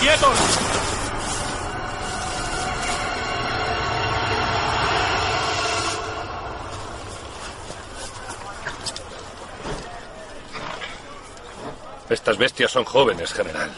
¡Quietos! 0.00 0.93
Estas 12.14 12.38
bestias 12.38 12.70
son 12.70 12.84
jóvenes, 12.84 13.32
general. 13.32 13.72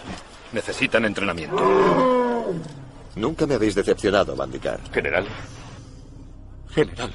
Necesitan 0.52 1.06
entrenamiento. 1.06 1.56
Nunca 3.14 3.46
me 3.46 3.54
habéis 3.54 3.74
decepcionado, 3.74 4.36
Bandicar. 4.36 4.78
General. 4.92 5.26
General, 6.68 7.10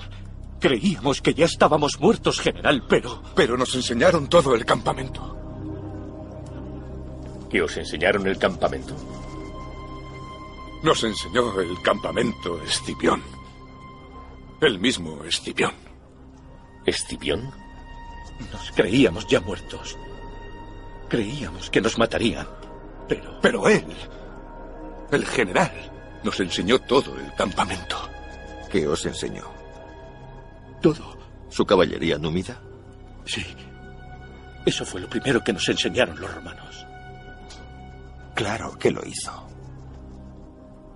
creíamos 0.60 1.22
que 1.22 1.36
ya 1.36 1.46
estábamos 1.46 2.00
muertos, 2.00 2.40
general, 2.40 2.84
pero... 2.90 3.22
Pero 3.36 3.56
nos 3.56 3.76
enseñaron 3.76 4.30
todo 4.30 4.56
el 4.56 4.66
campamento. 4.66 5.38
¿Que 7.52 7.62
os 7.62 7.78
enseñaron 7.78 8.26
el 8.26 8.40
campamento? 8.40 8.96
Nos 10.82 11.04
enseñó 11.04 11.62
el 11.62 11.80
campamento 11.84 12.60
Escipión. 12.64 13.22
El 14.60 14.80
mismo 14.80 15.24
Escipión. 15.24 15.74
¿Escipión? 16.84 17.52
Nos 18.52 18.72
creíamos 18.72 19.28
ya 19.28 19.40
muertos. 19.40 19.96
Creíamos 21.12 21.70
que 21.70 21.82
nos 21.82 21.98
matarían. 21.98 22.48
Pero... 23.10 23.38
Pero 23.42 23.68
él, 23.68 23.86
el 25.12 25.26
general, 25.26 25.70
nos 26.24 26.40
enseñó 26.40 26.80
todo 26.80 27.20
el 27.20 27.34
campamento. 27.34 27.98
¿Qué 28.72 28.88
os 28.88 29.06
enseñó? 29.06 29.44
Todo. 30.82 31.18
¿Su 31.50 31.66
caballería 31.66 32.18
númida? 32.18 32.62
Sí. 33.26 33.46
Eso 34.66 34.86
fue 34.86 35.02
lo 35.02 35.10
primero 35.10 35.44
que 35.44 35.52
nos 35.52 35.68
enseñaron 35.68 36.18
los 36.18 36.34
romanos. 36.34 36.88
Claro 38.34 38.80
que 38.80 38.92
lo 38.92 39.06
hizo. 39.06 39.50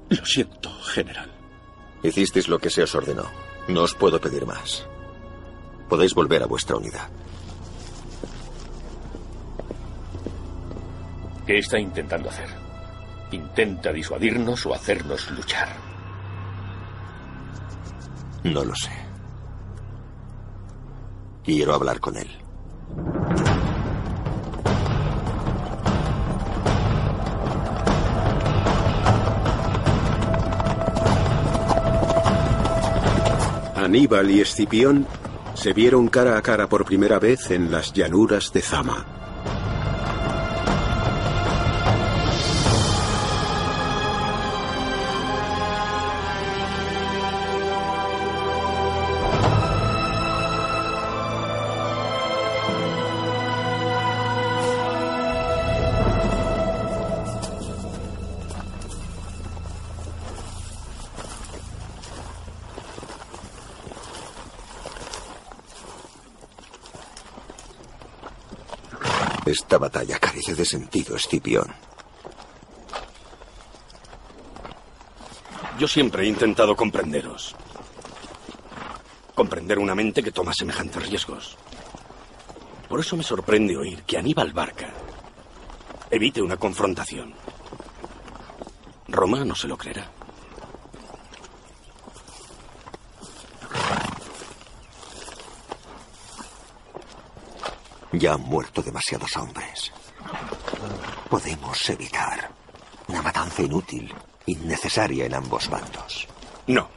Lo 0.08 0.26
siento, 0.26 0.72
general. 0.80 1.30
Hicisteis 2.04 2.48
lo 2.48 2.58
que 2.58 2.70
se 2.70 2.84
os 2.84 2.96
ordenó. 2.96 3.26
No 3.68 3.82
os 3.82 3.94
puedo 3.94 4.22
pedir 4.22 4.46
más. 4.46 4.88
Podéis 5.90 6.14
volver 6.14 6.42
a 6.42 6.46
vuestra 6.48 6.78
unidad. 6.78 7.10
¿Qué 11.46 11.60
está 11.60 11.78
intentando 11.78 12.30
hacer? 12.30 12.50
¿Intenta 13.32 13.94
disuadirnos 13.94 14.66
o 14.66 14.74
hacernos 14.74 15.30
luchar? 15.32 15.70
No 18.44 18.64
lo 18.64 18.76
sé. 18.76 18.92
Quiero 21.44 21.76
hablar 21.76 22.00
con 22.00 22.18
él. 22.18 22.28
Aníbal 33.76 34.32
y 34.32 34.42
Escipión 34.42 35.06
se 35.54 35.74
vieron 35.74 36.08
cara 36.08 36.40
a 36.40 36.42
cara 36.42 36.68
por 36.68 36.86
primera 36.86 37.20
vez 37.20 37.52
en 37.52 37.72
las 37.72 37.94
llanuras 37.94 38.52
de 38.52 38.62
Zama. 38.62 39.15
Esta 69.56 69.78
batalla 69.78 70.20
carece 70.20 70.54
de 70.54 70.66
sentido, 70.66 71.16
Escipión. 71.16 71.74
Yo 75.80 75.88
siempre 75.88 76.24
he 76.24 76.28
intentado 76.28 76.76
comprenderos. 76.76 77.56
Comprender 79.34 79.80
una 79.80 79.96
mente 79.96 80.22
que 80.22 80.34
toma 80.34 80.52
semejantes 80.54 81.08
riesgos. 81.08 81.56
Por 82.90 83.00
eso 83.00 83.16
me 83.16 83.24
sorprende 83.24 83.78
oír 83.78 84.04
que 84.04 84.18
Aníbal 84.18 84.52
Barca 84.52 84.94
evite 86.12 86.42
una 86.42 86.58
confrontación. 86.58 87.34
Roma 89.08 89.46
no 89.46 89.56
se 89.56 89.70
lo 89.70 89.78
creerá. 89.78 90.12
Ya 98.18 98.34
han 98.34 98.42
muerto 98.42 98.82
demasiados 98.82 99.36
hombres. 99.38 99.92
Podemos 101.30 101.90
evitar 101.90 102.50
una 103.08 103.22
matanza 103.22 103.62
inútil, 103.62 104.14
innecesaria 104.46 105.26
en 105.26 105.36
ambos 105.36 105.70
bandos. 105.70 106.28
No. 106.68 106.90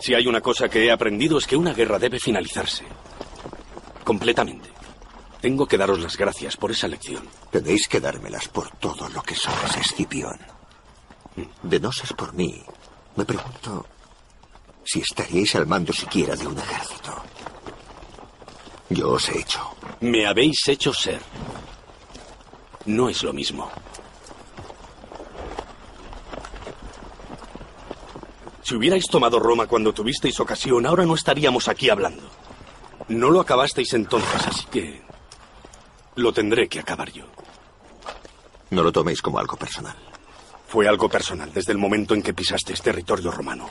Si 0.00 0.14
hay 0.14 0.26
una 0.26 0.40
cosa 0.40 0.68
que 0.68 0.84
he 0.84 0.90
aprendido 0.90 1.38
es 1.38 1.46
que 1.46 1.56
una 1.56 1.74
guerra 1.74 1.98
debe 1.98 2.20
finalizarse. 2.20 2.84
Completamente. 4.04 4.70
Tengo 5.40 5.66
que 5.66 5.78
daros 5.78 6.00
las 6.00 6.16
gracias 6.16 6.56
por 6.56 6.70
esa 6.70 6.88
lección. 6.88 7.28
Tenéis 7.50 7.88
que 7.88 8.00
dármelas 8.00 8.48
por 8.48 8.70
todo 8.78 9.08
lo 9.08 9.22
que 9.22 9.34
sois, 9.34 9.76
Escipión. 9.76 10.38
De 11.62 11.78
no 11.78 11.92
ser 11.92 12.16
por 12.16 12.32
mí, 12.34 12.62
me 13.16 13.24
pregunto 13.24 13.86
si 14.84 15.00
estaríais 15.00 15.54
al 15.54 15.66
mando 15.66 15.92
siquiera 15.92 16.34
de 16.34 16.46
un 16.46 16.58
ejército. 16.58 16.97
Yo 18.90 19.10
os 19.12 19.28
he 19.28 19.38
hecho. 19.38 19.60
Me 20.00 20.26
habéis 20.26 20.66
hecho 20.68 20.92
ser. 20.92 21.20
No 22.86 23.08
es 23.08 23.22
lo 23.22 23.32
mismo. 23.32 23.70
Si 28.62 28.74
hubierais 28.74 29.06
tomado 29.06 29.38
Roma 29.38 29.66
cuando 29.66 29.92
tuvisteis 29.92 30.38
ocasión, 30.40 30.86
ahora 30.86 31.04
no 31.06 31.14
estaríamos 31.14 31.68
aquí 31.68 31.90
hablando. 31.90 32.22
No 33.08 33.30
lo 33.30 33.40
acabasteis 33.40 33.94
entonces, 33.94 34.46
así 34.46 34.66
que 34.70 35.00
lo 36.16 36.32
tendré 36.32 36.68
que 36.68 36.80
acabar 36.80 37.10
yo. 37.10 37.24
No 38.70 38.82
lo 38.82 38.92
toméis 38.92 39.22
como 39.22 39.38
algo 39.38 39.56
personal. 39.56 39.96
Fue 40.66 40.86
algo 40.86 41.08
personal 41.08 41.50
desde 41.52 41.72
el 41.72 41.78
momento 41.78 42.14
en 42.14 42.22
que 42.22 42.34
pisasteis 42.34 42.82
territorio 42.82 43.30
romano. 43.30 43.70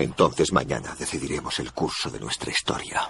Entonces 0.00 0.50
mañana 0.50 0.96
decidiremos 0.98 1.58
el 1.58 1.74
curso 1.74 2.08
de 2.08 2.18
nuestra 2.18 2.50
historia. 2.50 3.02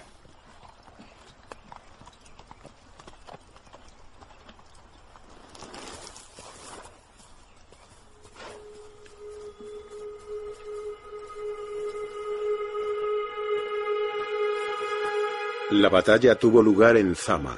La 15.71 15.89
batalla 15.89 16.35
tuvo 16.35 16.61
lugar 16.61 16.97
en 16.97 17.15
Zama, 17.15 17.57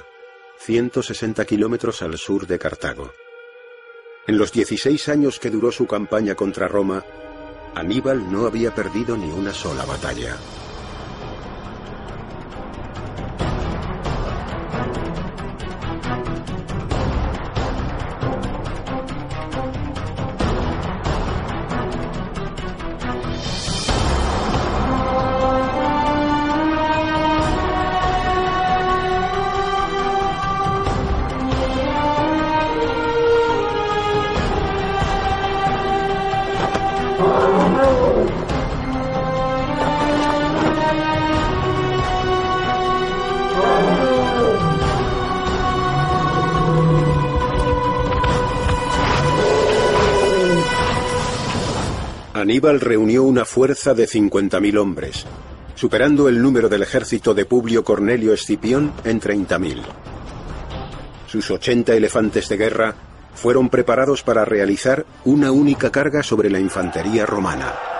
160 0.59 1.43
kilómetros 1.45 2.03
al 2.03 2.19
sur 2.19 2.45
de 2.45 2.59
Cartago. 2.59 3.11
En 4.27 4.37
los 4.37 4.51
16 4.51 5.09
años 5.09 5.39
que 5.39 5.49
duró 5.49 5.71
su 5.71 5.87
campaña 5.87 6.35
contra 6.35 6.67
Roma, 6.67 7.03
Aníbal 7.75 8.31
no 8.31 8.45
había 8.45 8.73
perdido 8.73 9.17
ni 9.17 9.31
una 9.31 9.53
sola 9.53 9.85
batalla. 9.85 10.37
Fuerza 53.53 53.93
de 53.93 54.07
50.000 54.07 54.79
hombres, 54.79 55.27
superando 55.75 56.27
el 56.27 56.41
número 56.41 56.69
del 56.69 56.81
ejército 56.81 57.35
de 57.35 57.45
Publio 57.45 57.83
Cornelio 57.83 58.33
Escipión 58.33 58.91
en 59.03 59.21
30.000. 59.21 59.79
Sus 61.27 61.51
80 61.51 61.93
elefantes 61.93 62.49
de 62.49 62.57
guerra 62.57 62.95
fueron 63.35 63.69
preparados 63.69 64.23
para 64.23 64.43
realizar 64.43 65.05
una 65.23 65.51
única 65.51 65.91
carga 65.91 66.23
sobre 66.23 66.49
la 66.49 66.59
infantería 66.59 67.27
romana. 67.27 67.92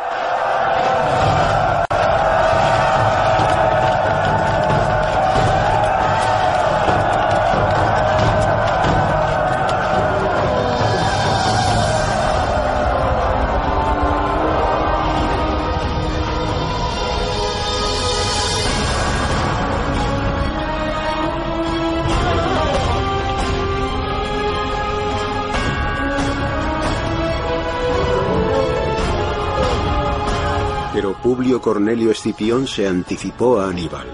Cornelio 31.74 32.12
Escipión 32.12 32.68
se 32.68 32.88
anticipó 32.88 33.60
a 33.60 33.68
Aníbal. 33.68 34.06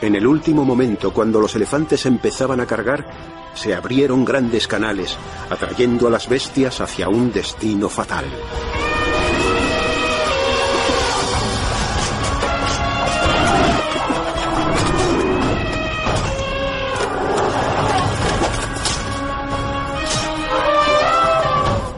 En 0.00 0.14
el 0.14 0.24
último 0.24 0.64
momento, 0.64 1.12
cuando 1.12 1.40
los 1.40 1.56
elefantes 1.56 2.06
empezaban 2.06 2.60
a 2.60 2.66
cargar, 2.66 3.04
se 3.54 3.74
abrieron 3.74 4.24
grandes 4.24 4.68
canales, 4.68 5.18
atrayendo 5.50 6.06
a 6.06 6.10
las 6.10 6.28
bestias 6.28 6.80
hacia 6.80 7.08
un 7.08 7.32
destino 7.32 7.88
fatal. 7.88 8.24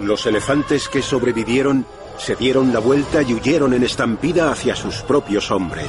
Los 0.01 0.25
elefantes 0.25 0.89
que 0.89 1.03
sobrevivieron 1.03 1.85
se 2.29 2.37
dieron 2.37 2.75
la 2.75 2.79
vuelta 2.79 3.23
y 3.23 3.33
huyeron 3.33 3.73
en 3.73 3.83
estampida 3.85 4.51
hacia 4.51 4.77
sus 4.77 4.97
propios 4.97 5.51
hombres. 5.51 5.89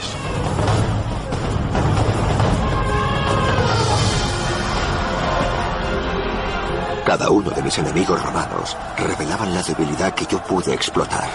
Cada 7.06 7.30
uno 7.30 7.50
de 7.50 7.62
mis 7.62 7.78
enemigos 7.80 8.24
romanos 8.24 8.78
revelaban 8.98 9.54
la 9.54 9.62
debilidad 9.64 10.14
que 10.14 10.26
yo 10.28 10.42
pude 10.42 10.74
explotar. 10.74 11.30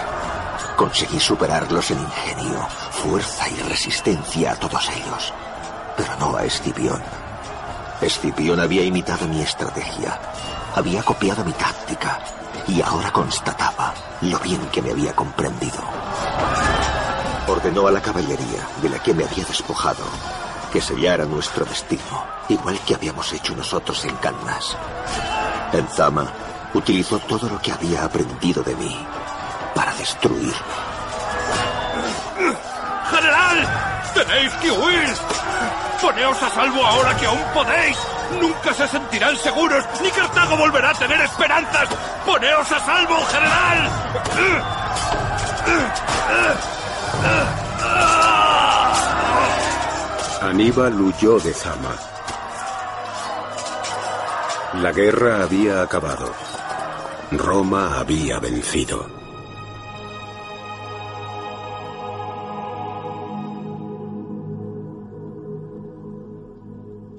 Conseguí 0.75 1.19
superarlos 1.19 1.91
en 1.91 1.99
ingenio, 1.99 2.67
fuerza 2.89 3.47
y 3.47 3.61
resistencia 3.69 4.53
a 4.53 4.55
todos 4.55 4.89
ellos, 4.89 5.31
pero 5.95 6.15
no 6.19 6.35
a 6.35 6.45
Escipión. 6.45 6.99
Escipión 8.01 8.59
había 8.59 8.83
imitado 8.83 9.27
mi 9.27 9.41
estrategia, 9.41 10.19
había 10.75 11.01
copiado 11.03 11.43
mi 11.43 11.53
táctica 11.53 12.19
y 12.67 12.81
ahora 12.81 13.11
constataba 13.11 13.93
lo 14.21 14.37
bien 14.39 14.59
que 14.67 14.81
me 14.81 14.91
había 14.91 15.15
comprendido. 15.15 15.79
Ordenó 17.47 17.87
a 17.87 17.91
la 17.91 18.01
caballería, 18.01 18.67
de 18.81 18.89
la 18.89 18.99
que 18.99 19.13
me 19.13 19.23
había 19.23 19.45
despojado, 19.45 20.03
que 20.73 20.81
sellara 20.81 21.25
nuestro 21.25 21.63
destino, 21.63 22.25
igual 22.49 22.77
que 22.79 22.95
habíamos 22.95 23.31
hecho 23.31 23.55
nosotros 23.55 24.03
en 24.05 24.15
Cannas. 24.17 24.75
En 25.71 25.87
Zama 25.87 26.27
utilizó 26.73 27.19
todo 27.19 27.47
lo 27.47 27.61
que 27.61 27.71
había 27.71 28.03
aprendido 28.03 28.61
de 28.63 28.75
mí 28.75 28.97
para 29.73 29.93
destruirme. 29.95 30.53
¡General! 33.11 34.03
¡Tenéis 34.13 34.53
que 34.55 34.71
huir! 34.71 35.15
¡Poneos 36.01 36.43
a 36.43 36.49
salvo 36.49 36.85
ahora 36.85 37.15
que 37.15 37.25
aún 37.25 37.43
podéis! 37.53 37.97
¡Nunca 38.39 38.73
se 38.73 38.87
sentirán 38.87 39.35
seguros! 39.37 39.85
¡Ni 40.01 40.09
Cartago 40.11 40.57
volverá 40.57 40.89
a 40.89 40.93
tener 40.93 41.21
esperanzas! 41.21 41.89
¡Poneos 42.25 42.71
a 42.71 42.79
salvo, 42.79 43.25
general! 43.25 43.91
Aníbal 50.41 51.01
huyó 51.01 51.39
de 51.39 51.53
Zama. 51.53 51.95
La 54.81 54.91
guerra 54.91 55.43
había 55.43 55.81
acabado. 55.81 56.33
Roma 57.31 57.97
había 57.97 58.39
vencido. 58.39 59.14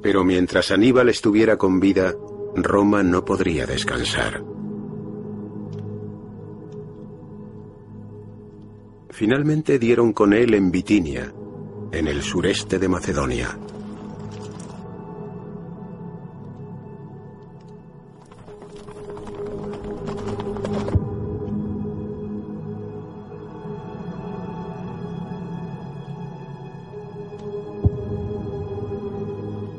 Pero 0.07 0.23
mientras 0.23 0.71
Aníbal 0.71 1.09
estuviera 1.09 1.57
con 1.57 1.81
vida, 1.81 2.15
Roma 2.55 3.03
no 3.03 3.25
podría 3.25 3.67
descansar. 3.67 4.41
Finalmente 9.11 9.81
dieron 9.81 10.13
con 10.13 10.33
él 10.33 10.55
en 10.55 10.71
Bitinia, 10.71 11.35
en 11.91 12.07
el 12.07 12.23
sureste 12.23 12.79
de 12.79 12.89
Macedonia. 12.89 13.59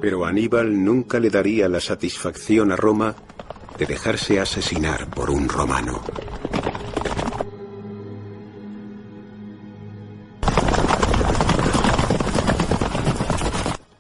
Pero 0.07 0.25
Aníbal 0.25 0.85
nunca 0.85 1.19
le 1.19 1.29
daría 1.29 1.67
la 1.67 1.81
satisfacción 1.81 2.71
a 2.71 2.77
Roma 2.77 3.13
de 3.77 3.85
dejarse 3.85 4.39
asesinar 4.39 5.09
por 5.09 5.29
un 5.29 5.49
romano. 5.49 6.01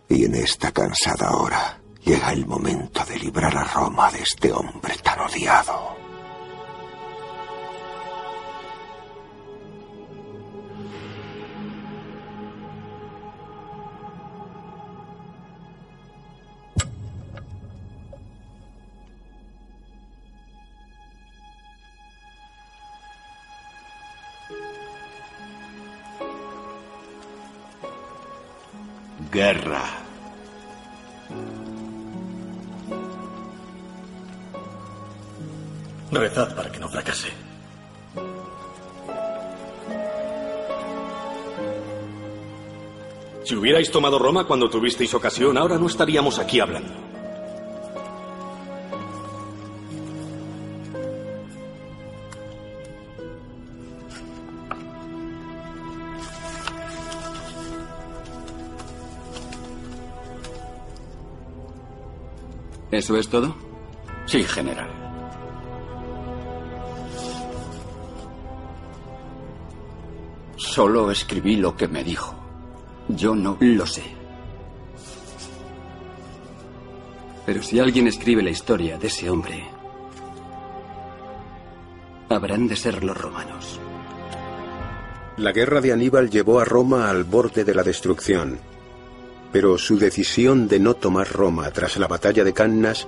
Y 0.07 0.23
en 0.23 0.35
esta 0.35 0.71
cansada 0.71 1.35
hora 1.35 1.77
llega 2.05 2.31
el 2.31 2.45
momento 2.45 3.03
de 3.03 3.19
librar 3.19 3.57
a 3.57 3.65
Roma 3.65 4.09
de 4.09 4.21
este 4.21 4.53
hombre 4.53 4.95
tan 5.03 5.19
odiado. 5.19 5.86
Guerra. 29.37 29.83
Rezad 36.11 36.55
para 36.55 36.71
que 36.71 36.79
no 36.79 36.89
fracase. 36.89 37.27
Si 43.43 43.55
hubierais 43.55 43.91
tomado 43.91 44.17
Roma 44.17 44.47
cuando 44.47 44.71
tuvisteis 44.71 45.13
ocasión, 45.13 45.55
ahora 45.55 45.77
no 45.77 45.85
estaríamos 45.85 46.39
aquí 46.39 46.59
hablando. 46.59 47.06
¿Eso 62.97 63.15
es 63.15 63.29
todo? 63.29 63.55
Sí, 64.25 64.41
general. 64.41 64.89
Solo 70.55 71.11
escribí 71.11 71.57
lo 71.57 71.75
que 71.77 71.87
me 71.87 72.03
dijo. 72.03 72.33
Yo 73.09 73.35
no 73.35 73.55
lo 73.59 73.85
sé. 73.85 74.01
Pero 77.45 77.61
si 77.61 77.79
alguien 77.79 78.07
escribe 78.07 78.41
la 78.41 78.49
historia 78.49 78.97
de 78.97 79.05
ese 79.05 79.29
hombre, 79.29 79.63
habrán 82.29 82.67
de 82.67 82.75
ser 82.75 83.03
los 83.03 83.15
romanos. 83.15 83.79
La 85.37 85.51
guerra 85.51 85.81
de 85.81 85.93
Aníbal 85.93 86.31
llevó 86.31 86.59
a 86.59 86.65
Roma 86.65 87.11
al 87.11 87.25
borde 87.25 87.63
de 87.63 87.75
la 87.75 87.83
destrucción, 87.83 88.59
pero 89.51 89.77
su 89.77 89.97
decisión 89.97 90.67
de 90.67 90.79
no 90.79 90.93
tomar 90.93 91.31
Roma 91.31 91.69
tras 91.71 91.97
la 91.97 92.07
batalla 92.07 92.43
de 92.43 92.53
Cannas 92.53 93.07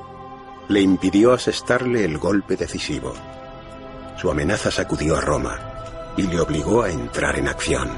le 0.68 0.82
impidió 0.82 1.34
asestarle 1.34 2.06
el 2.06 2.18
golpe 2.18 2.56
decisivo. 2.56 3.14
Su 4.18 4.30
amenaza 4.30 4.72
sacudió 4.72 5.16
a 5.16 5.22
Roma 5.22 6.14
y 6.16 6.24
le 6.24 6.40
obligó 6.40 6.84
a 6.84 6.92
entrar 6.92 7.38
en 7.40 7.48
acción. 7.48 7.90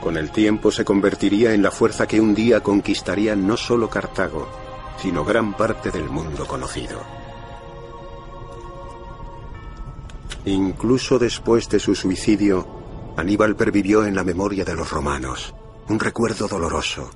Con 0.00 0.16
el 0.16 0.30
tiempo 0.30 0.70
se 0.70 0.84
convertiría 0.84 1.52
en 1.52 1.62
la 1.62 1.70
fuerza 1.70 2.06
que 2.06 2.20
un 2.20 2.34
día 2.34 2.60
conquistaría 2.60 3.34
no 3.34 3.56
solo 3.56 3.90
Cartago, 3.90 4.48
sino 5.00 5.24
gran 5.24 5.54
parte 5.54 5.90
del 5.90 6.08
mundo 6.08 6.46
conocido. 6.46 7.00
Incluso 10.44 11.18
después 11.18 11.68
de 11.68 11.80
su 11.80 11.94
suicidio, 11.94 12.66
Aníbal 13.16 13.56
pervivió 13.56 14.04
en 14.04 14.14
la 14.14 14.24
memoria 14.24 14.64
de 14.64 14.74
los 14.74 14.90
romanos, 14.90 15.54
un 15.88 15.98
recuerdo 15.98 16.46
doloroso, 16.46 17.10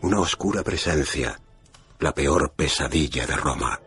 una 0.00 0.20
oscura 0.20 0.62
presencia, 0.62 1.38
la 1.98 2.14
peor 2.14 2.52
pesadilla 2.56 3.26
de 3.26 3.36
Roma. 3.36 3.80